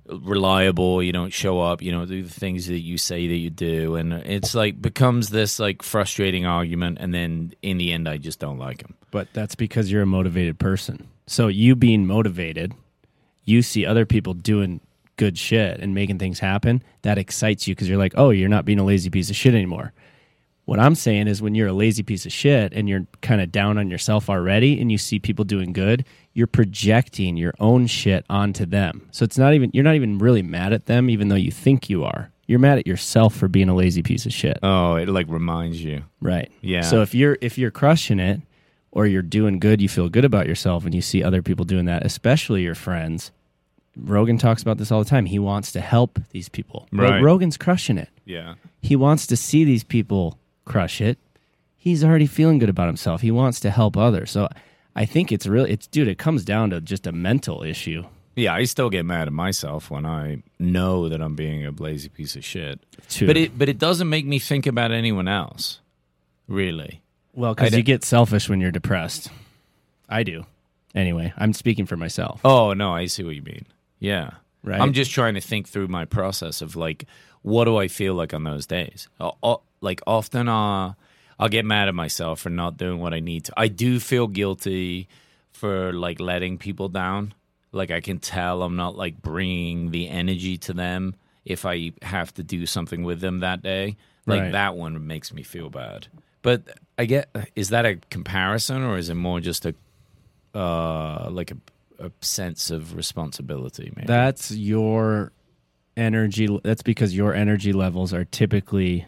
reliable. 0.05 1.01
You 1.01 1.13
don't 1.13 1.33
show 1.33 1.59
up. 1.61 1.81
You 1.81 1.91
don't 1.91 2.07
do 2.07 2.21
the 2.21 2.29
things 2.29 2.67
that 2.67 2.77
you 2.77 2.99
say 2.99 3.27
that 3.27 3.35
you 3.35 3.49
do, 3.49 3.95
and 3.95 4.13
it's 4.13 4.53
like 4.53 4.79
becomes 4.79 5.29
this 5.29 5.57
like 5.57 5.81
frustrating 5.81 6.45
argument. 6.45 6.99
And 7.01 7.11
then 7.11 7.53
in 7.63 7.79
the 7.79 7.91
end, 7.91 8.07
I 8.07 8.17
just 8.17 8.37
don't 8.37 8.59
like 8.59 8.83
him. 8.83 8.93
But 9.09 9.29
that's 9.33 9.55
because 9.55 9.91
you're 9.91 10.03
a 10.03 10.05
motivated 10.05 10.59
person. 10.59 11.07
So 11.25 11.47
you 11.47 11.75
being 11.75 12.05
motivated, 12.05 12.75
you 13.45 13.63
see 13.63 13.83
other 13.83 14.05
people 14.05 14.35
doing 14.35 14.79
good 15.17 15.39
shit 15.39 15.79
and 15.79 15.95
making 15.95 16.19
things 16.19 16.37
happen. 16.37 16.83
That 17.01 17.17
excites 17.17 17.67
you 17.67 17.73
because 17.73 17.89
you're 17.89 17.97
like, 17.97 18.13
oh, 18.15 18.29
you're 18.29 18.47
not 18.47 18.65
being 18.65 18.77
a 18.77 18.85
lazy 18.85 19.09
piece 19.09 19.31
of 19.31 19.35
shit 19.35 19.55
anymore. 19.55 19.91
What 20.65 20.79
I'm 20.79 20.95
saying 20.95 21.27
is 21.27 21.41
when 21.41 21.55
you're 21.55 21.67
a 21.67 21.73
lazy 21.73 22.03
piece 22.03 22.25
of 22.25 22.31
shit 22.31 22.71
and 22.73 22.87
you're 22.87 23.05
kind 23.21 23.41
of 23.41 23.51
down 23.51 23.77
on 23.77 23.89
yourself 23.89 24.29
already 24.29 24.79
and 24.79 24.91
you 24.91 24.97
see 24.97 25.19
people 25.19 25.43
doing 25.43 25.73
good, 25.73 26.05
you're 26.33 26.47
projecting 26.47 27.35
your 27.35 27.53
own 27.59 27.87
shit 27.87 28.25
onto 28.29 28.65
them. 28.65 29.07
So 29.11 29.23
it's 29.23 29.37
not 29.37 29.53
even 29.53 29.71
you're 29.73 29.83
not 29.83 29.95
even 29.95 30.17
really 30.19 30.43
mad 30.43 30.71
at 30.71 30.85
them 30.85 31.09
even 31.09 31.27
though 31.27 31.35
you 31.35 31.51
think 31.51 31.89
you 31.89 32.03
are. 32.03 32.31
You're 32.47 32.59
mad 32.59 32.77
at 32.77 32.87
yourself 32.87 33.35
for 33.35 33.47
being 33.47 33.69
a 33.69 33.75
lazy 33.75 34.03
piece 34.03 34.25
of 34.25 34.33
shit. 34.33 34.59
Oh, 34.61 34.95
it 34.95 35.07
like 35.09 35.27
reminds 35.29 35.83
you. 35.83 36.03
Right. 36.21 36.51
Yeah. 36.61 36.81
So 36.81 37.01
if 37.01 37.15
you're 37.15 37.37
if 37.41 37.57
you're 37.57 37.71
crushing 37.71 38.19
it, 38.19 38.41
or 38.91 39.07
you're 39.07 39.21
doing 39.21 39.59
good, 39.59 39.81
you 39.81 39.89
feel 39.89 40.09
good 40.09 40.25
about 40.25 40.47
yourself, 40.47 40.85
and 40.85 40.93
you 40.93 41.01
see 41.01 41.23
other 41.23 41.41
people 41.41 41.65
doing 41.65 41.85
that, 41.85 42.05
especially 42.05 42.61
your 42.63 42.75
friends. 42.75 43.31
Rogan 43.97 44.37
talks 44.37 44.61
about 44.61 44.77
this 44.77 44.91
all 44.91 44.99
the 44.99 45.09
time. 45.09 45.25
He 45.25 45.39
wants 45.39 45.71
to 45.73 45.81
help 45.81 46.19
these 46.31 46.49
people. 46.49 46.87
Right. 46.91 47.21
Rogan's 47.21 47.57
crushing 47.57 47.97
it. 47.97 48.09
Yeah. 48.25 48.55
He 48.81 48.95
wants 48.95 49.27
to 49.27 49.35
see 49.35 49.63
these 49.63 49.83
people 49.83 50.37
crush 50.71 51.01
it. 51.01 51.17
He's 51.75 52.03
already 52.03 52.27
feeling 52.27 52.59
good 52.59 52.69
about 52.69 52.87
himself. 52.87 53.21
He 53.21 53.31
wants 53.31 53.59
to 53.61 53.71
help 53.71 53.97
others. 53.97 54.31
So 54.31 54.47
I 54.95 55.05
think 55.05 55.31
it's 55.31 55.47
really, 55.47 55.71
it's 55.71 55.87
dude. 55.87 56.07
It 56.07 56.17
comes 56.17 56.45
down 56.45 56.69
to 56.69 56.79
just 56.79 57.07
a 57.07 57.11
mental 57.11 57.63
issue. 57.63 58.03
Yeah, 58.35 58.53
I 58.53 58.63
still 58.63 58.89
get 58.89 59.03
mad 59.05 59.27
at 59.27 59.33
myself 59.33 59.91
when 59.91 60.05
I 60.05 60.43
know 60.59 61.09
that 61.09 61.21
I'm 61.21 61.35
being 61.35 61.65
a 61.65 61.71
lazy 61.71 62.07
piece 62.07 62.35
of 62.35 62.45
shit. 62.45 62.79
Too. 63.09 63.27
But 63.27 63.35
it 63.35 63.57
but 63.57 63.67
it 63.67 63.77
doesn't 63.77 64.07
make 64.07 64.25
me 64.25 64.39
think 64.39 64.65
about 64.65 64.91
anyone 64.91 65.27
else. 65.27 65.81
Really. 66.47 67.01
well, 67.33 67.53
because 67.53 67.75
you 67.75 67.83
get 67.83 68.03
selfish 68.03 68.47
when 68.47 68.61
you're 68.61 68.71
depressed. 68.71 69.29
I 70.07 70.23
do. 70.23 70.45
Anyway, 70.95 71.33
I'm 71.37 71.53
speaking 71.53 71.85
for 71.85 71.97
myself. 71.97 72.41
Oh 72.45 72.73
no, 72.73 72.93
I 72.93 73.07
see 73.07 73.23
what 73.23 73.35
you 73.35 73.41
mean. 73.41 73.65
Yeah. 73.99 74.31
Right. 74.63 74.79
I'm 74.79 74.93
just 74.93 75.11
trying 75.11 75.33
to 75.33 75.41
think 75.41 75.67
through 75.67 75.87
my 75.87 76.05
process 76.05 76.61
of 76.61 76.75
like 76.75 77.05
what 77.41 77.65
do 77.65 77.77
I 77.77 77.87
feel 77.87 78.13
like 78.13 78.33
on 78.33 78.43
those 78.43 78.65
days? 78.65 79.09
Like 79.81 80.01
often 80.07 80.47
uh 80.47 80.93
I'll 81.39 81.49
get 81.49 81.65
mad 81.65 81.87
at 81.87 81.95
myself 81.95 82.41
for 82.41 82.51
not 82.51 82.77
doing 82.77 82.99
what 82.99 83.13
I 83.15 83.19
need 83.19 83.45
to. 83.45 83.53
I 83.57 83.67
do 83.67 83.99
feel 83.99 84.27
guilty 84.27 85.07
for 85.51 85.91
like 85.91 86.19
letting 86.19 86.59
people 86.59 86.87
down. 86.87 87.33
Like 87.71 87.89
I 87.89 87.99
can 87.99 88.19
tell 88.19 88.61
I'm 88.61 88.75
not 88.75 88.95
like 88.95 89.21
bringing 89.21 89.89
the 89.91 90.07
energy 90.07 90.57
to 90.59 90.73
them 90.73 91.15
if 91.43 91.65
I 91.65 91.93
have 92.03 92.31
to 92.35 92.43
do 92.43 92.65
something 92.67 93.03
with 93.03 93.21
them 93.21 93.39
that 93.39 93.63
day. 93.63 93.97
Like 94.27 94.41
Right. 94.43 94.51
that 94.51 94.75
one 94.75 95.07
makes 95.07 95.33
me 95.33 95.41
feel 95.41 95.69
bad. 95.71 96.07
But 96.43 96.61
I 96.99 97.05
get 97.05 97.35
is 97.55 97.69
that 97.69 97.85
a 97.85 97.95
comparison 98.11 98.83
or 98.83 98.97
is 98.97 99.09
it 99.09 99.15
more 99.15 99.39
just 99.39 99.65
a 99.65 99.73
uh 100.53 101.27
like 101.31 101.51
a 101.51 101.57
a 101.99 102.11
sense 102.21 102.69
of 102.71 102.95
responsibility 102.95 103.91
maybe? 103.95 104.07
That's 104.07 104.51
your 104.51 105.31
energy. 105.95 106.47
That's 106.63 106.81
because 106.83 107.15
your 107.15 107.33
energy 107.33 107.73
levels 107.73 108.13
are 108.13 108.25
typically 108.25 109.05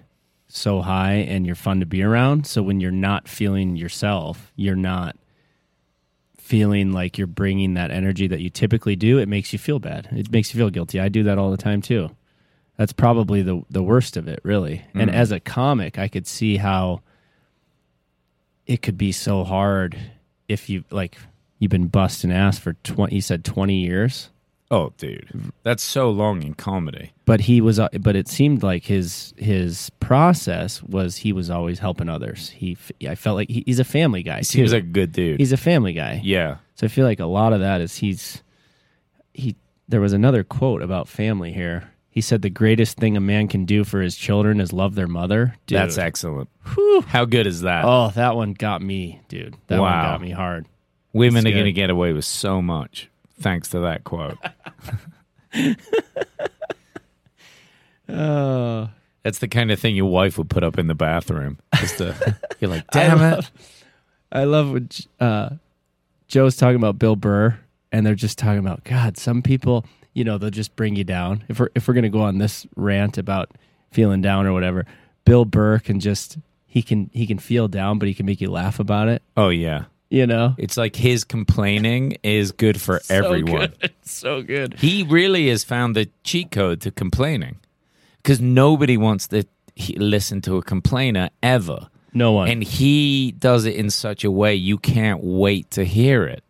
so 0.55 0.81
high 0.81 1.13
and 1.13 1.45
you're 1.45 1.55
fun 1.55 1.79
to 1.79 1.85
be 1.85 2.03
around. 2.03 2.45
So 2.45 2.61
when 2.61 2.79
you're 2.79 2.91
not 2.91 3.27
feeling 3.27 3.75
yourself, 3.75 4.51
you're 4.55 4.75
not 4.75 5.17
feeling 6.37 6.91
like 6.91 7.17
you're 7.17 7.25
bringing 7.25 7.73
that 7.73 7.89
energy 7.89 8.27
that 8.27 8.39
you 8.39 8.49
typically 8.49 8.95
do. 8.95 9.17
It 9.17 9.27
makes 9.27 9.51
you 9.51 9.59
feel 9.59 9.79
bad. 9.79 10.09
It 10.11 10.31
makes 10.31 10.53
you 10.53 10.59
feel 10.59 10.69
guilty. 10.69 10.99
I 10.99 11.09
do 11.09 11.23
that 11.23 11.37
all 11.37 11.49
the 11.49 11.57
time 11.57 11.81
too. 11.81 12.15
That's 12.77 12.93
probably 12.93 13.41
the 13.41 13.63
the 13.69 13.83
worst 13.83 14.17
of 14.17 14.27
it, 14.27 14.39
really. 14.43 14.83
And 14.93 15.09
mm. 15.09 15.13
as 15.13 15.31
a 15.31 15.39
comic, 15.39 15.99
I 15.99 16.07
could 16.07 16.27
see 16.27 16.57
how 16.57 17.01
it 18.65 18.81
could 18.81 18.97
be 18.97 19.11
so 19.11 19.43
hard 19.43 19.97
if 20.47 20.69
you 20.69 20.83
like 20.91 21.17
you've 21.59 21.71
been 21.71 21.87
busting 21.87 22.31
ass 22.31 22.59
for 22.59 22.73
20 22.73 23.13
you 23.13 23.21
said 23.21 23.45
20 23.45 23.75
years 23.75 24.29
Oh, 24.75 24.91
dude, 24.97 25.51
that's 25.61 25.83
so 25.83 26.09
long 26.09 26.41
in 26.41 26.53
comedy. 26.55 27.11
but 27.25 27.41
he 27.41 27.61
was 27.61 27.79
uh, 27.79 27.89
but 27.99 28.15
it 28.15 28.27
seemed 28.27 28.63
like 28.63 28.85
his 28.85 29.33
his 29.37 29.89
process 29.99 30.81
was 30.83 31.17
he 31.17 31.31
was 31.33 31.49
always 31.49 31.79
helping 31.79 32.09
others 32.09 32.49
he 32.49 32.77
I 33.07 33.15
felt 33.15 33.35
like 33.35 33.49
he, 33.49 33.63
he's 33.65 33.79
a 33.79 33.83
family 33.83 34.23
guy 34.23 34.39
He 34.39 34.45
too. 34.45 34.65
like 34.65 34.83
a 34.83 34.87
good 34.87 35.11
dude. 35.11 35.39
he's 35.39 35.51
a 35.51 35.57
family 35.57 35.93
guy 35.93 36.21
yeah, 36.23 36.57
so 36.75 36.85
i 36.85 36.87
feel 36.87 37.05
like 37.05 37.19
a 37.19 37.25
lot 37.25 37.53
of 37.53 37.59
that 37.59 37.81
is 37.81 37.97
he's 37.97 38.41
he 39.33 39.55
there 39.87 40.01
was 40.01 40.13
another 40.13 40.43
quote 40.43 40.81
about 40.81 41.07
family 41.07 41.51
here 41.53 41.89
he 42.09 42.21
said 42.21 42.41
the 42.41 42.49
greatest 42.49 42.97
thing 42.97 43.17
a 43.17 43.21
man 43.21 43.47
can 43.47 43.65
do 43.65 43.83
for 43.83 44.01
his 44.01 44.15
children 44.15 44.59
is 44.61 44.71
love 44.73 44.95
their 44.95 45.07
mother 45.07 45.55
dude. 45.67 45.77
that's 45.79 45.97
excellent. 45.97 46.49
How 47.07 47.25
good 47.25 47.47
is 47.47 47.61
that? 47.61 47.85
oh 47.85 48.09
that 48.15 48.35
one 48.35 48.53
got 48.53 48.81
me 48.81 49.21
dude 49.27 49.55
that 49.67 49.79
one 49.79 49.91
Wow. 49.91 50.11
got 50.13 50.21
me 50.21 50.31
hard 50.31 50.67
Women 51.13 51.45
are 51.47 51.51
going 51.51 51.65
to 51.65 51.71
get 51.71 51.91
away 51.91 52.11
with 52.11 52.25
so 52.25 52.59
much 52.61 53.09
thanks 53.43 53.69
to 53.69 53.79
that 53.81 54.03
quote. 54.03 54.37
oh 58.09 58.89
That's 59.23 59.39
the 59.39 59.47
kind 59.47 59.71
of 59.71 59.79
thing 59.79 59.95
your 59.95 60.09
wife 60.09 60.37
would 60.37 60.49
put 60.49 60.63
up 60.63 60.77
in 60.77 60.87
the 60.87 60.95
bathroom. 60.95 61.59
Just 61.75 61.99
to, 61.99 62.37
you're 62.59 62.69
like, 62.69 62.87
damn 62.91 63.19
I 63.19 63.27
it. 63.27 63.35
love, 63.35 63.51
I 64.31 64.43
love 64.45 64.71
what 64.71 65.01
uh, 65.19 65.49
Joe's 66.27 66.55
talking 66.57 66.75
about 66.77 66.97
Bill 66.99 67.15
Burr, 67.15 67.57
and 67.91 68.05
they're 68.05 68.15
just 68.15 68.37
talking 68.37 68.59
about 68.59 68.83
God. 68.83 69.17
Some 69.17 69.41
people, 69.41 69.85
you 70.13 70.23
know, 70.23 70.37
they'll 70.37 70.49
just 70.49 70.75
bring 70.75 70.95
you 70.95 71.03
down. 71.03 71.43
If 71.47 71.59
we're 71.59 71.69
if 71.75 71.87
we're 71.87 71.93
gonna 71.93 72.09
go 72.09 72.21
on 72.21 72.39
this 72.39 72.65
rant 72.75 73.17
about 73.17 73.51
feeling 73.91 74.21
down 74.21 74.45
or 74.47 74.53
whatever, 74.53 74.85
Bill 75.25 75.45
Burr 75.45 75.79
can 75.79 75.99
just 75.99 76.37
he 76.65 76.81
can 76.81 77.09
he 77.13 77.27
can 77.27 77.37
feel 77.37 77.67
down, 77.67 77.99
but 77.99 78.07
he 78.07 78.13
can 78.13 78.25
make 78.25 78.41
you 78.41 78.49
laugh 78.49 78.79
about 78.79 79.07
it. 79.07 79.21
Oh 79.37 79.49
yeah, 79.49 79.85
You 80.13 80.27
know, 80.27 80.53
it's 80.59 80.77
like 80.77 80.95
his 80.95 81.23
complaining 81.23 82.17
is 82.21 82.51
good 82.51 82.79
for 82.79 83.01
everyone. 83.09 83.73
So 83.73 83.79
good. 83.79 83.93
so 84.03 84.41
good. 84.43 84.73
He 84.75 85.01
really 85.01 85.49
has 85.49 85.63
found 85.63 85.95
the 85.95 86.07
cheat 86.23 86.51
code 86.51 86.81
to 86.81 86.91
complaining 86.91 87.55
because 88.17 88.39
nobody 88.39 88.95
wants 88.95 89.29
to 89.29 89.43
listen 89.95 90.39
to 90.41 90.57
a 90.57 90.61
complainer 90.61 91.31
ever. 91.41 91.87
No 92.13 92.33
one. 92.33 92.47
And 92.47 92.63
he 92.63 93.31
does 93.31 93.65
it 93.65 93.73
in 93.75 93.89
such 93.89 94.23
a 94.23 94.29
way 94.29 94.53
you 94.53 94.77
can't 94.77 95.23
wait 95.23 95.71
to 95.71 95.83
hear 95.83 96.25
it. 96.25 96.43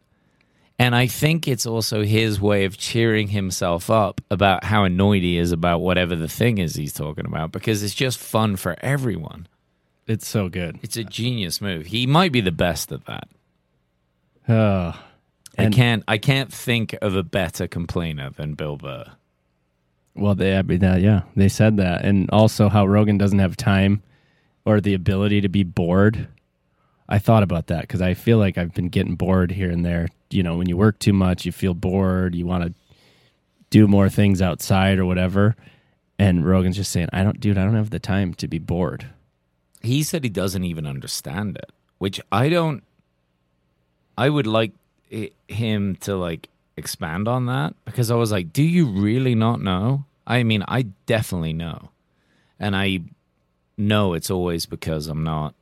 And 0.78 0.94
I 0.94 1.08
think 1.08 1.48
it's 1.48 1.66
also 1.66 2.04
his 2.04 2.42
way 2.42 2.66
of 2.66 2.78
cheering 2.78 3.30
himself 3.30 3.90
up 3.90 4.20
about 4.30 4.66
how 4.66 4.84
annoyed 4.84 5.24
he 5.24 5.38
is 5.38 5.54
about 5.54 5.80
whatever 5.80 6.18
the 6.18 6.28
thing 6.28 6.58
is 6.58 6.76
he's 6.76 6.92
talking 6.92 7.26
about 7.26 7.54
because 7.54 7.82
it's 7.82 7.96
just 7.96 8.18
fun 8.18 8.58
for 8.58 8.76
everyone. 8.82 9.48
it's 10.06 10.28
so 10.28 10.50
good. 10.50 10.80
It's 10.82 10.98
a 10.98 11.06
genius 11.06 11.62
move. 11.62 11.86
He 11.86 12.06
might 12.06 12.34
be 12.34 12.42
the 12.42 12.52
best 12.52 12.92
at 12.92 13.06
that. 13.06 13.30
Oh, 14.48 15.00
I 15.58 15.70
can't 15.70 16.04
I 16.08 16.18
can't 16.18 16.52
think 16.52 16.96
of 17.02 17.16
a 17.16 17.24
better 17.24 17.68
complainer 17.68 18.30
than 18.30 18.56
Bill 18.56 18.78
Burr. 18.78 19.06
Well, 20.16 20.36
they, 20.36 20.56
I 20.56 20.62
mean, 20.62 20.80
that, 20.80 21.02
yeah, 21.02 21.24
they 21.36 21.50
said 21.50 21.78
that, 21.78 22.06
and 22.06 22.30
also 22.30 22.70
how 22.70 22.86
Rogan 22.86 23.18
doesn't 23.18 23.40
have 23.40 23.58
time 23.58 24.04
or 24.64 24.80
the 24.80 24.94
ability 24.94 25.42
to 25.42 25.50
be 25.50 25.64
bored. 25.64 26.28
I 27.10 27.18
thought 27.18 27.42
about 27.42 27.68
that 27.68 27.82
because 27.82 28.02
I 28.02 28.14
feel 28.14 28.38
like 28.38 28.58
I've 28.58 28.74
been 28.74 28.90
getting 28.90 29.16
bored 29.16 29.52
here 29.52 29.72
and 29.72 29.84
there. 29.84 30.08
You 30.30 30.44
know, 30.44 30.58
when 30.58 30.70
you 30.70 30.78
work 30.78 31.00
too 31.00 31.14
much, 31.14 31.46
you 31.46 31.52
feel 31.52 31.74
bored. 31.74 32.36
You 32.36 32.46
want 32.46 32.64
to 32.64 32.74
do 33.72 33.88
more 33.88 34.08
things 34.08 34.42
outside 34.42 35.00
or 35.00 35.06
whatever. 35.06 35.56
And 36.20 36.46
Rogan's 36.46 36.76
just 36.76 36.92
saying, 36.92 37.10
"I 37.12 37.24
don't, 37.24 37.40
dude. 37.40 37.58
I 37.58 37.66
don't 37.66 37.76
have 37.76 37.90
the 37.90 38.00
time 38.00 38.34
to 38.36 38.48
be 38.48 38.60
bored." 38.60 39.08
he 39.84 40.02
said 40.02 40.24
he 40.24 40.30
doesn't 40.30 40.64
even 40.64 40.88
understand 40.88 41.58
it, 41.58 41.72
which 42.00 42.20
I 42.32 42.50
don't. 42.50 42.84
I 44.18 44.30
would 44.30 44.48
like 44.48 44.72
i 45.12 45.32
him 45.48 45.96
to 45.98 46.16
like 46.16 46.50
expand 46.78 47.28
on 47.28 47.46
that 47.48 47.76
because 47.86 48.12
I 48.12 48.16
was 48.16 48.32
like, 48.32 48.54
"Do 48.54 48.64
you 48.64 48.86
really 48.88 49.36
not 49.36 49.62
know?" 49.62 50.06
I 50.26 50.44
mean, 50.44 50.64
I 50.68 50.84
definitely 51.06 51.54
know, 51.54 51.90
and 52.60 52.76
I 52.76 53.02
know 53.78 54.14
it's 54.14 54.32
always 54.32 54.66
because 54.66 55.08
I'm 55.08 55.24
not. 55.24 55.54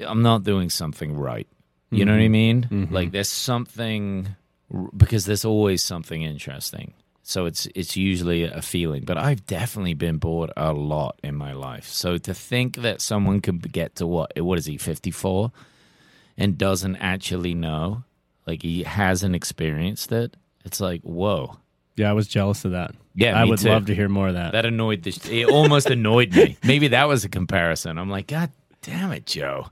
I'm 0.00 0.22
not 0.22 0.42
doing 0.42 0.70
something 0.70 1.16
right. 1.16 1.46
You 1.90 2.04
know 2.04 2.12
what 2.12 2.18
I 2.18 2.24
mm-hmm. 2.24 2.32
mean? 2.32 2.62
Mm-hmm. 2.62 2.94
Like 2.94 3.12
there's 3.12 3.28
something 3.28 4.34
because 4.96 5.26
there's 5.26 5.44
always 5.44 5.82
something 5.82 6.22
interesting. 6.22 6.94
So 7.22 7.46
it's 7.46 7.66
it's 7.74 7.96
usually 7.96 8.44
a 8.44 8.60
feeling, 8.60 9.04
but 9.04 9.16
I've 9.16 9.46
definitely 9.46 9.94
been 9.94 10.18
bored 10.18 10.50
a 10.56 10.72
lot 10.72 11.18
in 11.22 11.34
my 11.36 11.52
life. 11.52 11.88
So 11.88 12.18
to 12.18 12.34
think 12.34 12.76
that 12.78 13.00
someone 13.00 13.40
could 13.40 13.72
get 13.72 13.96
to 13.96 14.06
what 14.06 14.32
what 14.38 14.58
is 14.58 14.66
he 14.66 14.76
54 14.76 15.52
and 16.36 16.58
doesn't 16.58 16.96
actually 16.96 17.54
know, 17.54 18.04
like 18.46 18.62
he 18.62 18.82
hasn't 18.82 19.34
experienced 19.34 20.12
it, 20.12 20.36
it's 20.64 20.80
like 20.80 21.02
whoa. 21.02 21.58
Yeah, 21.96 22.10
I 22.10 22.12
was 22.12 22.26
jealous 22.26 22.64
of 22.64 22.72
that. 22.72 22.92
Yeah, 23.14 23.40
I 23.40 23.44
would 23.44 23.60
too. 23.60 23.68
love 23.68 23.86
to 23.86 23.94
hear 23.94 24.08
more 24.08 24.28
of 24.28 24.34
that. 24.34 24.52
That 24.52 24.66
annoyed 24.66 25.04
the 25.04 25.12
sh- 25.12 25.28
it 25.30 25.48
almost 25.48 25.88
annoyed 25.88 26.34
me. 26.34 26.56
Maybe 26.64 26.88
that 26.88 27.06
was 27.06 27.24
a 27.24 27.28
comparison. 27.28 27.98
I'm 27.98 28.10
like, 28.10 28.26
God 28.26 28.50
damn 28.82 29.12
it, 29.12 29.26
Joe. 29.26 29.68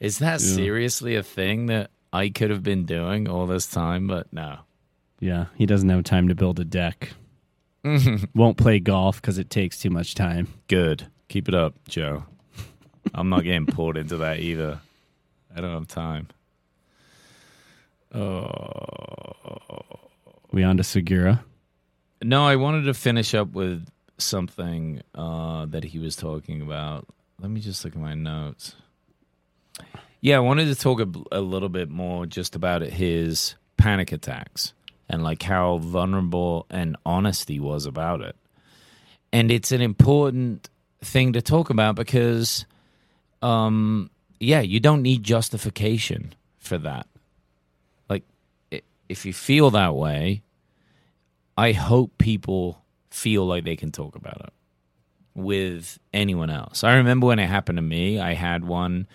Is 0.00 0.18
that 0.18 0.40
seriously 0.40 1.14
a 1.14 1.22
thing 1.22 1.66
that 1.66 1.90
I 2.12 2.28
could 2.28 2.50
have 2.50 2.64
been 2.64 2.84
doing 2.84 3.28
all 3.28 3.46
this 3.46 3.68
time? 3.68 4.08
But 4.08 4.32
no. 4.32 4.58
yeah, 5.20 5.46
he 5.54 5.64
doesn't 5.64 5.88
have 5.88 6.02
time 6.02 6.28
to 6.28 6.34
build 6.34 6.58
a 6.58 6.64
deck. 6.64 7.10
Won't 8.34 8.56
play 8.56 8.80
golf 8.80 9.20
because 9.20 9.38
it 9.38 9.50
takes 9.50 9.78
too 9.78 9.90
much 9.90 10.14
time. 10.14 10.48
Good. 10.68 11.06
Keep 11.28 11.48
it 11.48 11.54
up, 11.54 11.74
Joe. 11.88 12.24
I'm 13.14 13.28
not 13.28 13.44
getting 13.44 13.66
pulled 13.66 13.96
into 13.96 14.16
that 14.18 14.40
either. 14.40 14.80
I 15.54 15.60
don't 15.60 15.72
have 15.72 15.86
time. 15.88 16.28
We 20.52 20.62
on 20.62 20.76
to 20.76 20.84
Segura. 20.84 21.44
No, 22.22 22.46
I 22.46 22.56
wanted 22.56 22.82
to 22.84 22.94
finish 22.94 23.34
up 23.34 23.52
with 23.52 23.86
something 24.18 25.02
uh, 25.14 25.66
that 25.66 25.84
he 25.84 25.98
was 25.98 26.16
talking 26.16 26.62
about. 26.62 27.06
Let 27.40 27.50
me 27.50 27.60
just 27.60 27.84
look 27.84 27.94
at 27.94 28.00
my 28.00 28.14
notes. 28.14 28.76
Yeah, 30.20 30.36
I 30.36 30.40
wanted 30.40 30.66
to 30.66 30.74
talk 30.74 31.00
a, 31.00 31.08
a 31.32 31.40
little 31.40 31.68
bit 31.68 31.90
more 31.90 32.24
just 32.24 32.56
about 32.56 32.82
his 32.82 33.56
panic 33.76 34.12
attacks 34.12 34.72
and 35.08 35.22
like 35.22 35.42
how 35.42 35.78
vulnerable 35.78 36.66
and 36.70 36.96
honest 37.04 37.48
he 37.48 37.60
was 37.60 37.84
about 37.84 38.20
it. 38.22 38.36
And 39.32 39.50
it's 39.50 39.72
an 39.72 39.82
important 39.82 40.70
thing 41.02 41.34
to 41.34 41.42
talk 41.42 41.68
about 41.68 41.96
because 41.96 42.64
um, 43.42 44.08
yeah, 44.40 44.60
you 44.60 44.80
don't 44.80 45.02
need 45.02 45.22
justification 45.22 46.34
for 46.58 46.78
that. 46.78 47.06
Like, 48.08 48.24
if 49.08 49.24
you 49.26 49.32
feel 49.32 49.70
that 49.70 49.94
way, 49.94 50.42
I 51.56 51.72
hope 51.72 52.18
people 52.18 52.82
feel 53.10 53.46
like 53.46 53.64
they 53.64 53.76
can 53.76 53.92
talk 53.92 54.16
about 54.16 54.40
it 54.40 54.52
with 55.34 55.98
anyone 56.12 56.50
else. 56.50 56.84
I 56.84 56.94
remember 56.96 57.26
when 57.26 57.38
it 57.38 57.46
happened 57.46 57.78
to 57.78 57.82
me, 57.82 58.18
I 58.20 58.34
had 58.34 58.64
one 58.64 59.06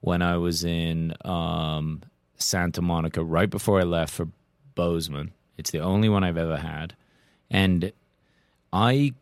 when 0.00 0.22
I 0.22 0.36
was 0.36 0.64
in 0.64 1.14
um, 1.24 2.02
Santa 2.36 2.82
Monica 2.82 3.22
right 3.24 3.50
before 3.50 3.80
I 3.80 3.84
left 3.84 4.12
for 4.12 4.28
Bozeman. 4.74 5.32
It's 5.56 5.70
the 5.70 5.80
only 5.80 6.08
one 6.08 6.24
I've 6.24 6.36
ever 6.36 6.56
had. 6.56 6.94
And 7.50 7.92
I 8.72 9.14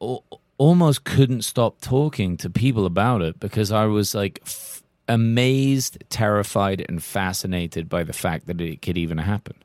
al- 0.00 0.24
almost 0.58 1.04
couldn't 1.04 1.42
stop 1.42 1.80
talking 1.80 2.36
to 2.38 2.50
people 2.50 2.86
about 2.86 3.22
it 3.22 3.38
because 3.38 3.70
I 3.70 3.86
was 3.86 4.14
like 4.14 4.40
f- 4.44 4.82
amazed, 5.08 6.02
terrified, 6.08 6.84
and 6.88 7.02
fascinated 7.02 7.88
by 7.88 8.04
the 8.04 8.12
fact 8.12 8.46
that 8.46 8.60
it 8.60 8.82
could 8.82 8.98
even 8.98 9.18
happen. 9.18 9.56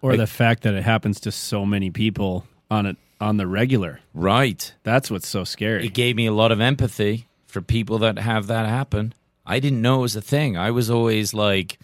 Or 0.00 0.10
Like- 0.10 0.18
the 0.20 0.26
fact 0.26 0.62
that 0.62 0.74
it 0.74 0.82
happens 0.82 1.20
to 1.20 1.32
so 1.32 1.64
many 1.64 1.90
people 1.90 2.46
on 2.70 2.86
it 2.86 2.96
on 3.20 3.36
the 3.36 3.46
regular. 3.46 4.00
Right. 4.12 4.74
That's 4.82 5.08
what's 5.08 5.28
so 5.28 5.44
scary. 5.44 5.86
It 5.86 5.94
gave 5.94 6.16
me 6.16 6.26
a 6.26 6.32
lot 6.32 6.50
of 6.50 6.60
empathy 6.60 7.28
for 7.46 7.62
people 7.62 7.98
that 7.98 8.18
have 8.18 8.48
that 8.48 8.66
happen. 8.66 9.14
I 9.46 9.60
didn't 9.60 9.80
know 9.80 10.00
it 10.00 10.02
was 10.02 10.16
a 10.16 10.20
thing. 10.20 10.56
I 10.56 10.72
was 10.72 10.90
always 10.90 11.32
like, 11.32 11.78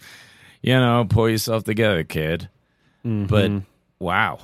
you 0.61 0.73
know, 0.73 1.05
pull 1.07 1.29
yourself 1.29 1.63
together, 1.63 2.03
kid. 2.03 2.49
But 3.03 3.49
mm-hmm. 3.49 3.59
wow. 3.99 4.39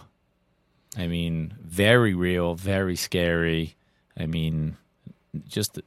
I 0.98 1.08
mean, 1.08 1.54
very 1.62 2.14
real, 2.14 2.56
very 2.56 2.96
scary. 2.96 3.76
I 4.18 4.26
mean, 4.26 4.78
just 5.46 5.82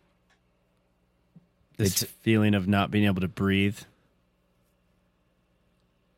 this 1.79 2.03
it's- 2.03 2.13
feeling 2.21 2.55
of 2.55 2.69
not 2.69 2.91
being 2.91 3.07
able 3.07 3.23
to 3.23 3.29
breathe. 3.29 3.79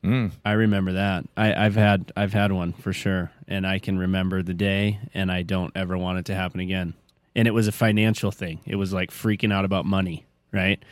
mm, 0.04 0.32
I 0.44 0.52
remember 0.52 0.94
that. 0.94 1.24
I, 1.36 1.52
I've 1.66 1.74
had 1.76 2.12
I've 2.16 2.32
had 2.32 2.52
one 2.52 2.72
for 2.72 2.92
sure, 2.92 3.30
and 3.46 3.66
I 3.66 3.78
can 3.78 3.98
remember 3.98 4.42
the 4.42 4.54
day, 4.54 4.98
and 5.14 5.30
I 5.30 5.42
don't 5.42 5.72
ever 5.76 5.96
want 5.96 6.18
it 6.18 6.24
to 6.26 6.34
happen 6.34 6.60
again. 6.60 6.94
And 7.36 7.46
it 7.46 7.52
was 7.52 7.68
a 7.68 7.72
financial 7.72 8.30
thing. 8.32 8.60
It 8.66 8.76
was 8.76 8.92
like 8.92 9.10
freaking 9.10 9.52
out 9.52 9.64
about 9.64 9.84
money, 9.86 10.26
right? 10.52 10.82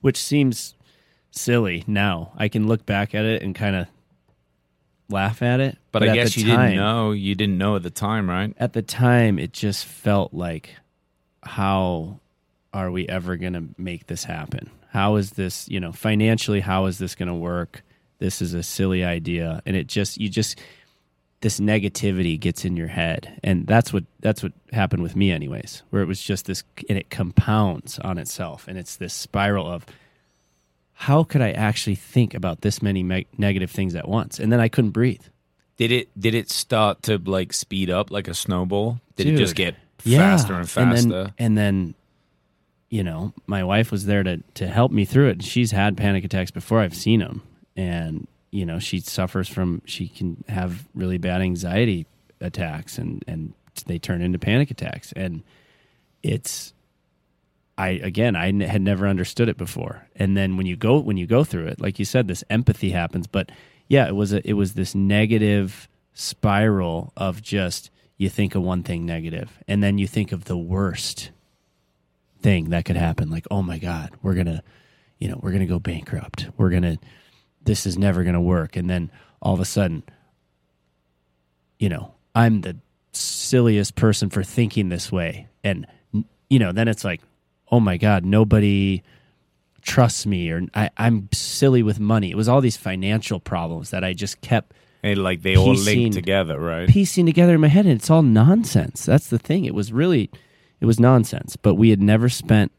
Which 0.00 0.16
seems 0.16 0.74
silly 1.30 1.84
now. 1.86 2.32
I 2.36 2.48
can 2.48 2.66
look 2.66 2.86
back 2.86 3.14
at 3.14 3.24
it 3.24 3.42
and 3.42 3.54
kind 3.54 3.76
of 3.76 3.86
laugh 5.10 5.42
at 5.42 5.60
it. 5.60 5.76
but, 5.90 6.02
I 6.02 6.14
guess 6.14 6.36
you 6.36 6.46
time- 6.46 6.70
didn't 6.70 6.76
know. 6.76 7.10
You 7.12 7.34
didn't 7.34 7.58
know 7.58 7.76
at 7.76 7.82
the 7.82 7.90
time, 7.90 8.30
right? 8.30 8.54
At 8.58 8.72
the 8.72 8.80
time, 8.80 9.38
it 9.38 9.52
just 9.52 9.84
felt 9.84 10.32
like, 10.32 10.76
how 11.42 12.20
are 12.72 12.90
we 12.90 13.08
ever 13.08 13.36
going 13.36 13.52
to 13.52 13.64
make 13.76 14.06
this 14.06 14.24
happen? 14.24 14.70
How 14.90 15.16
is 15.16 15.32
this, 15.32 15.68
you 15.68 15.80
know, 15.80 15.92
financially, 15.92 16.60
how 16.60 16.86
is 16.86 16.98
this 16.98 17.14
going 17.14 17.28
to 17.28 17.34
work? 17.34 17.82
This 18.18 18.42
is 18.42 18.54
a 18.54 18.62
silly 18.62 19.04
idea. 19.04 19.62
And 19.66 19.76
it 19.76 19.86
just, 19.86 20.18
you 20.18 20.28
just, 20.28 20.58
this 21.40 21.60
negativity 21.60 22.38
gets 22.38 22.64
in 22.64 22.76
your 22.76 22.88
head. 22.88 23.40
And 23.42 23.66
that's 23.66 23.92
what, 23.92 24.04
that's 24.20 24.42
what 24.42 24.52
happened 24.72 25.02
with 25.02 25.16
me, 25.16 25.30
anyways, 25.32 25.82
where 25.90 26.02
it 26.02 26.06
was 26.06 26.22
just 26.22 26.46
this, 26.46 26.62
and 26.88 26.98
it 26.98 27.10
compounds 27.10 27.98
on 27.98 28.18
itself. 28.18 28.68
And 28.68 28.78
it's 28.78 28.96
this 28.96 29.14
spiral 29.14 29.66
of, 29.66 29.86
how 30.92 31.24
could 31.24 31.40
I 31.40 31.50
actually 31.50 31.96
think 31.96 32.32
about 32.32 32.60
this 32.60 32.80
many 32.80 33.02
me- 33.02 33.26
negative 33.36 33.70
things 33.70 33.94
at 33.94 34.06
once? 34.06 34.38
And 34.38 34.52
then 34.52 34.60
I 34.60 34.68
couldn't 34.68 34.90
breathe. 34.90 35.22
Did 35.78 35.90
it 35.90 36.20
did 36.20 36.34
it 36.34 36.48
start 36.48 37.02
to 37.04 37.18
like 37.18 37.52
speed 37.52 37.90
up 37.90 38.10
like 38.12 38.28
a 38.28 38.34
snowball? 38.34 39.00
Did 39.16 39.26
it 39.26 39.36
just 39.36 39.56
get 39.56 39.74
faster 39.98 40.54
and 40.54 40.70
faster? 40.70 40.80
And 40.80 41.12
then, 41.12 41.34
and 41.38 41.58
then, 41.58 41.94
you 42.92 43.02
know, 43.02 43.32
my 43.46 43.64
wife 43.64 43.90
was 43.90 44.04
there 44.04 44.22
to 44.22 44.42
to 44.52 44.66
help 44.66 44.92
me 44.92 45.06
through 45.06 45.30
it. 45.30 45.42
She's 45.42 45.70
had 45.70 45.96
panic 45.96 46.24
attacks 46.24 46.50
before 46.50 46.80
I've 46.80 46.94
seen 46.94 47.20
them, 47.20 47.40
and 47.74 48.28
you 48.50 48.66
know, 48.66 48.78
she 48.78 49.00
suffers 49.00 49.48
from. 49.48 49.80
She 49.86 50.08
can 50.08 50.44
have 50.46 50.86
really 50.94 51.16
bad 51.16 51.40
anxiety 51.40 52.06
attacks, 52.38 52.98
and 52.98 53.24
and 53.26 53.54
they 53.86 53.98
turn 53.98 54.20
into 54.20 54.38
panic 54.38 54.70
attacks, 54.70 55.10
and 55.12 55.42
it's. 56.22 56.74
I 57.78 57.88
again, 57.88 58.36
I 58.36 58.52
had 58.66 58.82
never 58.82 59.08
understood 59.08 59.48
it 59.48 59.56
before, 59.56 60.06
and 60.14 60.36
then 60.36 60.58
when 60.58 60.66
you 60.66 60.76
go 60.76 60.98
when 60.98 61.16
you 61.16 61.26
go 61.26 61.44
through 61.44 61.68
it, 61.68 61.80
like 61.80 61.98
you 61.98 62.04
said, 62.04 62.28
this 62.28 62.44
empathy 62.50 62.90
happens. 62.90 63.26
But 63.26 63.50
yeah, 63.88 64.06
it 64.06 64.14
was 64.14 64.34
a, 64.34 64.46
it 64.46 64.52
was 64.52 64.74
this 64.74 64.94
negative 64.94 65.88
spiral 66.12 67.14
of 67.16 67.40
just 67.40 67.90
you 68.18 68.28
think 68.28 68.54
of 68.54 68.62
one 68.62 68.82
thing 68.82 69.06
negative, 69.06 69.58
and 69.66 69.82
then 69.82 69.96
you 69.96 70.06
think 70.06 70.30
of 70.30 70.44
the 70.44 70.58
worst 70.58 71.30
thing 72.42 72.70
that 72.70 72.84
could 72.84 72.96
happen. 72.96 73.30
Like, 73.30 73.46
oh 73.50 73.62
my 73.62 73.78
god, 73.78 74.10
we're 74.22 74.34
gonna, 74.34 74.62
you 75.18 75.28
know, 75.28 75.38
we're 75.42 75.52
gonna 75.52 75.66
go 75.66 75.78
bankrupt. 75.78 76.48
We're 76.56 76.70
gonna, 76.70 76.98
this 77.64 77.86
is 77.86 77.96
never 77.98 78.24
gonna 78.24 78.40
work. 78.42 78.76
And 78.76 78.88
then 78.90 79.10
all 79.40 79.54
of 79.54 79.60
a 79.60 79.64
sudden, 79.64 80.02
you 81.78 81.88
know, 81.88 82.14
I'm 82.34 82.60
the 82.62 82.76
silliest 83.12 83.94
person 83.94 84.30
for 84.30 84.42
thinking 84.42 84.88
this 84.88 85.10
way, 85.12 85.48
and 85.64 85.86
you 86.48 86.58
know, 86.58 86.72
then 86.72 86.88
it's 86.88 87.04
like, 87.04 87.20
oh 87.70 87.80
my 87.80 87.96
god, 87.96 88.24
nobody 88.24 89.02
trusts 89.80 90.26
me, 90.26 90.50
or 90.50 90.62
I, 90.74 90.90
I'm 90.96 91.28
silly 91.32 91.82
with 91.82 91.98
money. 91.98 92.30
It 92.30 92.36
was 92.36 92.48
all 92.48 92.60
these 92.60 92.76
financial 92.76 93.40
problems 93.40 93.90
that 93.90 94.04
I 94.04 94.12
just 94.12 94.40
kept 94.40 94.72
And 95.02 95.22
like 95.22 95.42
they 95.42 95.56
all 95.56 95.74
piecing- 95.74 96.02
link 96.02 96.14
together, 96.14 96.58
right? 96.60 96.88
piecing 96.88 97.26
together 97.26 97.54
in 97.54 97.60
my 97.60 97.68
head 97.68 97.86
and 97.86 97.94
it's 97.94 98.10
all 98.10 98.22
nonsense. 98.22 99.04
That's 99.04 99.26
the 99.28 99.38
thing. 99.38 99.64
It 99.64 99.74
was 99.74 99.92
really 99.92 100.30
it 100.82 100.86
was 100.86 100.98
nonsense. 100.98 101.54
But 101.54 101.76
we 101.76 101.90
had 101.90 102.02
never 102.02 102.28
spent 102.28 102.72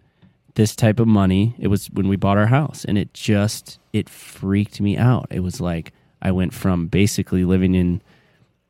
this 0.55 0.75
type 0.75 0.99
of 0.99 1.07
money. 1.07 1.55
It 1.57 1.69
was 1.69 1.89
when 1.89 2.09
we 2.09 2.17
bought 2.17 2.37
our 2.37 2.47
house 2.47 2.83
and 2.83 2.97
it 2.97 3.13
just 3.13 3.79
it 3.93 4.09
freaked 4.09 4.81
me 4.81 4.97
out. 4.97 5.27
It 5.31 5.39
was 5.39 5.61
like 5.61 5.93
I 6.21 6.31
went 6.31 6.53
from 6.53 6.87
basically 6.87 7.45
living 7.45 7.75
in 7.75 8.01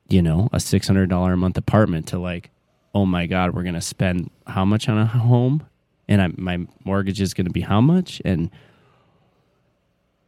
you 0.07 0.21
know, 0.21 0.49
a 0.53 0.57
$600 0.57 1.33
a 1.33 1.37
month 1.37 1.57
apartment 1.57 2.07
to 2.09 2.19
like 2.19 2.51
oh 2.93 3.07
my 3.07 3.25
god, 3.25 3.55
we're 3.55 3.63
going 3.63 3.73
to 3.73 3.81
spend 3.81 4.29
how 4.45 4.63
much 4.63 4.87
on 4.87 4.99
a 4.99 5.05
home? 5.07 5.65
And 6.07 6.21
I, 6.21 6.27
my 6.37 6.67
mortgage 6.85 7.19
is 7.19 7.33
going 7.33 7.47
to 7.47 7.51
be 7.51 7.61
how 7.61 7.81
much? 7.81 8.21
And 8.23 8.51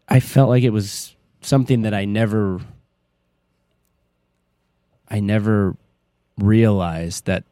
I 0.09 0.19
felt 0.19 0.49
like 0.49 0.63
it 0.63 0.71
was 0.71 1.15
something 1.41 1.83
that 1.83 1.93
I 1.93 2.05
never 2.05 2.59
I 5.07 5.19
never 5.19 5.77
realized 6.39 7.25
that 7.25 7.43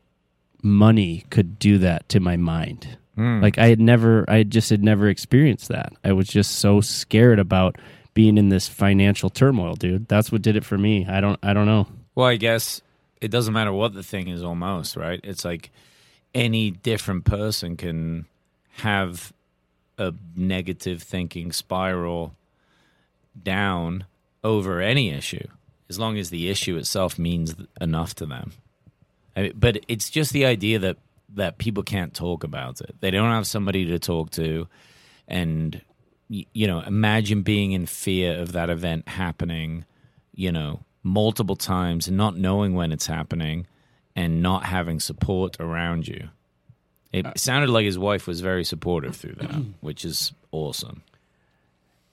money 0.63 1.25
could 1.29 1.59
do 1.59 1.77
that 1.79 2.09
to 2.09 2.19
my 2.19 2.37
mind. 2.37 2.97
Hmm. 3.15 3.41
Like 3.41 3.57
I 3.57 3.67
had 3.67 3.79
never, 3.79 4.25
I 4.27 4.43
just 4.43 4.69
had 4.69 4.83
never 4.83 5.07
experienced 5.07 5.67
that. 5.67 5.93
I 6.03 6.13
was 6.13 6.27
just 6.27 6.55
so 6.55 6.81
scared 6.81 7.39
about 7.39 7.77
being 8.13 8.37
in 8.37 8.49
this 8.49 8.67
financial 8.67 9.29
turmoil, 9.29 9.75
dude. 9.75 10.07
That's 10.07 10.31
what 10.31 10.41
did 10.41 10.55
it 10.55 10.65
for 10.65 10.77
me. 10.77 11.05
I 11.07 11.21
don't, 11.21 11.39
I 11.43 11.53
don't 11.53 11.65
know. 11.65 11.87
Well, 12.15 12.27
I 12.27 12.37
guess 12.37 12.81
it 13.21 13.29
doesn't 13.29 13.53
matter 13.53 13.73
what 13.73 13.93
the 13.93 14.03
thing 14.03 14.27
is 14.27 14.43
almost, 14.43 14.95
right? 14.95 15.19
It's 15.23 15.45
like 15.45 15.71
any 16.33 16.71
different 16.71 17.25
person 17.25 17.77
can 17.77 18.25
have 18.77 19.33
a 19.97 20.13
negative 20.35 21.03
thinking 21.03 21.51
spiral 21.51 22.35
down 23.41 24.05
over 24.43 24.81
any 24.81 25.09
issue 25.09 25.47
as 25.89 25.99
long 25.99 26.17
as 26.17 26.29
the 26.29 26.49
issue 26.49 26.75
itself 26.77 27.19
means 27.19 27.55
enough 27.79 28.15
to 28.15 28.25
them. 28.25 28.53
I 29.35 29.41
mean, 29.41 29.53
but 29.55 29.83
it's 29.87 30.09
just 30.09 30.33
the 30.33 30.45
idea 30.45 30.79
that 30.79 30.97
that 31.35 31.57
people 31.57 31.83
can't 31.83 32.13
talk 32.13 32.43
about 32.43 32.79
it. 32.81 32.95
They 32.99 33.09
don't 33.09 33.31
have 33.31 33.47
somebody 33.47 33.85
to 33.85 33.99
talk 33.99 34.29
to 34.31 34.67
and 35.27 35.81
you 36.29 36.67
know, 36.67 36.79
imagine 36.81 37.43
being 37.43 37.73
in 37.73 37.85
fear 37.85 38.39
of 38.39 38.53
that 38.53 38.69
event 38.69 39.07
happening, 39.07 39.85
you 40.33 40.51
know, 40.51 40.83
multiple 41.03 41.55
times 41.55 42.07
and 42.07 42.17
not 42.17 42.35
knowing 42.35 42.73
when 42.73 42.91
it's 42.91 43.05
happening 43.05 43.67
and 44.15 44.41
not 44.41 44.65
having 44.65 44.99
support 44.99 45.57
around 45.59 46.07
you. 46.07 46.29
It 47.11 47.25
uh, 47.25 47.33
sounded 47.35 47.69
like 47.69 47.85
his 47.85 47.99
wife 47.99 48.25
was 48.25 48.41
very 48.41 48.63
supportive 48.63 49.15
through 49.15 49.35
that, 49.35 49.63
which 49.81 50.05
is 50.05 50.33
awesome. 50.51 51.03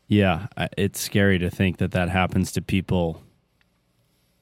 Yeah, 0.08 0.48
it's 0.76 1.00
scary 1.00 1.38
to 1.38 1.50
think 1.50 1.78
that 1.78 1.92
that 1.92 2.08
happens 2.08 2.52
to 2.52 2.62
people 2.62 3.22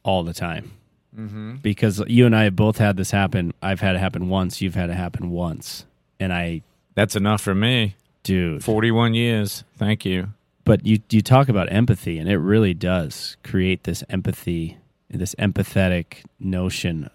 all 0.03 0.25
the 0.25 0.33
time. 0.33 0.73
Mm-hmm. 1.17 1.57
Because 1.57 2.03
you 2.07 2.27
and 2.27 2.37
I 2.37 2.45
have 2.45 2.57
both 2.57 2.79
had 2.79 2.97
this 2.97 3.11
happen. 3.11 3.53
I've 3.63 3.81
had 3.81 3.97
it 3.97 3.99
happen 3.99 4.29
once. 4.29 4.61
You've 4.61 4.75
had 4.75 4.91
it 4.91 4.95
happen 4.95 5.31
once, 5.31 5.87
and 6.21 6.33
I, 6.33 6.63
That's 6.95 7.17
enough 7.17 7.41
for 7.41 7.55
me. 7.55 7.97
dude. 8.23 8.63
41 8.63 9.15
years. 9.15 9.65
Thank 9.77 10.05
you. 10.05 10.29
but 10.65 10.85
you 10.85 10.99
you 11.11 11.23
talk 11.23 11.49
about 11.49 11.73
empathy 11.73 12.19
and 12.19 12.29
it 12.29 12.37
really 12.37 12.75
does 12.75 13.37
create 13.43 13.85
this 13.85 14.05
empathy 14.11 14.77
this 15.09 15.35
empathetic 15.37 16.25
notion 16.39 17.09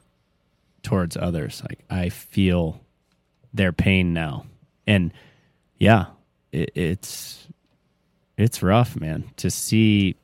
towards 0.82 1.16
others 1.16 1.62
like 1.70 1.80
i 1.90 2.10
feel 2.10 2.82
their 3.54 3.72
pain 3.72 4.12
now 4.12 4.44
and 4.88 5.14
yeah 5.78 6.06
it, 6.52 6.72
it's 6.74 7.48
it's 8.38 8.64
rough 8.64 9.00
man 9.00 9.30
to 9.38 9.52
see 9.52 10.16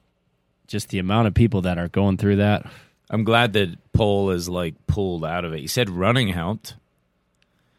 just 0.65 0.89
the 0.89 0.97
amount 0.97 1.27
of 1.27 1.33
people 1.35 1.61
that 1.61 1.77
are 1.77 1.87
going 1.89 2.17
through 2.17 2.37
that 2.37 2.65
I'm 3.09 3.23
glad 3.23 3.53
that 3.53 3.91
Paul 3.93 4.29
is 4.31 4.47
like 4.47 4.75
pulled 4.87 5.25
out 5.25 5.45
of 5.45 5.53
it. 5.53 5.59
He 5.59 5.67
said 5.67 5.89
running 5.89 6.29
helped. 6.29 6.75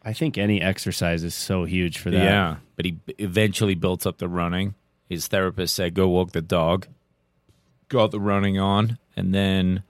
I 0.03 0.13
think 0.13 0.37
any 0.37 0.61
exercise 0.61 1.23
is 1.23 1.35
so 1.35 1.63
huge 1.63 1.99
for 1.99 2.09
that. 2.11 2.23
Yeah, 2.23 2.55
but 2.75 2.85
he 2.85 2.97
eventually 3.19 3.75
built 3.75 4.07
up 4.07 4.17
the 4.17 4.27
running. 4.27 4.73
His 5.09 5.27
therapist 5.27 5.75
said, 5.75 5.93
"Go 5.93 6.07
walk 6.07 6.31
the 6.31 6.41
dog." 6.41 6.87
Got 7.87 8.11
the 8.11 8.19
running 8.19 8.57
on, 8.57 8.97
and 9.17 9.35
then, 9.35 9.83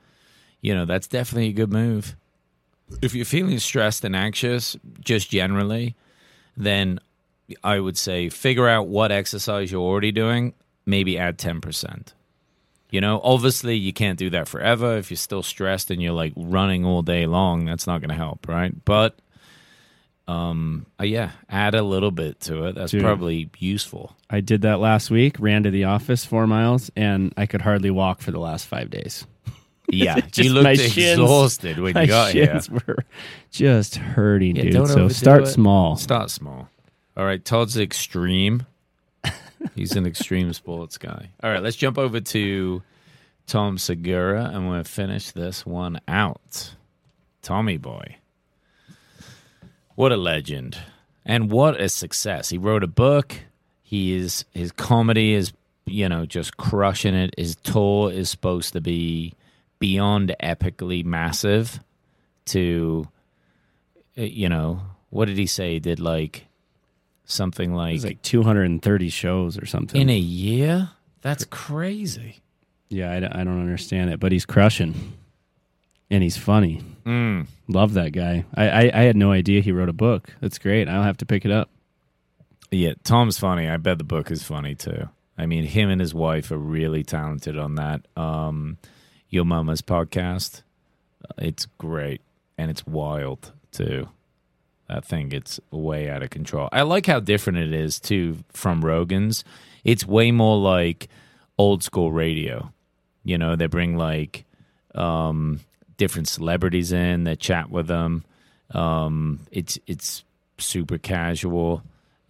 you 0.59 0.73
know, 0.73 0.85
that's 0.85 1.07
definitely 1.07 1.49
a 1.49 1.53
good 1.53 1.71
move. 1.71 2.15
If 3.01 3.13
you're 3.13 3.25
feeling 3.25 3.59
stressed 3.59 4.03
and 4.03 4.15
anxious, 4.15 4.75
just 4.99 5.29
generally, 5.29 5.95
then 6.57 6.99
I 7.63 7.79
would 7.79 7.97
say 7.97 8.29
figure 8.29 8.67
out 8.67 8.87
what 8.87 9.11
exercise 9.11 9.71
you're 9.71 9.81
already 9.81 10.11
doing. 10.11 10.53
Maybe 10.85 11.17
add 11.17 11.37
ten 11.37 11.61
percent. 11.61 12.13
You 12.91 13.01
know, 13.01 13.19
obviously 13.23 13.75
you 13.77 13.93
can't 13.93 14.19
do 14.19 14.29
that 14.31 14.47
forever. 14.47 14.97
If 14.97 15.09
you're 15.09 15.17
still 15.17 15.41
stressed 15.43 15.89
and 15.91 16.01
you're 16.01 16.11
like 16.13 16.33
running 16.35 16.85
all 16.85 17.01
day 17.01 17.25
long, 17.25 17.65
that's 17.65 17.87
not 17.87 18.01
going 18.01 18.09
to 18.09 18.15
help, 18.15 18.47
right? 18.47 18.73
But 18.85 19.17
um, 20.27 20.85
uh, 20.99 21.03
yeah, 21.05 21.31
add 21.49 21.73
a 21.73 21.81
little 21.83 22.11
bit 22.11 22.39
to 22.41 22.65
it. 22.65 22.75
That's 22.75 22.91
Dude. 22.91 23.01
probably 23.01 23.49
useful. 23.57 24.15
I 24.29 24.41
did 24.41 24.61
that 24.61 24.79
last 24.79 25.09
week, 25.09 25.37
ran 25.39 25.63
to 25.63 25.71
the 25.71 25.85
office 25.85 26.25
four 26.25 26.47
miles, 26.47 26.91
and 26.95 27.33
I 27.37 27.45
could 27.47 27.61
hardly 27.61 27.91
walk 27.91 28.21
for 28.21 28.31
the 28.31 28.39
last 28.39 28.67
five 28.67 28.89
days. 28.89 29.25
Yeah, 29.89 30.19
Just 30.31 30.37
you 30.49 30.53
my 30.53 30.73
looked 30.73 30.81
shins- 30.91 31.19
exhausted 31.19 31.79
when 31.79 31.93
My 31.93 32.01
you 32.03 32.07
got 32.07 32.31
here. 32.33 32.45
shins 32.45 32.69
were 32.69 32.97
just 33.51 33.95
hurting, 33.95 34.55
Yeah, 34.57 34.63
dude. 34.69 34.87
So 34.87 35.09
start 35.09 35.43
it. 35.43 35.47
small. 35.47 35.95
Start 35.97 36.29
small. 36.29 36.69
All 37.17 37.25
right, 37.25 37.43
Todd's 37.43 37.77
extreme. 37.77 38.65
He's 39.76 39.95
an 39.95 40.05
extreme 40.05 40.53
sports 40.53 40.97
guy. 40.97 41.30
All 41.43 41.51
right, 41.51 41.62
let's 41.62 41.76
jump 41.76 41.97
over 41.97 42.20
to 42.20 42.82
Tom 43.47 43.78
Segura 43.78 44.45
and 44.45 44.70
we'll 44.70 44.84
finish 44.84 45.32
this 45.32 45.66
one 45.66 45.99
out. 46.07 46.76
Tommy 47.41 47.78
Boy. 47.78 48.18
What 49.95 50.12
a 50.12 50.18
legend. 50.18 50.78
And 51.26 51.51
what 51.51 51.80
a 51.80 51.89
success. 51.89 52.49
He 52.49 52.57
wrote 52.57 52.84
a 52.84 52.88
book. 52.88 53.36
He 53.84 54.14
is 54.14 54.45
his 54.51 54.72
comedy 54.72 55.34
is, 55.34 55.53
you 55.86 56.07
know, 56.07 56.26
just 56.26 56.57
crushing 56.57 57.14
it. 57.14 57.34
His 57.38 57.55
tour 57.57 58.12
is 58.12 58.30
supposed 58.30 58.74
to 58.74 58.82
be 58.82 59.34
beyond 59.80 60.36
epically 60.41 61.03
massive 61.03 61.80
to 62.45 63.07
you 64.16 64.49
know, 64.49 64.82
what 65.09 65.26
did 65.26 65.38
he 65.38 65.45
say? 65.45 65.74
He 65.74 65.80
did 65.80 65.99
like 65.99 66.47
something 67.26 67.72
It 67.74 67.76
like, 67.76 67.93
was 67.93 68.05
like 68.05 68.22
230 68.22 69.09
shows 69.09 69.57
or 69.57 69.65
something. 69.65 69.99
in 70.01 70.09
a 70.09 70.17
year? 70.17 70.89
That's 71.22 71.45
crazy. 71.45 72.41
yeah, 72.89 73.11
I, 73.11 73.19
don't- 73.19 73.34
I 73.36 73.43
don't 73.43 73.59
understand 73.61 74.09
it, 74.11 74.19
but 74.19 74.32
he's 74.32 74.45
crushing, 74.45 75.13
and 76.09 76.24
he's 76.24 76.38
funny. 76.38 76.82
Mm. 77.05 77.47
Love 77.67 77.93
that 77.93 78.11
guy. 78.11 78.45
I, 78.55 78.69
I 78.69 78.82
I 78.93 79.01
had 79.03 79.15
no 79.15 79.32
idea 79.32 79.61
he 79.61 79.72
wrote 79.72 79.89
a 79.89 79.93
book. 79.93 80.36
That's 80.41 80.57
great. 80.59 80.88
I'll 80.88 81.03
have 81.03 81.17
to 81.17 81.26
pick 81.26 81.45
it 81.45 81.51
up. 81.51 81.69
Yeah, 82.69 82.93
Tom's 83.03 83.38
funny. 83.39 83.67
I 83.67 83.78
bet 83.78 83.97
the 83.97 84.03
book 84.03 84.30
is 84.32 84.43
funny 84.43 84.76
too. 84.76 85.09
I 85.38 85.45
mean, 85.45 85.63
him 85.65 85.89
and 85.89 85.99
his 85.99 86.13
wife 86.13 86.51
are 86.51 86.57
really 86.57 87.03
talented 87.03 87.57
on 87.57 87.76
that. 87.76 88.05
Um, 88.15 88.78
Your 89.30 89.45
Mama's 89.45 89.82
podcast. 89.82 90.61
Uh, 91.24 91.34
It's 91.39 91.65
great 91.78 92.22
and 92.57 92.69
it's 92.69 92.86
wild 92.86 93.51
too. 93.72 94.09
I 94.91 94.99
think 94.99 95.33
it's 95.33 95.59
way 95.71 96.09
out 96.09 96.23
of 96.23 96.29
control. 96.29 96.67
I 96.71 96.81
like 96.81 97.05
how 97.05 97.19
different 97.19 97.59
it 97.59 97.73
is 97.73 97.99
too 97.99 98.37
from 98.51 98.83
Rogan's. 98.83 99.43
It's 99.83 100.05
way 100.05 100.31
more 100.31 100.57
like 100.57 101.07
old 101.57 101.83
school 101.83 102.11
radio. 102.11 102.71
You 103.23 103.37
know, 103.37 103.55
they 103.55 103.67
bring 103.67 103.97
like 103.97 104.45
um, 104.95 105.61
different 105.97 106.27
celebrities 106.27 106.91
in, 106.91 107.23
they 107.23 107.35
chat 107.35 107.69
with 107.69 107.87
them. 107.87 108.25
Um, 108.71 109.41
it's 109.51 109.79
it's 109.87 110.23
super 110.57 110.97
casual. 110.97 111.83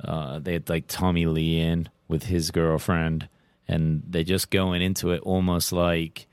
Uh, 0.03 0.39
they 0.39 0.53
had 0.53 0.70
like 0.70 0.86
Tommy 0.88 1.26
Lee 1.26 1.59
in 1.59 1.89
with 2.07 2.24
his 2.24 2.51
girlfriend, 2.51 3.28
and 3.68 4.03
they're 4.07 4.24
just 4.24 4.49
going 4.49 4.82
into 4.82 5.12
it 5.12 5.22
almost 5.22 5.72
like 5.72 6.28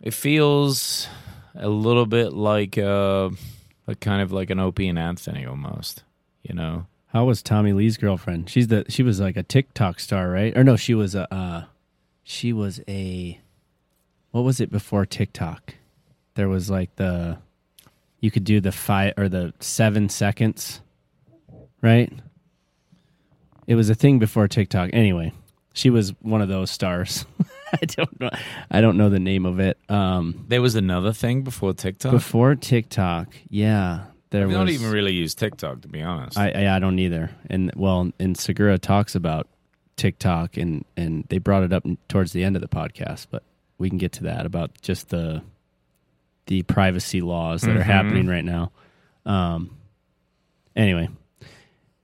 it 0.00 0.14
feels 0.14 1.08
a 1.54 1.68
little 1.68 2.06
bit 2.06 2.32
like 2.32 2.78
uh, 2.78 3.30
kind 3.96 4.22
of 4.22 4.32
like 4.32 4.50
an 4.50 4.60
Opie 4.60 4.88
and 4.88 4.98
Anthony 4.98 5.46
almost, 5.46 6.02
you 6.42 6.54
know. 6.54 6.86
How 7.08 7.24
was 7.24 7.42
Tommy 7.42 7.72
Lee's 7.72 7.96
girlfriend? 7.96 8.48
She's 8.48 8.68
the 8.68 8.84
she 8.88 9.02
was 9.02 9.18
like 9.18 9.36
a 9.36 9.42
TikTok 9.42 9.98
star, 9.98 10.30
right? 10.30 10.56
Or 10.56 10.62
no, 10.62 10.76
she 10.76 10.94
was 10.94 11.14
a 11.14 11.32
uh, 11.34 11.64
she 12.22 12.52
was 12.52 12.80
a 12.86 13.40
what 14.30 14.42
was 14.42 14.60
it 14.60 14.70
before 14.70 15.06
TikTok? 15.06 15.74
There 16.34 16.48
was 16.48 16.70
like 16.70 16.94
the 16.96 17.38
you 18.20 18.30
could 18.30 18.44
do 18.44 18.60
the 18.60 18.72
five 18.72 19.14
or 19.16 19.28
the 19.28 19.52
seven 19.58 20.08
seconds, 20.08 20.80
right? 21.82 22.12
It 23.66 23.74
was 23.74 23.90
a 23.90 23.94
thing 23.94 24.18
before 24.18 24.46
TikTok. 24.46 24.90
Anyway, 24.92 25.32
she 25.72 25.90
was 25.90 26.10
one 26.20 26.42
of 26.42 26.48
those 26.48 26.70
stars. 26.70 27.24
I 27.82 27.84
don't 27.86 28.20
know. 28.20 28.30
I 28.70 28.80
don't 28.80 28.96
know 28.96 29.08
the 29.08 29.18
name 29.20 29.46
of 29.46 29.60
it. 29.60 29.78
Um, 29.88 30.44
There 30.48 30.62
was 30.62 30.74
another 30.74 31.12
thing 31.12 31.42
before 31.42 31.72
TikTok. 31.72 32.12
before 32.12 32.54
TikTok, 32.54 33.34
yeah, 33.48 34.04
there 34.30 34.42
I 34.42 34.46
was. 34.46 34.54
don't 34.54 34.68
even 34.70 34.90
really 34.90 35.12
use 35.12 35.34
TikTok 35.34 35.82
to 35.82 35.88
be 35.88 36.02
honest. 36.02 36.38
I, 36.38 36.50
I 36.50 36.76
I 36.76 36.78
don't 36.78 36.98
either. 36.98 37.30
And 37.48 37.72
well, 37.76 38.10
and 38.18 38.36
Segura 38.36 38.78
talks 38.78 39.14
about 39.14 39.48
TikTok, 39.96 40.56
and 40.56 40.84
and 40.96 41.24
they 41.28 41.38
brought 41.38 41.62
it 41.62 41.72
up 41.72 41.84
towards 42.08 42.32
the 42.32 42.44
end 42.44 42.56
of 42.56 42.62
the 42.62 42.68
podcast, 42.68 43.26
but 43.30 43.42
we 43.78 43.88
can 43.88 43.98
get 43.98 44.12
to 44.12 44.24
that 44.24 44.46
about 44.46 44.70
just 44.82 45.08
the 45.10 45.42
the 46.46 46.62
privacy 46.62 47.20
laws 47.20 47.62
that 47.62 47.76
are 47.76 47.80
Mhm. 47.80 47.84
happening 47.84 48.26
right 48.26 48.44
now. 48.44 48.72
Um. 49.26 49.70
Anyway, 50.76 51.08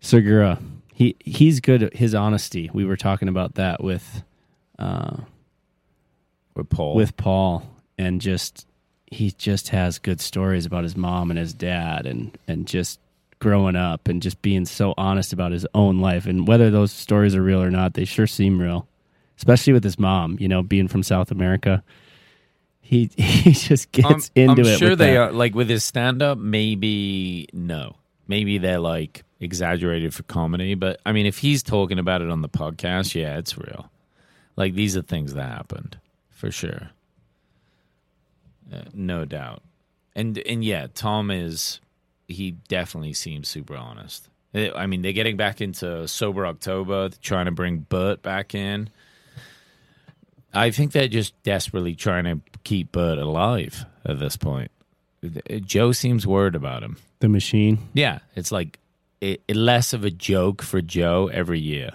Segura, 0.00 0.58
he 0.92 1.16
he's 1.20 1.60
good 1.60 1.82
at 1.84 1.94
his 1.96 2.14
honesty. 2.14 2.70
We 2.72 2.84
were 2.84 2.96
talking 2.96 3.28
about 3.28 3.54
that 3.54 3.82
with 3.82 4.22
uh 4.78 5.18
with 6.56 6.68
Paul. 6.70 6.94
with 6.94 7.16
Paul, 7.16 7.66
and 7.98 8.20
just 8.20 8.66
he 9.06 9.30
just 9.30 9.68
has 9.68 9.98
good 9.98 10.20
stories 10.20 10.66
about 10.66 10.82
his 10.82 10.96
mom 10.96 11.30
and 11.30 11.38
his 11.38 11.54
dad, 11.54 12.06
and 12.06 12.36
and 12.48 12.66
just 12.66 12.98
growing 13.38 13.76
up, 13.76 14.08
and 14.08 14.22
just 14.22 14.40
being 14.42 14.64
so 14.64 14.94
honest 14.96 15.32
about 15.32 15.52
his 15.52 15.66
own 15.74 16.00
life, 16.00 16.26
and 16.26 16.48
whether 16.48 16.70
those 16.70 16.92
stories 16.92 17.34
are 17.34 17.42
real 17.42 17.62
or 17.62 17.70
not, 17.70 17.94
they 17.94 18.04
sure 18.04 18.26
seem 18.26 18.60
real. 18.60 18.88
Especially 19.36 19.74
with 19.74 19.84
his 19.84 19.98
mom, 19.98 20.38
you 20.40 20.48
know, 20.48 20.62
being 20.62 20.88
from 20.88 21.02
South 21.02 21.30
America, 21.30 21.84
he 22.80 23.10
he 23.16 23.52
just 23.52 23.92
gets 23.92 24.30
I'm, 24.34 24.42
into 24.50 24.62
I'm 24.62 24.68
it. 24.68 24.78
sure 24.78 24.90
with 24.90 24.98
they 24.98 25.12
that. 25.12 25.20
are 25.20 25.32
like 25.32 25.54
with 25.54 25.68
his 25.68 25.84
stand 25.84 26.22
up, 26.22 26.38
maybe 26.38 27.48
no. 27.52 27.96
Maybe 28.28 28.58
they're 28.58 28.80
like 28.80 29.22
exaggerated 29.38 30.14
for 30.14 30.22
comedy, 30.24 30.74
but 30.74 31.00
I 31.04 31.12
mean 31.12 31.26
if 31.26 31.38
he's 31.38 31.62
talking 31.62 31.98
about 31.98 32.22
it 32.22 32.30
on 32.30 32.40
the 32.40 32.48
podcast, 32.48 33.14
yeah, 33.14 33.38
it's 33.38 33.56
real. 33.58 33.90
Like 34.56 34.74
these 34.74 34.96
are 34.96 35.02
things 35.02 35.34
that 35.34 35.48
happened 35.48 35.98
for 36.36 36.50
sure. 36.52 36.90
Uh, 38.72 38.82
no 38.92 39.24
doubt. 39.24 39.62
And 40.14 40.38
and 40.38 40.64
yeah, 40.64 40.86
Tom 40.94 41.30
is 41.30 41.80
he 42.28 42.52
definitely 42.68 43.14
seems 43.14 43.48
super 43.48 43.76
honest. 43.76 44.28
Uh, 44.54 44.72
I 44.74 44.86
mean, 44.86 45.02
they're 45.02 45.12
getting 45.12 45.36
back 45.36 45.60
into 45.60 46.06
sober 46.06 46.46
October, 46.46 47.08
trying 47.22 47.46
to 47.46 47.52
bring 47.52 47.78
Bert 47.78 48.22
back 48.22 48.54
in. 48.54 48.90
I 50.52 50.70
think 50.70 50.92
they're 50.92 51.08
just 51.08 51.40
desperately 51.42 51.94
trying 51.94 52.24
to 52.24 52.40
keep 52.64 52.92
Bert 52.92 53.18
alive 53.18 53.84
at 54.04 54.18
this 54.18 54.36
point. 54.36 54.70
Joe 55.64 55.92
seems 55.92 56.26
worried 56.26 56.54
about 56.54 56.82
him. 56.82 56.96
the 57.20 57.28
machine. 57.28 57.78
Yeah, 57.94 58.20
it's 58.34 58.52
like 58.52 58.78
it, 59.20 59.42
it 59.48 59.56
less 59.56 59.92
of 59.92 60.04
a 60.04 60.10
joke 60.10 60.62
for 60.62 60.80
Joe 60.80 61.28
every 61.32 61.60
year. 61.60 61.92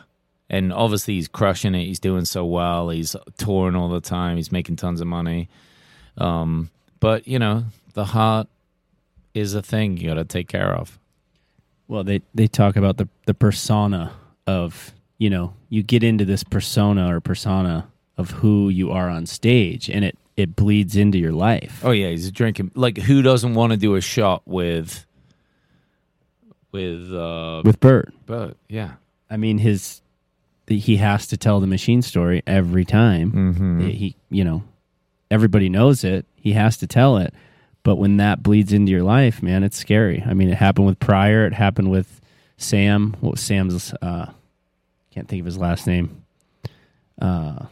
And 0.52 0.74
obviously, 0.74 1.14
he's 1.16 1.30
crushing 1.30 1.74
it. 1.76 1.86
He's 1.86 2.00
doing 2.00 2.26
so 2.26 2.46
well. 2.46 2.90
He's 2.90 3.16
touring 3.38 3.76
all 3.76 3.88
the 3.88 4.02
time. 4.02 4.36
He's 4.36 4.52
making 4.52 4.76
tons 4.76 5.00
of 5.00 5.08
money. 5.08 5.48
Um, 6.18 6.70
but 7.00 7.26
you 7.26 7.40
know, 7.40 7.64
the 7.94 8.06
heart 8.06 8.48
is 9.34 9.56
a 9.56 9.62
thing 9.62 9.96
you 9.96 10.10
got 10.10 10.16
to 10.16 10.26
take 10.26 10.50
care 10.50 10.76
of. 10.76 11.00
Well, 11.88 12.04
they 12.04 12.22
they 12.36 12.48
talk 12.48 12.76
about 12.76 12.98
the 12.98 13.08
the 13.26 13.34
persona 13.34 14.12
of 14.46 14.92
you 15.18 15.30
know 15.30 15.54
you 15.70 15.84
get 15.84 16.04
into 16.04 16.26
this 16.26 16.44
persona 16.44 17.16
or 17.16 17.22
persona 17.22 17.88
of 18.18 18.32
who 18.32 18.68
you 18.68 18.92
are 18.92 19.10
on 19.10 19.26
stage, 19.26 19.90
and 19.90 20.04
it 20.04 20.18
it 20.36 20.56
bleeds 20.58 20.98
into 20.98 21.18
your 21.18 21.32
life. 21.32 21.80
Oh 21.82 21.92
yeah, 21.92 22.10
he's 22.10 22.30
drinking. 22.30 22.72
Like, 22.76 22.98
who 22.98 23.22
doesn't 23.22 23.54
want 23.54 23.72
to 23.72 23.78
do 23.78 23.96
a 23.96 24.02
shot 24.02 24.44
with 24.46 25.06
with 26.74 27.14
uh, 27.14 27.62
With 27.64 27.80
Bert, 27.80 28.14
Bert? 28.26 28.58
Yeah. 28.68 28.94
I 29.30 29.38
mean 29.38 29.58
his 29.58 30.01
the, 30.68 30.78
he 30.78 30.98
has 30.98 31.28
to 31.28 31.38
tell 31.38 31.60
the 31.60 31.68
machine 31.68 32.02
story 32.02 32.44
every 32.48 32.86
time. 32.86 33.32
Mm-hmm. 33.32 33.88
He 33.88 34.16
you 34.30 34.44
know 34.44 34.64
everybody 35.30 35.70
knows 35.70 36.04
it. 36.04 36.26
He 36.36 36.54
has 36.54 36.78
to 36.78 36.88
tell 36.88 37.18
it. 37.18 37.34
But 37.84 37.96
when 37.96 38.18
that 38.18 38.44
bleeds 38.44 38.74
into 38.74 38.92
your 38.92 39.02
life, 39.04 39.42
man, 39.42 39.64
it's 39.64 39.78
scary. 39.78 40.24
I 40.26 40.34
mean, 40.36 40.50
it 40.50 40.58
happened 40.58 40.86
with 40.86 41.00
Pryor. 41.00 41.46
It 41.48 41.54
happened 41.54 41.90
with 41.90 42.22
Sam. 42.58 43.16
What 43.22 43.32
was 43.32 43.42
Sam's? 43.42 43.94
Uh, 44.02 44.32
can't 45.12 45.28
think 45.28 45.40
of 45.40 45.46
his 45.48 45.58
last 45.58 45.88
name. 45.88 46.24
Uh, 47.20 47.66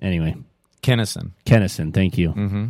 anyway, 0.00 0.36
Kinison. 0.82 1.32
Kinison. 1.44 1.92
Thank 1.92 2.16
you. 2.18 2.30
Mm-hmm. 2.30 2.66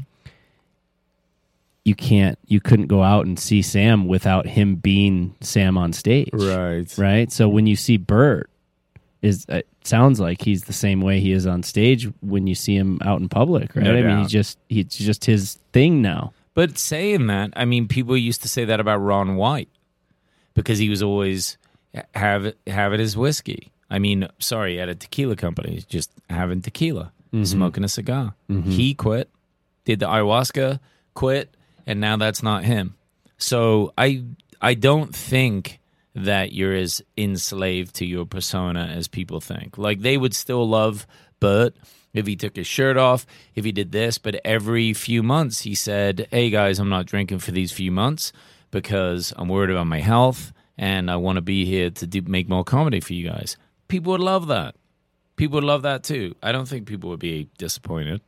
you 1.84 1.94
can't 1.94 2.38
you 2.46 2.60
couldn't 2.60 2.86
go 2.86 3.02
out 3.02 3.26
and 3.26 3.38
see 3.38 3.62
Sam 3.62 4.06
without 4.08 4.46
him 4.46 4.76
being 4.76 5.34
Sam 5.40 5.76
on 5.78 5.92
stage. 5.92 6.30
Right. 6.32 6.92
Right? 6.98 7.30
So 7.30 7.48
when 7.48 7.66
you 7.66 7.76
see 7.76 7.96
Bert 7.96 8.50
is 9.24 9.46
it 9.48 9.66
sounds 9.82 10.20
like 10.20 10.42
he's 10.42 10.64
the 10.64 10.74
same 10.74 11.00
way 11.00 11.18
he 11.18 11.32
is 11.32 11.46
on 11.46 11.62
stage 11.62 12.08
when 12.20 12.46
you 12.46 12.54
see 12.54 12.76
him 12.76 12.98
out 13.02 13.20
in 13.20 13.28
public, 13.28 13.74
right? 13.74 13.84
No 13.84 13.92
I 13.92 13.94
mean, 13.94 14.04
doubt. 14.04 14.22
he 14.22 14.26
just 14.26 14.58
he's 14.68 14.86
just 14.86 15.24
his 15.24 15.58
thing 15.72 16.02
now. 16.02 16.34
But 16.52 16.78
saying 16.78 17.26
that, 17.28 17.50
I 17.56 17.64
mean, 17.64 17.88
people 17.88 18.16
used 18.16 18.42
to 18.42 18.48
say 18.48 18.66
that 18.66 18.80
about 18.80 18.98
Ron 18.98 19.36
White 19.36 19.70
because 20.52 20.78
he 20.78 20.90
was 20.90 21.02
always 21.02 21.56
have 22.14 22.44
it, 22.44 22.58
have 22.66 22.92
it 22.92 23.00
as 23.00 23.16
whiskey. 23.16 23.72
I 23.90 23.98
mean, 23.98 24.28
sorry, 24.38 24.78
at 24.78 24.88
a 24.90 24.94
tequila 24.94 25.36
company, 25.36 25.82
just 25.88 26.10
having 26.28 26.60
tequila, 26.60 27.12
mm-hmm. 27.32 27.44
smoking 27.44 27.82
a 27.82 27.88
cigar. 27.88 28.34
Mm-hmm. 28.50 28.70
He 28.70 28.94
quit, 28.94 29.30
did 29.86 30.00
the 30.00 30.06
ayahuasca, 30.06 30.80
quit, 31.14 31.56
and 31.86 31.98
now 31.98 32.16
that's 32.18 32.42
not 32.42 32.64
him. 32.64 32.94
So 33.38 33.94
I 33.96 34.24
I 34.60 34.74
don't 34.74 35.14
think 35.14 35.80
that 36.14 36.52
you're 36.52 36.74
as 36.74 37.02
enslaved 37.16 37.96
to 37.96 38.06
your 38.06 38.24
persona 38.24 38.92
as 38.94 39.08
people 39.08 39.40
think. 39.40 39.76
Like 39.76 40.00
they 40.00 40.16
would 40.16 40.34
still 40.34 40.68
love 40.68 41.06
Bert 41.40 41.74
if 42.12 42.26
he 42.26 42.36
took 42.36 42.54
his 42.54 42.66
shirt 42.66 42.96
off, 42.96 43.26
if 43.54 43.64
he 43.64 43.72
did 43.72 43.90
this, 43.90 44.18
but 44.18 44.40
every 44.44 44.92
few 44.92 45.22
months 45.22 45.62
he 45.62 45.74
said, 45.74 46.28
"Hey 46.30 46.50
guys, 46.50 46.78
I'm 46.78 46.88
not 46.88 47.06
drinking 47.06 47.40
for 47.40 47.50
these 47.50 47.72
few 47.72 47.90
months 47.90 48.32
because 48.70 49.32
I'm 49.36 49.48
worried 49.48 49.70
about 49.70 49.88
my 49.88 50.00
health 50.00 50.52
and 50.78 51.10
I 51.10 51.16
want 51.16 51.36
to 51.36 51.42
be 51.42 51.64
here 51.64 51.90
to 51.90 52.06
do, 52.06 52.22
make 52.22 52.48
more 52.48 52.64
comedy 52.64 53.00
for 53.00 53.12
you 53.14 53.28
guys." 53.28 53.56
People 53.88 54.12
would 54.12 54.20
love 54.20 54.46
that. 54.46 54.76
People 55.36 55.56
would 55.56 55.64
love 55.64 55.82
that 55.82 56.04
too. 56.04 56.36
I 56.42 56.52
don't 56.52 56.68
think 56.68 56.86
people 56.86 57.10
would 57.10 57.20
be 57.20 57.48
disappointed. 57.58 58.20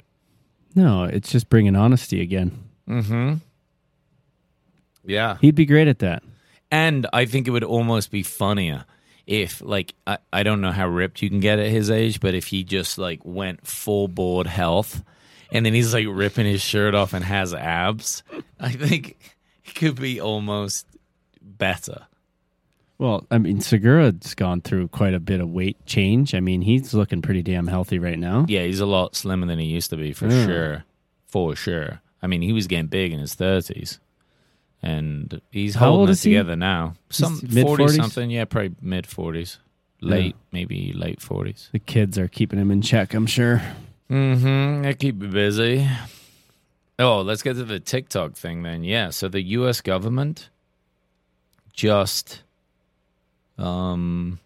No, 0.75 1.05
it's 1.05 1.31
just 1.31 1.49
bringing 1.49 1.77
honesty 1.77 2.21
again. 2.21 2.51
Hmm. 2.87 3.35
Yeah. 5.05 5.39
He'd 5.41 5.55
be 5.55 5.65
great 5.65 5.89
at 5.89 6.01
that. 6.01 6.23
And 6.71 7.07
I 7.13 7.27
think 7.27 7.47
it 7.47 7.51
would 7.53 7.65
almost 7.65 8.11
be 8.11 8.23
funnier 8.23 8.85
if, 9.27 9.61
like, 9.63 9.95
I, 10.07 10.19
I 10.33 10.43
don't 10.43 10.61
know 10.61 10.73
how 10.73 10.89
ripped 10.89 11.23
you 11.23 11.29
can 11.31 11.41
get 11.41 11.59
at 11.59 11.69
his 11.71 11.91
age, 11.91 12.21
but 12.21 12.35
if 12.35 12.47
he 12.47 12.65
just, 12.65 12.99
like, 12.99 13.21
went 13.25 13.67
full 13.67 14.09
board 14.09 14.47
health 14.47 15.03
and 15.53 15.65
then 15.65 15.75
he's, 15.75 15.95
like, 15.95 16.07
ripping 16.09 16.47
his 16.47 16.63
shirt 16.63 16.95
off 16.95 17.13
and 17.13 17.25
has 17.25 17.55
abs, 17.55 18.23
I 18.61 18.71
think 18.73 19.17
it 19.65 19.75
could 19.75 20.01
be 20.01 20.21
almost 20.21 20.87
better. 21.41 22.07
Well, 22.99 23.27
I 23.31 23.39
mean, 23.39 23.61
Segura's 23.61 24.35
gone 24.35 24.61
through 24.63 24.89
quite 24.89 25.13
a 25.15 25.21
bit 25.21 25.41
of 25.41 25.51
weight 25.51 25.85
change. 25.87 26.35
I 26.35 26.41
mean, 26.41 26.63
he's 26.63 26.95
looking 26.95 27.21
pretty 27.21 27.43
damn 27.43 27.67
healthy 27.67 27.99
right 27.99 28.19
now. 28.19 28.47
Yeah, 28.49 28.63
he's 28.63 28.81
a 28.81 28.87
lot 28.87 29.15
slimmer 29.15 29.47
than 29.47 29.59
he 29.59 29.67
used 29.67 29.91
to 29.91 29.97
be, 29.97 30.13
for 30.13 30.29
Yeah. 30.29 30.47
sure. 30.47 30.85
For 31.27 31.55
sure. 31.55 32.01
I 32.23 32.27
mean, 32.27 32.41
he 32.43 32.53
was 32.53 32.67
getting 32.67 32.87
big 32.87 33.13
in 33.13 33.19
his 33.21 33.35
30s. 33.37 33.99
And 34.83 35.41
he's 35.51 35.75
How 35.75 35.87
holding 35.87 36.01
old 36.01 36.09
it 36.11 36.13
is 36.13 36.23
he? 36.23 36.31
together 36.33 36.55
now. 36.57 36.95
Some 37.11 37.41
mid- 37.51 37.67
40 37.67 37.89
something. 37.89 38.31
Yeah, 38.31 38.45
probably 38.45 38.75
mid 38.81 39.07
40s. 39.07 39.59
Late, 40.03 40.37
maybe 40.53 40.93
late 40.93 41.21
40s. 41.21 41.71
The 41.73 41.79
kids 41.79 42.19
are 42.19 42.29
keeping 42.29 42.59
him 42.61 42.71
in 42.71 42.83
check, 42.83 43.15
I'm 43.15 43.27
sure. 43.27 43.63
Mm-hmm. 44.11 44.83
They 44.83 44.95
keep 44.95 45.21
you 45.23 45.29
busy. 45.29 45.89
Oh, 46.99 47.23
let's 47.23 47.43
get 47.43 47.55
to 47.55 47.65
the 47.65 47.81
TikTok 47.81 48.35
thing 48.35 48.63
then. 48.63 48.85
Yeah. 48.85 49.11
So 49.11 49.29
the 49.29 49.43
U.S. 49.43 49.81
government 49.81 50.51
just 51.73 52.43
um 53.59 54.39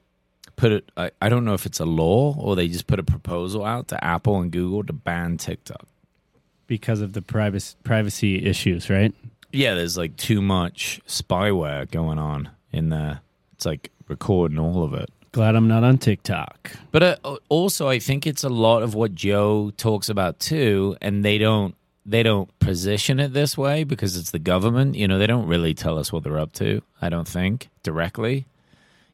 put 0.56 0.72
it. 0.72 0.90
I, 0.96 1.10
I 1.20 1.28
don't 1.28 1.44
know 1.44 1.54
if 1.54 1.66
it's 1.66 1.80
a 1.80 1.84
law 1.84 2.34
or 2.38 2.54
they 2.56 2.68
just 2.68 2.86
put 2.86 2.98
a 2.98 3.02
proposal 3.04 3.64
out 3.64 3.88
to 3.88 4.02
Apple 4.04 4.40
and 4.40 4.50
Google 4.50 4.84
to 4.84 4.92
ban 4.92 5.36
TikTok. 5.36 5.86
Because 6.66 7.00
of 7.00 7.12
the 7.14 7.22
privacy 7.22 7.76
privacy 7.82 8.44
issues, 8.46 8.88
right? 8.88 9.12
Yeah, 9.52 9.74
there's 9.74 9.96
like 9.96 10.16
too 10.16 10.40
much 10.40 11.00
spyware 11.06 11.90
going 11.90 12.18
on 12.18 12.50
in 12.72 12.88
there. 12.88 13.20
It's 13.54 13.66
like 13.66 13.90
recording 14.08 14.58
all 14.58 14.84
of 14.84 14.94
it. 14.94 15.10
Glad 15.32 15.54
I'm 15.54 15.68
not 15.68 15.84
on 15.84 15.98
TikTok. 15.98 16.72
But 16.90 17.20
uh, 17.24 17.36
also, 17.48 17.88
I 17.88 18.00
think 18.00 18.26
it's 18.26 18.42
a 18.42 18.48
lot 18.48 18.82
of 18.82 18.94
what 18.94 19.14
Joe 19.14 19.70
talks 19.76 20.08
about 20.08 20.40
too, 20.40 20.96
and 21.00 21.24
they 21.24 21.38
don't 21.38 21.76
they 22.04 22.22
don't 22.22 22.56
position 22.58 23.20
it 23.20 23.32
this 23.32 23.56
way 23.56 23.84
because 23.84 24.16
it's 24.16 24.32
the 24.32 24.38
government. 24.38 24.96
You 24.96 25.06
know, 25.06 25.18
they 25.18 25.26
don't 25.26 25.46
really 25.46 25.74
tell 25.74 25.98
us 25.98 26.12
what 26.12 26.24
they're 26.24 26.38
up 26.38 26.52
to. 26.54 26.82
I 27.00 27.08
don't 27.08 27.28
think 27.28 27.68
directly. 27.82 28.46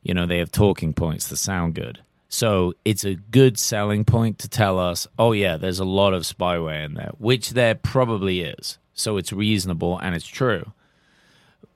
You 0.02 0.14
know, 0.14 0.24
they 0.24 0.38
have 0.38 0.52
talking 0.52 0.94
points 0.94 1.28
that 1.28 1.36
sound 1.36 1.74
good, 1.74 2.00
so 2.28 2.74
it's 2.84 3.04
a 3.04 3.14
good 3.14 3.58
selling 3.58 4.04
point 4.04 4.38
to 4.38 4.48
tell 4.48 4.78
us, 4.78 5.06
oh 5.18 5.32
yeah, 5.32 5.56
there's 5.56 5.80
a 5.80 5.84
lot 5.84 6.14
of 6.14 6.22
spyware 6.22 6.84
in 6.84 6.94
there, 6.94 7.10
which 7.18 7.50
there 7.50 7.74
probably 7.74 8.40
is. 8.40 8.78
So 8.96 9.18
it's 9.18 9.32
reasonable 9.32 9.98
and 9.98 10.16
it's 10.16 10.26
true. 10.26 10.72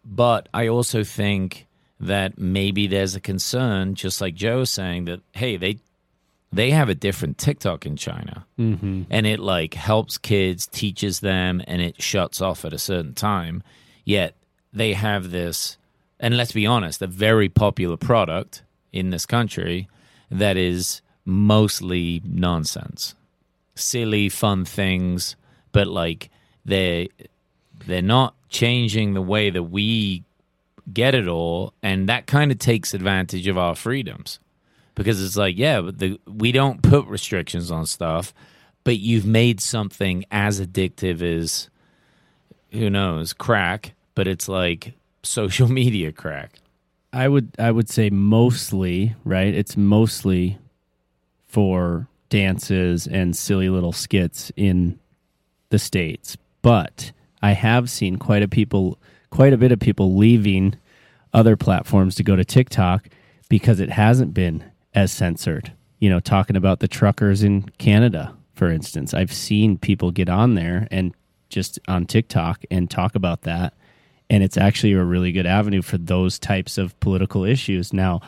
But 0.05 0.49
I 0.53 0.66
also 0.66 1.05
think 1.05 1.68
that 2.01 2.39
maybe 2.39 2.87
there's 2.87 3.14
a 3.14 3.21
concern, 3.21 3.95
just 3.95 4.21
like 4.21 4.35
Joe 4.35 4.61
was 4.61 4.71
saying, 4.71 5.05
that 5.05 5.21
hey, 5.33 5.57
they 5.57 5.79
they 6.53 6.71
have 6.71 6.89
a 6.89 6.95
different 6.95 7.39
TikTok 7.39 7.87
in 7.87 7.97
China, 7.97 8.45
mm-hmm. 8.59 9.03
and 9.09 9.27
it 9.27 9.39
like 9.39 9.75
helps 9.75 10.18
kids, 10.18 10.66
teaches 10.66 11.21
them, 11.21 11.62
and 11.68 11.81
it 11.81 12.03
shuts 12.03 12.41
off 12.41 12.64
at 12.64 12.73
a 12.73 12.79
certain 12.79 13.14
time. 13.14 13.62
Yet 14.05 14.35
they 14.73 14.95
have 14.95 15.31
this, 15.31 15.77
and 16.18 16.37
let's 16.37 16.53
be 16.53 16.66
honest, 16.66 17.03
a 17.03 17.07
very 17.07 17.49
popular 17.49 17.97
product 17.97 18.64
in 18.93 19.11
this 19.11 19.27
country 19.27 19.89
that 20.31 20.57
is 20.57 21.03
mostly 21.25 22.23
nonsense, 22.25 23.14
silly, 23.75 24.29
fun 24.29 24.64
things, 24.64 25.37
but 25.71 25.87
like 25.87 26.31
they 26.65 27.09
they're 27.87 28.03
not 28.03 28.35
changing 28.49 29.15
the 29.15 29.23
way 29.23 29.51
that 29.51 29.65
we 29.65 30.23
get 30.93 31.15
it 31.15 31.29
all 31.29 31.73
and 31.83 32.09
that 32.09 32.27
kind 32.27 32.51
of 32.51 32.59
takes 32.59 32.95
advantage 32.95 33.47
of 33.47 33.57
our 33.57 33.75
freedoms 33.75 34.41
because 34.95 35.23
it's 35.23 35.37
like 35.37 35.57
yeah 35.57 35.81
but 35.81 35.99
the, 35.99 36.19
we 36.27 36.51
don't 36.53 36.83
put 36.83 37.07
restrictions 37.07 37.71
on 37.71 37.87
stuff 37.87 38.35
but 38.83 38.99
you've 38.99 39.27
made 39.27 39.61
something 39.61 40.25
as 40.31 40.61
addictive 40.61 41.23
as 41.23 41.71
who 42.73 42.91
knows 42.91 43.33
crack 43.33 43.95
but 44.15 44.27
it's 44.27 44.49
like 44.49 44.95
social 45.23 45.69
media 45.81 46.11
crack 46.11 46.59
I 47.13 47.29
would 47.29 47.53
I 47.59 47.71
would 47.71 47.89
say 47.89 48.11
mostly, 48.11 49.17
right? 49.25 49.53
It's 49.53 49.77
mostly 49.77 50.59
for 51.49 52.07
dances 52.29 53.07
and 53.07 53.37
silly 53.37 53.69
little 53.69 53.93
skits 53.93 54.53
in 54.57 54.99
the 55.71 55.79
states. 55.79 56.37
But 56.63 57.13
I 57.43 57.53
have 57.53 57.91
seen 57.91 58.17
quite 58.17 58.43
a 58.43 58.49
people 58.49 58.99
quite 59.31 59.53
a 59.53 59.59
bit 59.59 59.73
of 59.73 59.79
people 59.79 60.17
leaving 60.17 60.77
other 61.33 61.57
platforms 61.57 62.17
to 62.17 62.23
go 62.25 62.35
to 62.35 62.45
TikTok 62.45 63.09
because 63.49 63.79
it 63.79 63.91
hasn't 63.91 64.35
been 64.35 64.65
as 64.95 65.13
censored. 65.13 65.73
You 66.01 66.11
know, 66.11 66.21
talking 66.21 66.57
about 66.57 66.81
the 66.81 66.89
truckers 66.89 67.43
in 67.43 67.63
Canada, 67.79 68.35
for 68.55 68.71
instance. 68.71 69.15
I've 69.15 69.33
seen 69.33 69.79
people 69.79 70.11
get 70.11 70.29
on 70.29 70.55
there 70.55 70.89
and 70.91 71.15
just 71.49 71.79
on 71.89 72.07
TikTok 72.07 72.63
and 72.71 72.91
talk 72.91 73.15
about 73.15 73.43
that 73.43 73.75
and 74.31 74.45
it's 74.45 74.57
actually 74.57 74.93
a 74.93 75.03
really 75.03 75.33
good 75.33 75.45
avenue 75.45 75.83
for 75.83 75.99
those 75.99 76.39
types 76.39 76.79
of 76.79 76.99
political 77.01 77.45
issues. 77.45 77.93
Now, 77.93 78.21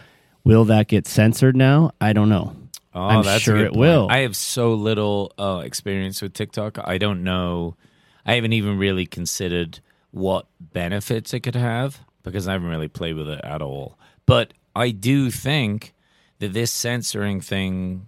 will 0.42 0.64
that 0.64 0.88
get 0.88 1.06
censored 1.06 1.56
now? 1.56 1.92
I 2.00 2.12
don't 2.12 2.28
know. 2.28 2.56
Oh, 2.92 3.00
I'm 3.00 3.22
that's 3.22 3.42
sure 3.42 3.56
it 3.56 3.68
point. 3.68 3.76
will. 3.76 4.08
I 4.10 4.18
have 4.18 4.36
so 4.36 4.74
little 4.74 5.32
uh, 5.38 5.62
experience 5.64 6.20
with 6.20 6.34
TikTok. 6.34 6.78
I 6.84 6.98
don't 6.98 7.22
know. 7.22 7.76
I 8.24 8.34
haven't 8.34 8.52
even 8.52 8.78
really 8.78 9.06
considered 9.06 9.80
what 10.10 10.46
benefits 10.60 11.32
it 11.34 11.40
could 11.40 11.56
have 11.56 12.00
because 12.22 12.46
I 12.46 12.52
haven't 12.52 12.68
really 12.68 12.88
played 12.88 13.16
with 13.16 13.28
it 13.28 13.40
at 13.44 13.62
all. 13.62 13.98
But 14.26 14.54
I 14.76 14.90
do 14.90 15.30
think 15.30 15.94
that 16.38 16.52
this 16.52 16.70
censoring 16.70 17.40
thing 17.40 18.06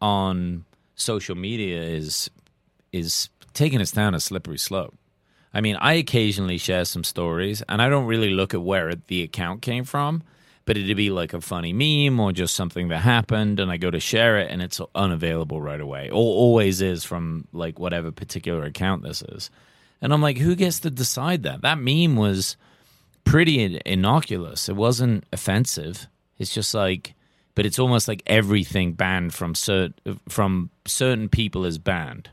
on 0.00 0.64
social 0.94 1.34
media 1.34 1.82
is 1.82 2.30
is 2.92 3.28
taking 3.52 3.80
us 3.80 3.90
down 3.90 4.14
a 4.14 4.20
slippery 4.20 4.58
slope. 4.58 4.94
I 5.52 5.60
mean, 5.60 5.76
I 5.76 5.94
occasionally 5.94 6.58
share 6.58 6.84
some 6.84 7.04
stories, 7.04 7.62
and 7.68 7.80
I 7.80 7.88
don't 7.88 8.06
really 8.06 8.30
look 8.30 8.54
at 8.54 8.62
where 8.62 8.94
the 8.94 9.22
account 9.22 9.62
came 9.62 9.84
from, 9.84 10.22
but 10.66 10.76
it'd 10.76 10.96
be 10.96 11.10
like 11.10 11.32
a 11.32 11.40
funny 11.40 11.72
meme 11.72 12.20
or 12.20 12.32
just 12.32 12.54
something 12.54 12.88
that 12.88 12.98
happened, 12.98 13.58
and 13.58 13.70
I 13.70 13.78
go 13.78 13.90
to 13.90 14.00
share 14.00 14.38
it, 14.38 14.50
and 14.50 14.60
it's 14.60 14.80
unavailable 14.94 15.60
right 15.62 15.80
away. 15.80 16.10
Or 16.10 16.16
always 16.16 16.82
is 16.82 17.04
from 17.04 17.46
like 17.52 17.78
whatever 17.78 18.12
particular 18.12 18.64
account 18.64 19.02
this 19.02 19.22
is. 19.22 19.48
And 20.02 20.12
I'm 20.12 20.20
like, 20.20 20.36
who 20.36 20.54
gets 20.54 20.80
to 20.80 20.90
decide 20.90 21.44
that? 21.44 21.62
That 21.62 21.78
meme 21.78 22.16
was 22.16 22.56
pretty 23.24 23.80
innocuous. 23.86 24.68
It 24.68 24.76
wasn't 24.76 25.24
offensive. 25.32 26.06
It's 26.38 26.52
just 26.52 26.74
like, 26.74 27.14
but 27.54 27.64
it's 27.64 27.78
almost 27.78 28.06
like 28.08 28.22
everything 28.26 28.92
banned 28.92 29.32
from 29.32 29.54
cert- 29.54 29.94
from 30.28 30.68
certain 30.84 31.30
people 31.30 31.64
is 31.64 31.78
banned 31.78 32.28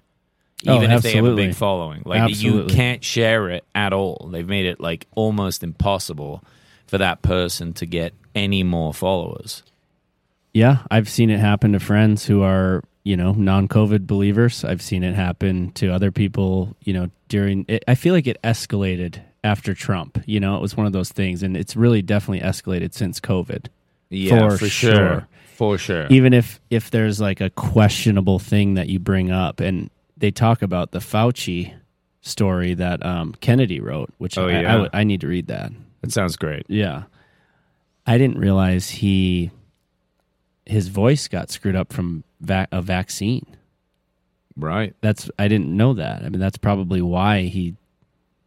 Oh, 0.68 0.78
even 0.78 0.92
if 0.92 1.02
they 1.02 1.14
have 1.14 1.26
a 1.26 1.36
big 1.36 1.56
following. 1.56 2.04
Like 2.06 2.40
you 2.42 2.66
can't 2.66 3.04
share 3.04 3.50
it 3.50 3.66
at 3.76 3.92
all. 3.92 4.30
They've 4.32 4.48
made 4.48 4.66
it 4.66 4.80
like 4.80 5.08
almost 5.16 5.64
impossible 5.64 6.44
for 6.88 6.98
that 6.98 7.22
person 7.22 7.74
to 7.74 7.86
get 7.86 8.14
any 8.36 8.64
more 8.64 8.94
followers. 8.94 9.64
Yeah, 10.54 10.80
I've 10.92 11.10
seen 11.10 11.30
it 11.30 11.40
happen 11.40 11.74
to 11.74 11.80
friends 11.80 12.26
who 12.26 12.42
are 12.44 12.84
you 13.06 13.18
know, 13.18 13.34
non-COVID 13.34 14.08
believers. 14.08 14.64
I've 14.64 14.82
seen 14.82 15.04
it 15.04 15.14
happen 15.14 15.72
to 15.74 15.90
other 15.90 16.10
people, 16.10 16.74
you 16.86 16.94
know, 16.94 17.10
during 17.28 17.66
it, 17.68 17.84
I 17.86 17.96
feel 17.96 18.14
like 18.14 18.28
it 18.28 18.42
escalated 18.46 19.20
after 19.44 19.74
Trump. 19.74 20.24
You 20.26 20.40
know, 20.40 20.56
it 20.56 20.62
was 20.62 20.78
one 20.78 20.86
of 20.86 20.94
those 20.94 21.12
things 21.12 21.44
and 21.44 21.58
it's 21.58 21.76
really 21.76 22.02
definitely 22.02 22.40
escalated 22.48 22.94
since 22.94 23.20
COVID. 23.20 23.66
Yeah, 24.10 24.48
For 24.52 24.58
for, 24.58 24.66
sure. 24.70 24.94
sure. 24.96 25.28
For 25.56 25.78
sure. 25.78 26.08
Even 26.12 26.34
if 26.34 26.62
if 26.70 26.92
there's 26.92 27.20
like 27.20 27.42
a 27.42 27.50
questionable 27.50 28.40
thing 28.40 28.76
that 28.76 28.88
you 28.88 29.00
bring 29.00 29.32
up 29.32 29.60
and 29.60 29.90
they 30.16 30.32
talk 30.32 30.62
about 30.62 30.92
the 30.92 31.00
Fauci 31.00 31.74
story 32.22 32.74
that 32.76 33.06
um, 33.06 33.36
Kennedy 33.42 33.82
wrote, 33.82 34.12
which 34.18 34.38
Oh, 34.38 34.48
I, 34.48 34.54
I 34.54 34.62
yeah. 34.62 34.76
would- 34.78 34.90
I 34.94 35.04
need 35.04 35.20
to 35.22 35.28
read 35.28 35.48
that. 35.48 35.74
That 36.00 36.14
sounds 36.14 36.38
great. 36.38 36.66
Yeah. 36.70 37.04
I 38.06 38.18
didn't 38.18 38.38
realize 38.38 38.90
he 38.90 39.52
his 40.66 40.88
voice 40.88 41.28
got 41.28 41.50
screwed 41.50 41.76
up 41.76 41.92
from 41.92 42.24
va- 42.40 42.68
a 42.72 42.82
vaccine. 42.82 43.46
Right. 44.56 44.96
That's 45.02 45.30
I 45.40 45.48
didn't 45.48 45.76
know 45.76 45.94
that. 45.94 46.24
I 46.24 46.30
mean 46.30 46.40
that's 46.40 46.58
probably 46.58 47.02
why 47.02 47.44
he 47.44 47.76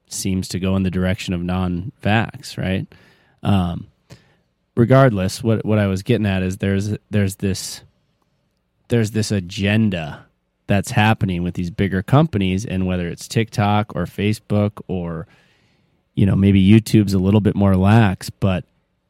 seems 0.09 0.49
to 0.49 0.61
go 0.61 0.77
in 0.77 0.83
the 0.83 0.91
direction 0.91 1.35
of 1.35 1.43
non-vax, 1.43 2.57
right? 2.59 2.87
Um 3.43 3.89
regardless, 4.75 5.43
what 5.43 5.65
what 5.65 5.79
I 5.79 5.87
was 5.87 6.03
getting 6.03 6.27
at 6.27 6.43
is 6.43 6.59
there's 6.59 6.97
there's 7.11 7.37
this 7.37 7.83
there's 8.89 9.11
this 9.11 9.33
agenda 9.33 10.27
that's 10.69 10.91
happening 10.91 11.43
with 11.43 11.55
these 11.55 11.71
bigger 11.71 12.03
companies 12.03 12.65
and 12.65 12.87
whether 12.87 13.09
it's 13.09 13.29
TikTok 13.29 13.95
or 13.95 14.05
Facebook 14.05 14.83
or 14.89 15.27
you 16.15 16.25
know, 16.25 16.35
maybe 16.35 16.67
YouTube's 16.67 17.13
a 17.13 17.19
little 17.19 17.43
bit 17.43 17.55
more 17.55 17.77
lax, 17.77 18.31
but 18.31 18.65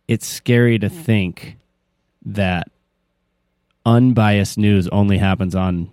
it's 0.08 0.26
scary 0.26 0.78
to 0.78 0.88
think 0.88 1.56
that 2.24 2.68
unbiased 3.84 4.58
news 4.58 4.88
only 4.88 5.18
happens 5.18 5.54
on 5.54 5.90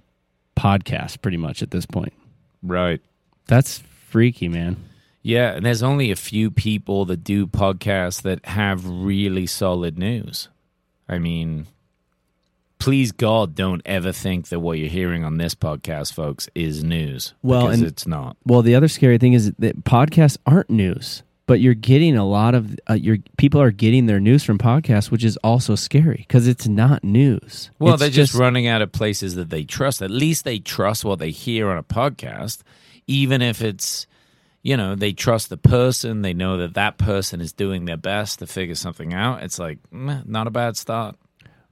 podcasts 0.58 1.20
pretty 1.22 1.38
much 1.38 1.62
at 1.62 1.72
this 1.72 1.86
point. 1.86 2.14
Right. 2.62 3.02
That's 3.48 3.84
freaky, 4.10 4.48
man. 4.48 4.78
Yeah, 5.22 5.54
and 5.54 5.66
there's 5.66 5.84
only 5.84 6.12
a 6.12 6.16
few 6.18 6.52
people 6.52 7.06
that 7.06 7.24
do 7.24 7.48
podcasts 7.48 8.22
that 8.24 8.46
have 8.46 8.86
really 8.86 9.48
solid 9.48 9.98
news. 9.98 10.50
I 11.08 11.18
mean, 11.18 11.68
please 12.78 13.14
God, 13.14 13.56
don't 13.56 13.82
ever 13.86 14.12
think 14.12 14.50
that 14.50 14.60
what 14.60 14.78
you're 14.78 14.90
hearing 14.90 15.24
on 15.24 15.38
this 15.38 15.56
podcast, 15.56 16.14
folks, 16.14 16.50
is 16.54 16.84
news. 16.84 17.34
Well, 17.42 17.68
because 17.68 17.80
and- 17.80 17.88
it's 17.88 18.06
not. 18.06 18.36
Well, 18.46 18.62
the 18.62 18.76
other 18.76 18.90
scary 18.90 19.18
thing 19.18 19.32
is 19.34 19.54
that 19.60 19.86
podcasts 19.86 20.38
aren't 20.46 20.70
news, 20.70 21.24
but 21.46 21.60
you're 21.60 21.74
getting 21.74 22.16
a 22.16 22.26
lot 22.26 22.56
of 22.56 22.78
uh, 22.90 22.94
your 22.94 23.18
people 23.38 23.62
are 23.62 23.72
getting 23.72 24.06
their 24.06 24.20
news 24.20 24.44
from 24.44 24.58
podcasts, 24.58 25.12
which 25.12 25.24
is 25.24 25.38
also 25.44 25.76
scary 25.76 26.24
because 26.28 26.48
it's 26.48 26.68
not 26.68 27.04
news. 27.04 27.70
Well, 27.80 27.96
It's 27.96 28.02
they're 28.02 28.10
just, 28.10 28.34
running 28.34 28.68
out 28.68 28.82
of 28.82 28.92
places 28.92 29.36
that 29.36 29.50
they 29.50 29.64
trust. 29.64 30.02
At 30.02 30.12
least 30.12 30.46
they 30.46 30.60
trust 30.60 31.04
what 31.04 31.20
they 31.20 31.32
hear 31.32 31.70
on 31.70 31.78
a 31.78 31.84
podcast, 31.84 32.62
even 33.08 33.42
if 33.42 33.62
it's, 33.62 34.08
you 34.62 34.78
know, 34.78 34.96
they 34.96 35.12
trust 35.12 35.50
the 35.50 35.58
person. 35.58 36.22
They 36.22 36.34
know 36.34 36.56
that 36.58 36.76
that 36.76 36.98
person 36.98 37.42
is 37.42 37.52
doing 37.52 37.86
their 37.86 37.98
best 37.98 38.40
to 38.40 38.48
figure 38.48 38.76
something 38.76 39.14
out. 39.14 39.44
It's 39.44 39.60
like, 39.60 39.80
not 39.92 40.48
a 40.48 40.52
bad 40.52 40.78
start. 40.78 41.18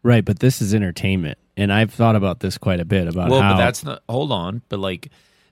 right. 0.03 0.25
But 0.25 0.39
this 0.39 0.61
is 0.61 0.73
entertainment, 0.73 1.37
and 1.55 1.71
I've 1.71 1.93
thought 1.93 2.17
about 2.17 2.41
this 2.41 2.57
quite 2.57 2.81
a 2.81 2.85
bit 2.85 3.07
about 3.07 3.29
well, 3.29 3.41
how 3.41 3.53
but 3.53 3.57
that's 3.57 3.83
not. 3.85 4.03
Hold 4.09 4.33
on, 4.33 4.61
but 4.67 4.79
like 4.79 5.09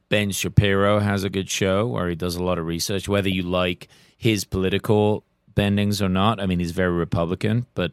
Ben 0.10 0.32
Shapiro 0.32 0.99
has 0.99 1.24
a 1.24 1.30
good 1.30 1.49
show 1.49 1.88
where 1.88 2.10
he 2.10 2.16
does 2.16 2.36
a 2.36 2.43
lot 2.43 2.57
of 2.57 2.66
research. 2.66 3.07
Whether 3.07 3.30
you 3.30 3.43
like 3.43 3.88
his 4.18 4.43
political 4.43 5.24
bendings 5.55 6.01
or 6.01 6.10
not, 6.10 6.39
I 6.39 6.45
mean, 6.45 6.60
he's 6.60 6.72
very 6.72 6.91
Republican, 6.91 7.68
but 7.76 7.91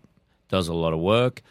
does 0.48 0.68
a 0.68 0.74
lot 0.74 0.92
of 0.92 1.00
work. 1.00 1.42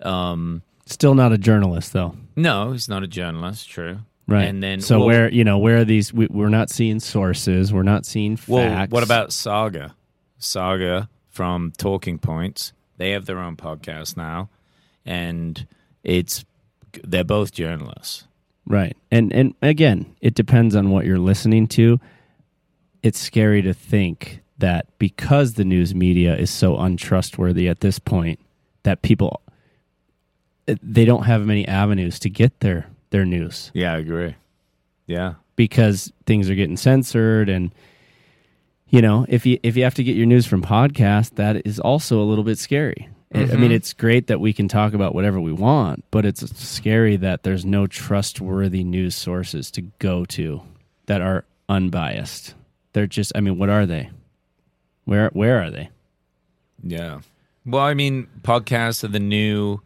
Um, 0.00 0.62
still 0.86 1.14
not 1.14 1.32
a 1.32 1.38
journalist 1.38 1.92
though. 1.92 2.16
no, 2.36 2.72
he's 2.72 2.88
not 2.88 3.02
a 3.02 3.06
journalist. 3.06 3.68
True, 3.68 4.00
Right. 4.26 4.48
And 4.48 4.62
then, 4.62 4.80
so 4.80 4.98
well, 4.98 5.06
where 5.06 5.30
you 5.30 5.44
know 5.44 5.58
where 5.58 5.78
are 5.78 5.84
these? 5.84 6.12
We, 6.12 6.26
we're 6.26 6.48
not 6.48 6.70
seeing 6.70 7.00
sources. 7.00 7.72
We're 7.72 7.82
not 7.82 8.06
seeing 8.06 8.36
facts. 8.36 8.48
Well, 8.48 8.86
what 8.88 9.02
about 9.02 9.30
Saagar? 9.30 9.92
Saagar 10.40 11.08
from 11.28 11.72
Talking 11.76 12.18
Points. 12.18 12.72
They 12.96 13.10
have 13.10 13.26
their 13.26 13.38
own 13.38 13.56
podcast 13.56 14.16
now, 14.16 14.48
and 15.04 15.66
it's 16.02 16.44
they're 17.02 17.24
both 17.24 17.52
journalists. 17.52 18.26
Right. 18.66 18.96
And 19.10 19.32
and 19.32 19.54
again, 19.62 20.14
it 20.20 20.34
depends 20.34 20.74
on 20.74 20.90
what 20.90 21.04
you're 21.04 21.18
listening 21.18 21.66
to. 21.68 22.00
It's 23.02 23.18
scary 23.18 23.62
to 23.62 23.74
think 23.74 24.42
that 24.58 24.98
because 24.98 25.54
the 25.54 25.64
news 25.64 25.94
media 25.94 26.36
is 26.36 26.50
so 26.50 26.76
untrustworthy 26.78 27.68
at 27.68 27.80
this 27.80 27.98
point 27.98 28.40
that 28.84 29.02
people 29.02 29.42
eh, 30.68 30.76
they 30.82 31.04
don't 31.04 31.24
have 31.24 31.44
many 31.44 31.66
avenues 31.68 32.18
to 32.20 32.30
get 32.30 32.60
their 32.60 32.88
their 33.10 33.24
news 33.24 33.70
Yeah, 33.74 33.92
I 33.94 33.98
agree. 33.98 34.34
Yeah, 35.06 35.34
because 35.56 36.12
things 36.24 36.48
are 36.48 36.54
getting 36.54 36.76
censored 36.76 37.48
and 37.48 37.74
you 38.88 39.02
know, 39.02 39.26
if 39.28 39.44
you 39.44 39.58
if 39.64 39.76
you 39.76 39.82
have 39.82 39.94
to 39.94 40.04
get 40.04 40.14
your 40.14 40.26
news 40.26 40.46
from 40.46 40.62
podcast, 40.62 41.34
that 41.34 41.66
is 41.66 41.80
also 41.80 42.20
a 42.20 42.24
little 42.24 42.44
bit 42.44 42.58
scary. 42.58 43.08
I- 43.34 43.38
I 43.38 43.40
mean, 43.46 43.48
mm-hmm. 43.48 43.72
it's 43.72 43.92
great 43.92 44.28
that 44.28 44.40
we 44.40 44.52
can 44.52 44.68
talk 44.68 44.94
about 44.94 45.14
whatever 45.14 45.40
we 45.40 45.52
want, 45.52 46.04
but 46.10 46.24
it's 46.24 46.42
scary 46.58 47.16
that 47.16 47.42
there's 47.42 47.64
no 47.64 47.86
trustworthy 47.86 48.84
news 48.84 49.14
sources 49.14 49.70
to 49.72 49.82
go 49.98 50.24
to 50.26 50.62
that 51.06 51.20
are 51.20 51.44
unbiased. 51.68 52.54
They're 52.92 53.06
just 53.06 53.32
I 53.34 53.40
mean, 53.40 53.58
what 53.58 53.68
are 53.70 53.86
they? 53.86 54.10
Where 55.04 55.30
where 55.32 55.62
are 55.62 55.70
they? 55.70 55.90
yeah. 56.82 57.20
Well, 57.66 57.82
I 57.82 57.94
mean, 57.94 58.28
podcasts 58.42 59.02
are 59.04 59.08
the 59.08 59.18
new 59.18 59.80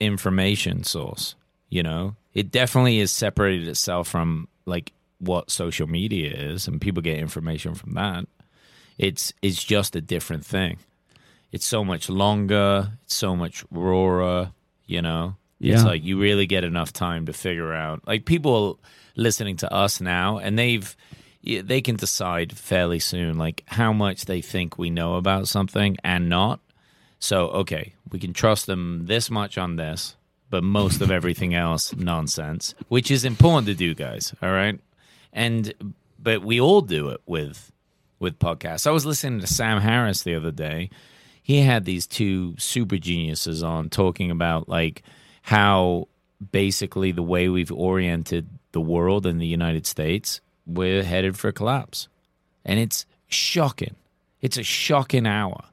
information 0.00 0.82
source. 0.84 1.34
You 1.68 1.82
know, 1.82 2.16
it 2.32 2.50
definitely 2.50 3.00
has 3.00 3.10
separated 3.12 3.68
itself 3.68 4.08
from 4.08 4.48
like 4.66 4.92
what 5.18 5.50
social 5.50 5.86
media 5.86 6.30
is, 6.32 6.66
and 6.66 6.80
people 6.80 7.02
get 7.02 7.18
information 7.18 7.74
from 7.74 7.92
that. 7.94 8.26
It's 8.98 9.32
it's 9.42 9.62
just 9.62 9.96
a 9.96 10.00
different 10.00 10.44
thing. 10.44 10.78
It's 11.54 11.64
so 11.64 11.84
much 11.84 12.08
longer. 12.08 12.90
It's 13.04 13.14
so 13.14 13.36
much 13.36 13.64
rawer. 13.70 14.50
You 14.86 15.02
know, 15.02 15.36
it's 15.60 15.84
like 15.84 16.02
you 16.02 16.20
really 16.20 16.46
get 16.46 16.64
enough 16.64 16.92
time 16.92 17.26
to 17.26 17.32
figure 17.32 17.72
out. 17.72 18.04
Like 18.08 18.24
people 18.24 18.80
listening 19.14 19.56
to 19.58 19.72
us 19.72 20.00
now, 20.00 20.38
and 20.38 20.58
they've 20.58 20.96
they 21.44 21.80
can 21.80 21.94
decide 21.94 22.58
fairly 22.58 22.98
soon, 22.98 23.38
like 23.38 23.62
how 23.66 23.92
much 23.92 24.24
they 24.24 24.40
think 24.40 24.78
we 24.78 24.90
know 24.90 25.14
about 25.14 25.46
something 25.46 25.96
and 26.02 26.28
not. 26.28 26.58
So, 27.20 27.46
okay, 27.50 27.94
we 28.10 28.18
can 28.18 28.32
trust 28.32 28.66
them 28.66 29.06
this 29.06 29.30
much 29.30 29.56
on 29.56 29.76
this, 29.76 30.16
but 30.50 30.64
most 30.64 31.00
of 31.00 31.10
everything 31.18 31.54
else 31.54 31.94
nonsense, 31.94 32.74
which 32.88 33.12
is 33.12 33.24
important 33.24 33.68
to 33.68 33.74
do, 33.74 33.94
guys. 33.94 34.34
All 34.42 34.50
right, 34.50 34.80
and 35.32 35.94
but 36.18 36.42
we 36.42 36.60
all 36.60 36.80
do 36.80 37.10
it 37.10 37.20
with 37.26 37.70
with 38.18 38.40
podcasts. 38.40 38.88
I 38.88 38.90
was 38.90 39.06
listening 39.06 39.38
to 39.38 39.46
Sam 39.46 39.80
Harris 39.80 40.24
the 40.24 40.34
other 40.34 40.50
day. 40.50 40.90
He 41.44 41.60
had 41.60 41.84
these 41.84 42.06
two 42.06 42.54
super 42.58 42.96
geniuses 42.96 43.62
on 43.62 43.90
talking 43.90 44.30
about 44.30 44.66
like 44.66 45.02
how 45.42 46.08
basically 46.52 47.12
the 47.12 47.22
way 47.22 47.50
we've 47.50 47.70
oriented 47.70 48.48
the 48.72 48.80
world 48.80 49.26
and 49.26 49.38
the 49.38 49.46
United 49.46 49.86
States, 49.86 50.40
we're 50.66 51.02
headed 51.02 51.38
for 51.38 51.52
collapse. 51.52 52.08
And 52.64 52.80
it's 52.80 53.04
shocking. 53.28 53.94
It's 54.40 54.56
a 54.56 54.62
shocking 54.62 55.26
hour. 55.26 55.64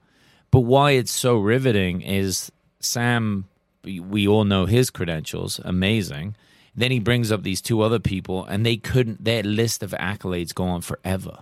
But 0.52 0.62
why 0.62 0.92
it's 0.92 1.14
so 1.14 1.38
riveting 1.38 2.02
is 2.02 2.52
Sam, 2.82 3.46
we 3.86 4.28
all 4.28 4.44
know 4.44 4.66
his 4.66 4.90
credentials, 4.90 5.62
amazing. 5.64 6.36
Then 6.76 6.92
he 6.92 7.00
brings 7.00 7.32
up 7.32 7.44
these 7.44 7.62
two 7.62 7.82
other 7.82 8.00
people, 8.00 8.44
and 8.44 8.66
they 8.66 8.76
couldn't, 8.76 9.24
their 9.24 9.44
list 9.44 9.84
of 9.84 9.92
accolades 9.92 10.54
go 10.54 10.66
on 10.66 10.82
forever. 10.82 11.40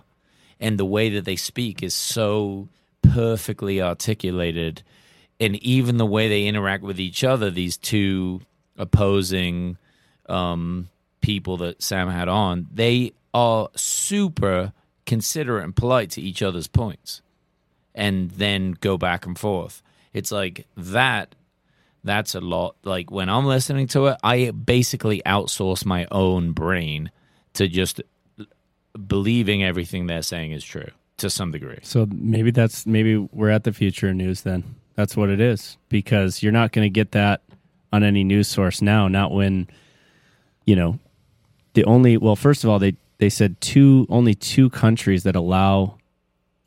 And 0.60 0.78
the 0.78 0.84
way 0.84 1.08
that 1.10 1.24
they 1.24 1.36
speak 1.36 1.82
is 1.82 1.94
so 1.94 2.68
perfectly 3.12 3.82
articulated. 3.82 4.82
And 5.38 5.56
even 5.56 5.96
the 5.96 6.06
way 6.06 6.28
they 6.28 6.46
interact 6.46 6.82
with 6.82 7.00
each 7.00 7.24
other, 7.24 7.50
these 7.50 7.76
two 7.76 8.42
opposing 8.76 9.76
um, 10.28 10.88
people 11.20 11.56
that 11.58 11.82
Sam 11.82 12.08
had 12.08 12.28
on, 12.28 12.68
they 12.72 13.12
are 13.32 13.68
super 13.74 14.72
considerate 15.06 15.64
and 15.64 15.74
polite 15.74 16.10
to 16.10 16.22
each 16.22 16.42
other's 16.42 16.68
points 16.68 17.22
and 17.94 18.30
then 18.32 18.72
go 18.80 18.96
back 18.96 19.26
and 19.26 19.38
forth. 19.38 19.82
It's 20.12 20.30
like 20.30 20.66
that. 20.76 21.34
That's 22.04 22.34
a 22.34 22.40
lot. 22.40 22.76
Like 22.84 23.10
when 23.10 23.28
I'm 23.28 23.46
listening 23.46 23.88
to 23.88 24.06
it, 24.06 24.18
I 24.22 24.50
basically 24.50 25.22
outsource 25.26 25.84
my 25.84 26.06
own 26.10 26.52
brain 26.52 27.10
to 27.54 27.68
just 27.68 28.00
believing 29.06 29.62
everything 29.62 30.06
they're 30.06 30.22
saying 30.22 30.52
is 30.52 30.64
true 30.64 30.90
to 31.20 31.30
some 31.30 31.50
degree. 31.52 31.78
So 31.82 32.06
maybe 32.10 32.50
that's 32.50 32.86
maybe 32.86 33.16
we're 33.16 33.50
at 33.50 33.64
the 33.64 33.72
future 33.72 34.12
news 34.12 34.42
then. 34.42 34.64
That's 34.96 35.16
what 35.16 35.30
it 35.30 35.40
is 35.40 35.78
because 35.88 36.42
you're 36.42 36.52
not 36.52 36.72
going 36.72 36.84
to 36.84 36.90
get 36.90 37.12
that 37.12 37.42
on 37.92 38.02
any 38.02 38.24
news 38.24 38.48
source 38.48 38.82
now. 38.82 39.08
Not 39.08 39.32
when 39.32 39.68
you 40.66 40.76
know 40.76 40.98
the 41.74 41.84
only 41.84 42.16
well, 42.16 42.36
first 42.36 42.64
of 42.64 42.70
all, 42.70 42.78
they 42.78 42.96
they 43.18 43.30
said 43.30 43.60
two 43.60 44.06
only 44.08 44.34
two 44.34 44.70
countries 44.70 45.22
that 45.22 45.36
allow 45.36 45.98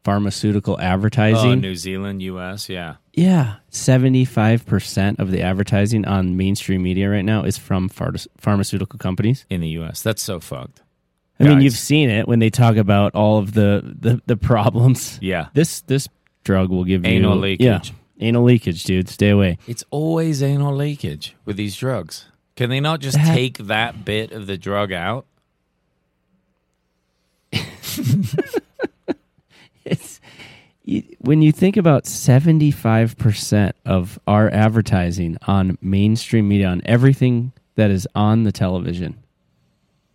pharmaceutical 0.03 0.79
advertising. 0.79 1.51
Oh. 1.51 1.55
New 1.55 1.75
Zealand, 1.75 2.21
U.S. 2.21 2.69
Yeah, 2.69 2.95
yeah, 3.13 3.55
seventy 3.69 4.25
five 4.25 4.65
percent 4.65 5.19
of 5.19 5.31
the 5.31 5.41
advertising 5.41 6.05
on 6.05 6.37
mainstream 6.37 6.83
media 6.83 7.09
right 7.09 7.25
now 7.25 7.43
is 7.43 7.57
from 7.57 7.89
phar- 7.89 8.13
pharmaceutical 8.37 8.99
companies. 8.99 9.45
in 9.49 9.61
the 9.61 9.69
U.S. 9.69 10.01
That's 10.01 10.21
so 10.21 10.39
fucked. 10.39 10.82
I 11.39 11.43
mean, 11.45 11.61
you've 11.61 11.73
seen 11.73 12.09
it 12.09 12.27
when 12.27 12.39
they 12.39 12.49
talk 12.49 12.75
about 12.77 13.15
all 13.15 13.37
of 13.39 13.53
the 13.53 13.95
the, 13.99 14.21
the 14.25 14.37
problems. 14.37 15.17
Yeah, 15.21 15.47
This 15.53 15.81
this 15.81 16.07
drug 16.43 16.69
will 16.69 16.83
give 16.85 17.05
you 17.05 17.11
Anal 17.11 17.37
leakage. 17.37 17.65
Yeah, 17.89 18.25
anal 18.27 18.43
leakage, 18.43 18.83
dude. 18.83 19.09
Stay 19.09 19.29
away. 19.29 19.57
it's 19.67 19.83
always 19.91 20.41
anal 20.43 20.75
leakage 20.75 21.35
with 21.45 21.57
these 21.57 21.75
drugs. 21.75 22.27
Can 22.55 22.69
they 22.69 22.79
not 22.79 22.99
just 22.99 23.17
That- 23.17 23.33
take 23.33 23.57
that 23.57 24.05
bit 24.05 24.31
of 24.31 24.45
the 24.47 24.57
drug 24.57 24.91
out? 24.93 25.25
It's 29.85 30.21
you, 30.85 31.03
when 31.19 31.41
you 31.41 31.51
think 31.51 31.75
about 31.75 32.05
75% 32.05 33.73
of 33.85 34.17
our 34.27 34.49
advertising 34.49 35.37
on 35.45 35.77
mainstream 35.81 36.47
media 36.47 36.67
on 36.67 36.81
everything 36.85 37.51
that 37.75 37.91
is 37.91 38.07
on 38.15 38.43
the 38.43 38.51
television 38.53 39.17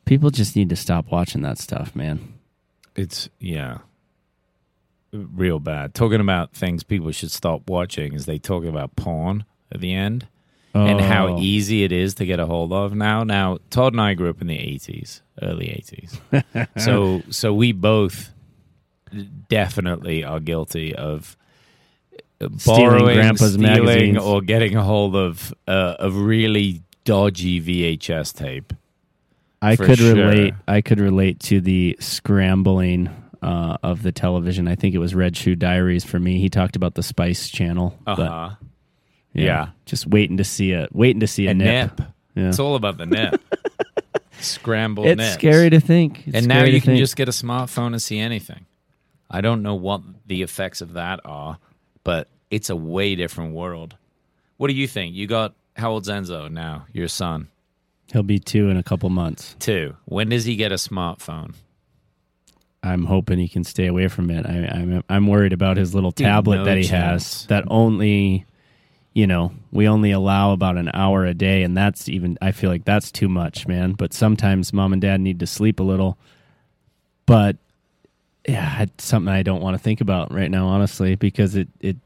people 0.09 0.30
just 0.30 0.56
need 0.56 0.68
to 0.70 0.76
stop 0.76 1.11
watching 1.11 1.42
that 1.42 1.59
stuff 1.59 1.94
man 1.94 2.34
It's 2.96 3.28
yeah, 3.38 3.78
real 5.12 5.59
bad. 5.61 5.94
Talking 5.94 6.20
about 6.20 6.52
things 6.52 6.82
people 6.82 7.11
should 7.12 7.30
stop 7.30 7.68
watching 7.68 8.12
is 8.14 8.26
they 8.26 8.38
talk 8.38 8.64
about 8.64 8.96
porn 8.96 9.44
at 9.72 9.80
the 9.80 9.92
end 9.92 10.26
and 10.74 11.00
how 11.00 11.28
Oh. 11.28 11.38
easy 11.40 11.82
it 11.84 11.92
is 11.92 12.14
to 12.14 12.26
get 12.26 12.38
a 12.40 12.46
hold 12.46 12.72
of 12.72 12.94
now. 12.94 13.24
Now 13.24 13.59
Todd 13.70 13.94
and 13.94 14.00
I 14.00 14.14
grew 14.14 14.30
up 14.30 14.40
in 14.40 14.46
the 14.48 14.59
eighties, 14.59 15.22
early 15.42 15.70
eighties, 15.70 16.20
so 16.76 17.22
so 17.30 17.54
we 17.54 17.72
both 17.72 18.30
definitely 19.48 20.24
are 20.24 20.40
guilty 20.40 20.94
of 20.94 21.36
Stealing 22.40 22.59
borrowing, 22.66 23.14
grandpa's 23.16 23.54
stealing, 23.54 23.84
magazines. 23.84 24.18
or 24.18 24.40
getting 24.42 24.76
a 24.76 24.82
hold 24.84 25.16
of 25.16 25.52
uh, 25.66 25.94
a 25.98 26.11
really 26.11 26.82
dodgy 27.04 27.61
VHS 27.61 28.32
tape. 28.36 28.72
I 29.62 29.74
could 29.76 29.98
sure. 29.98 30.14
relate 30.14 30.54
i 30.66 30.80
could 30.80 31.00
relate 31.00 31.40
to 31.40 31.61
the 31.61 31.96
scrambling 32.00 33.09
uh, 33.42 33.76
of 33.82 34.02
the 34.02 34.12
television 34.12 34.66
i 34.68 34.74
think 34.74 34.94
it 34.94 34.98
was 34.98 35.14
red 35.14 35.36
shoe 35.36 35.54
diaries 35.56 36.04
for 36.04 36.18
me 36.18 36.38
he 36.38 36.48
talked 36.48 36.76
about 36.76 36.94
the 36.94 37.02
spice 37.02 37.48
channel 37.48 37.96
Uh 38.06 38.14
huh. 38.16 38.50
yeah, 39.32 39.44
yeah. 39.44 39.68
just 39.86 40.06
waiting 40.06 40.36
to 40.38 40.44
see 40.44 40.72
a 40.72 40.88
waiting 40.92 41.20
to 41.20 41.26
see 41.26 41.46
a, 41.46 41.50
A 41.50 41.54
nip, 41.54 41.98
nip. 41.98 42.09
Yeah. 42.34 42.48
It's 42.48 42.59
all 42.61 42.74
about 42.76 42.98
the 42.98 43.06
nip. 43.06 43.40
Scrambled 44.40 45.06
it's 45.09 45.18
nips. 45.18 45.34
scary 45.34 45.70
to 45.70 45.80
think 45.80 46.26
It's 46.28 46.36
and 46.36 46.46
now 46.46 46.62
you 46.64 46.80
can 46.80 46.92
think. 46.92 46.98
just 47.00 47.16
get 47.16 47.28
a 47.28 47.32
smartphone 47.32 47.88
and 47.88 48.00
see 48.00 48.18
anything. 48.20 48.66
I 49.30 49.40
don't 49.40 49.62
know 49.62 49.74
what 49.74 50.02
the 50.26 50.42
effects 50.42 50.80
of 50.80 50.92
that 50.92 51.18
are, 51.24 51.59
but 52.04 52.28
it's 52.50 52.70
a 52.70 52.76
way 52.76 53.16
different 53.16 53.52
world. 53.54 53.96
What 54.56 54.68
do 54.68 54.74
you 54.74 54.86
think? 54.86 55.14
You 55.16 55.26
got 55.26 55.54
how 55.76 55.90
old's 55.90 56.09
Enzo 56.09 56.48
now? 56.50 56.86
Your 56.92 57.09
son, 57.09 57.48
he'll 58.12 58.22
be 58.22 58.38
two 58.38 58.68
in 58.70 58.76
a 58.76 58.82
couple 58.82 59.09
months 59.11 59.54
two. 59.59 59.96
When 60.04 60.28
does 60.30 60.44
he 60.44 60.56
get 60.56 60.72
a 60.72 60.76
smartphone? 60.76 61.54
I'm 62.82 63.04
hoping 63.06 63.38
he 63.38 63.48
can 63.48 63.64
stay 63.64 63.86
away 63.86 64.09
from 64.09 64.30
it. 64.30 64.46
I, 64.46 64.68
I'm 64.72 65.02
I'm 65.09 65.26
worried 65.26 65.52
about 65.52 65.76
his 65.76 65.94
little 65.94 66.12
Dude, 66.12 66.26
tablet 66.26 66.56
no 66.59 66.64
that 66.64 66.76
he 66.76 66.84
chance. 66.84 67.40
has 67.42 67.46
that 67.48 67.64
only, 67.68 68.46
you 69.14 69.26
know, 69.26 69.52
we 69.72 69.88
only 69.88 70.12
allow 70.12 70.52
about 70.52 70.76
an 70.76 70.88
hour 70.94 71.24
a 71.24 71.34
day, 71.34 71.64
and 71.64 71.76
that's 71.76 72.09
even 72.09 72.38
I 72.40 72.52
feel 72.52 72.70
like 72.70 72.84
that's 72.84 73.11
too 73.11 73.28
much, 73.28 73.66
man. 73.66 73.92
But 73.92 74.14
sometimes 74.14 74.72
mom 74.72 74.92
and 74.92 75.02
dad 75.02 75.20
need 75.20 75.40
to 75.40 75.46
sleep 75.46 75.80
a 75.80 75.82
little. 75.82 76.18
But 77.26 77.56
yeah, 78.46 78.82
it's 78.82 79.04
something 79.04 79.32
I 79.32 79.42
don't 79.42 79.61
want 79.61 79.74
to 79.76 79.82
think 79.82 80.00
about 80.00 80.32
right 80.32 80.50
now, 80.50 80.68
honestly, 80.68 81.16
because 81.16 81.56
it 81.56 81.68
it 81.80 81.96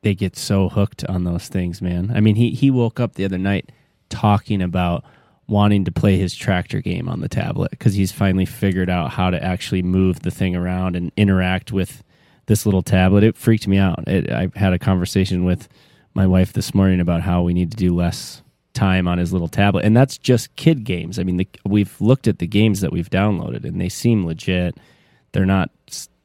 they 0.00 0.14
get 0.14 0.34
so 0.36 0.70
hooked 0.70 1.04
on 1.04 1.24
those 1.24 1.48
things, 1.48 1.82
man. 1.82 2.10
I 2.14 2.20
mean, 2.20 2.36
he 2.36 2.50
he 2.52 2.70
woke 2.70 2.98
up 2.98 3.14
the 3.14 3.24
other 3.26 3.38
night 3.38 3.70
talking 4.08 4.62
about 4.62 5.04
wanting 5.48 5.84
to 5.84 5.92
play 5.92 6.16
his 6.18 6.34
tractor 6.34 6.80
game 6.80 7.08
on 7.08 7.20
the 7.20 7.28
tablet 7.28 7.70
because 7.70 7.94
he's 7.94 8.10
finally 8.12 8.46
figured 8.46 8.90
out 8.90 9.12
how 9.12 9.30
to 9.30 9.42
actually 9.42 9.82
move 9.82 10.20
the 10.20 10.30
thing 10.30 10.56
around 10.56 10.96
and 10.96 11.12
interact 11.16 11.70
with 11.72 12.02
this 12.46 12.66
little 12.66 12.82
tablet. 12.82 13.22
It 13.22 13.36
freaked 13.36 13.68
me 13.68 13.78
out. 13.78 14.06
It, 14.08 14.30
I 14.30 14.50
had 14.56 14.72
a 14.72 14.78
conversation 14.78 15.44
with 15.44 15.68
my 16.14 16.26
wife 16.26 16.52
this 16.52 16.74
morning 16.74 17.00
about 17.00 17.22
how 17.22 17.42
we 17.42 17.54
need 17.54 17.70
to 17.70 17.76
do 17.76 17.94
less 17.94 18.42
time 18.72 19.06
on 19.08 19.18
his 19.18 19.32
little 19.32 19.48
tablet, 19.48 19.84
and 19.84 19.96
that's 19.96 20.18
just 20.18 20.54
kid 20.56 20.84
games. 20.84 21.18
I 21.18 21.22
mean, 21.22 21.36
the, 21.36 21.48
we've 21.64 21.98
looked 22.00 22.28
at 22.28 22.38
the 22.38 22.46
games 22.46 22.80
that 22.80 22.92
we've 22.92 23.10
downloaded, 23.10 23.64
and 23.64 23.80
they 23.80 23.88
seem 23.88 24.26
legit. 24.26 24.76
They're 25.32 25.46
not, 25.46 25.70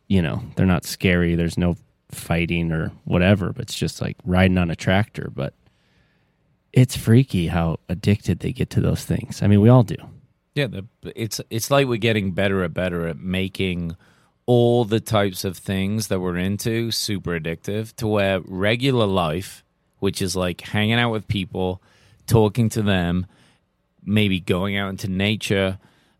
you 0.07 0.21
know, 0.21 0.43
they're 0.55 0.65
not 0.65 0.85
scary. 0.85 1.35
There's 1.35 1.57
no 1.57 1.75
fighting 2.09 2.71
or 2.71 2.91
whatever, 3.05 3.53
but 3.53 3.63
it's 3.63 3.77
just 3.77 4.01
like 4.01 4.17
riding 4.25 4.57
on 4.57 4.69
a 4.69 4.75
tractor. 4.75 5.31
But 5.33 5.53
it's 6.73 6.95
freaky 6.95 7.47
how 7.47 7.77
addicted 7.89 8.39
they 8.39 8.51
get 8.51 8.69
to 8.71 8.81
those 8.81 9.03
things. 9.03 9.41
I 9.41 9.47
mean, 9.47 9.61
we 9.61 9.69
all 9.69 9.83
do. 9.83 9.97
Yeah, 10.55 10.67
the, 10.67 10.85
it's 11.15 11.39
it's 11.49 11.71
like 11.71 11.87
we're 11.87 11.97
getting 11.97 12.31
better 12.31 12.63
and 12.63 12.73
better 12.73 13.07
at 13.07 13.17
making 13.17 13.95
all 14.45 14.83
the 14.85 14.99
types 14.99 15.45
of 15.45 15.57
things 15.57 16.07
that 16.07 16.19
we're 16.19 16.37
into 16.37 16.91
super 16.91 17.39
addictive 17.39 17.95
to 17.95 18.07
where 18.07 18.41
regular 18.41 19.05
life, 19.05 19.63
which 19.99 20.21
is 20.21 20.35
like 20.35 20.61
hanging 20.61 20.95
out 20.95 21.11
with 21.11 21.27
people, 21.27 21.81
talking 22.27 22.67
to 22.69 22.81
them, 22.81 23.25
maybe 24.03 24.39
going 24.39 24.75
out 24.75 24.89
into 24.89 25.07
nature 25.07 25.77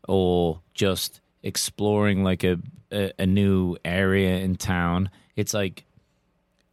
or 0.07 0.61
just 0.73 1.19
exploring 1.43 2.23
like 2.23 2.43
a 2.43 2.57
a, 2.91 3.11
a 3.19 3.25
new 3.25 3.75
area 3.83 4.37
in 4.37 4.55
town. 4.55 5.09
It's 5.35 5.53
like 5.53 5.83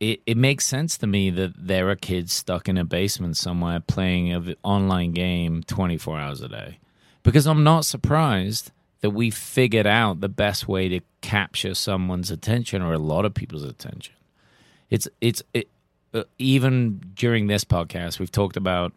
it, 0.01 0.21
it 0.27 0.37
makes 0.37 0.65
sense 0.65 0.97
to 0.99 1.07
me 1.07 1.31
that 1.31 1.53
there 1.57 1.89
are 1.91 1.97
kids 1.97 2.33
stuck 2.33 2.69
in 2.69 2.79
a 2.79 2.85
basement 2.85 3.37
somewhere 3.37 3.81
playing 3.81 4.33
an 4.33 4.55
online 4.63 5.13
game 5.13 5.63
24 5.65 6.19
hours 6.19 6.41
a 6.41 6.49
day 6.49 6.79
because 7.23 7.47
I'm 7.47 7.65
not 7.65 7.85
surprised 7.85 8.71
that 9.01 9.11
we 9.11 9.31
figured 9.31 9.87
out 9.87 10.21
the 10.21 10.29
best 10.29 10.69
way 10.69 10.89
to 10.89 11.01
capture 11.21 11.75
someone's 11.75 12.31
attention 12.31 12.83
or 12.83 12.93
a 12.93 12.99
lot 12.99 13.25
of 13.25 13.35
people's 13.35 13.65
attention. 13.65 14.15
It's 14.91 15.09
it's 15.21 15.43
it, 15.53 15.69
uh, 16.15 16.25
even 16.39 17.01
during 17.15 17.47
this 17.47 17.65
podcast 17.65 18.19
we've 18.19 18.33
talked 18.33 18.57
about 18.57 18.93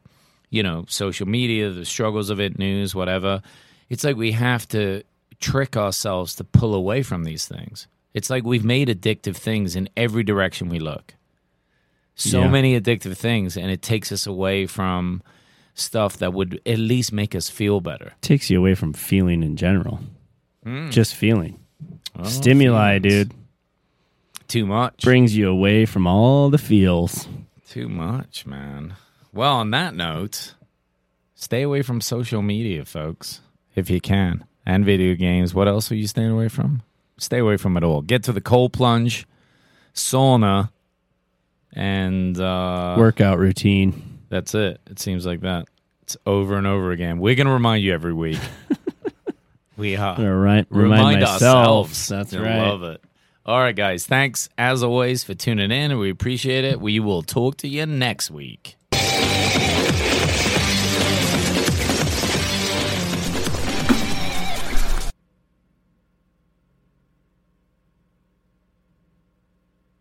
you 0.50 0.64
know 0.64 0.86
social 0.88 1.28
media, 1.28 1.72
the 1.72 1.86
struggles 1.86 2.30
of 2.30 2.40
it, 2.40 2.58
news, 2.58 2.96
whatever. 2.96 3.42
It's 3.90 4.04
like 4.04 4.16
we 4.16 4.32
have 4.32 4.68
to 4.70 5.04
trick 5.40 5.76
ourselves 5.76 6.36
to 6.36 6.44
pull 6.44 6.74
away 6.74 7.04
from 7.04 7.24
these 7.24 7.48
things. 7.48 7.88
It's 8.14 8.30
like 8.30 8.44
we've 8.44 8.66
made 8.66 8.88
addictive 8.90 9.36
things 9.38 9.76
in 9.76 9.90
every 9.96 10.24
direction 10.24 10.70
we 10.70 10.80
look. 10.80 11.14
So 12.16 12.42
Yeah. 12.42 12.50
many 12.50 12.80
addictive 12.80 13.16
things, 13.18 13.56
and 13.58 13.72
it 13.72 13.82
takes 13.82 14.12
us 14.12 14.28
away 14.28 14.66
from 14.68 15.22
stuff 15.74 16.18
that 16.18 16.34
would 16.34 16.60
at 16.66 16.78
least 16.78 17.14
make 17.14 17.34
us 17.34 17.50
feel 17.50 17.80
better. 17.80 18.14
takes 18.22 18.50
you 18.50 18.60
away 18.60 18.76
from 18.76 18.94
feeling 18.94 19.42
in 19.44 19.56
general. 19.56 20.02
Hmm. 20.64 20.90
Just 20.90 21.16
feeling. 21.16 21.60
Well, 22.16 22.26
Stimuli, 22.26 23.00
feelings. 23.00 23.30
dude, 23.30 23.34
Too 24.48 24.66
much. 24.66 25.02
brings 25.04 25.36
you 25.36 25.50
away 25.50 25.86
from 25.86 26.06
all 26.06 26.50
the 26.50 26.58
feels. 26.58 27.28
Too 27.70 27.88
much, 27.88 28.46
man. 28.46 28.96
Well, 29.34 29.56
on 29.56 29.72
that 29.72 29.96
note, 29.96 30.56
stay 31.36 31.62
away 31.62 31.82
from 31.82 32.02
social 32.02 32.42
media, 32.42 32.84
folks, 32.84 33.40
if 33.76 33.90
you 33.90 34.02
can, 34.02 34.44
and 34.66 34.84
video 34.86 35.16
games. 35.16 35.54
What 35.54 35.70
else 35.70 35.90
are 35.92 35.96
you 35.96 36.06
staying 36.08 36.32
away 36.32 36.50
from? 36.50 36.82
Stay 37.18 37.40
away 37.40 37.58
from 37.58 37.78
it 37.78 37.84
all. 37.84 38.02
Get 38.02 38.24
to 38.24 38.34
the 38.34 38.42
cold 38.42 38.74
plunge, 38.74 39.28
sauna, 39.94 40.70
and 41.74 42.40
uh, 42.40 42.96
Workout 42.98 43.38
routine. 43.38 44.20
That's 44.30 44.56
it. 44.56 44.80
It 44.90 45.00
seems 45.00 45.26
like 45.26 45.42
that. 45.42 45.68
It's 46.04 46.18
over 46.26 46.58
and 46.58 46.66
over 46.66 46.92
again. 46.92 47.20
We're 47.20 47.36
going 47.36 47.48
to 47.48 47.54
remind 47.54 47.84
you 47.84 47.94
every 47.94 48.14
week. 48.14 48.40
we 49.78 49.96
are. 49.96 50.18
All 50.18 50.26
right. 50.26 50.66
Remind, 50.70 51.22
myself. 51.22 51.42
ourselves. 51.42 52.08
That's 52.08 52.34
right. 52.34 52.68
love 52.68 52.84
it. 52.84 53.04
All 53.46 53.60
right, 53.60 53.76
guys. 53.76 54.06
Thanks 54.06 54.50
as 54.58 54.84
always 54.84 55.24
for 55.24 55.34
tuning 55.34 55.72
in, 55.72 55.98
we 55.98 56.10
appreciate 56.10 56.64
it. 56.64 56.80
We 56.80 57.00
will 57.00 57.24
talk 57.24 57.58
to 57.58 57.68
you 57.68 57.86
next 57.86 58.30
week. 58.32 58.78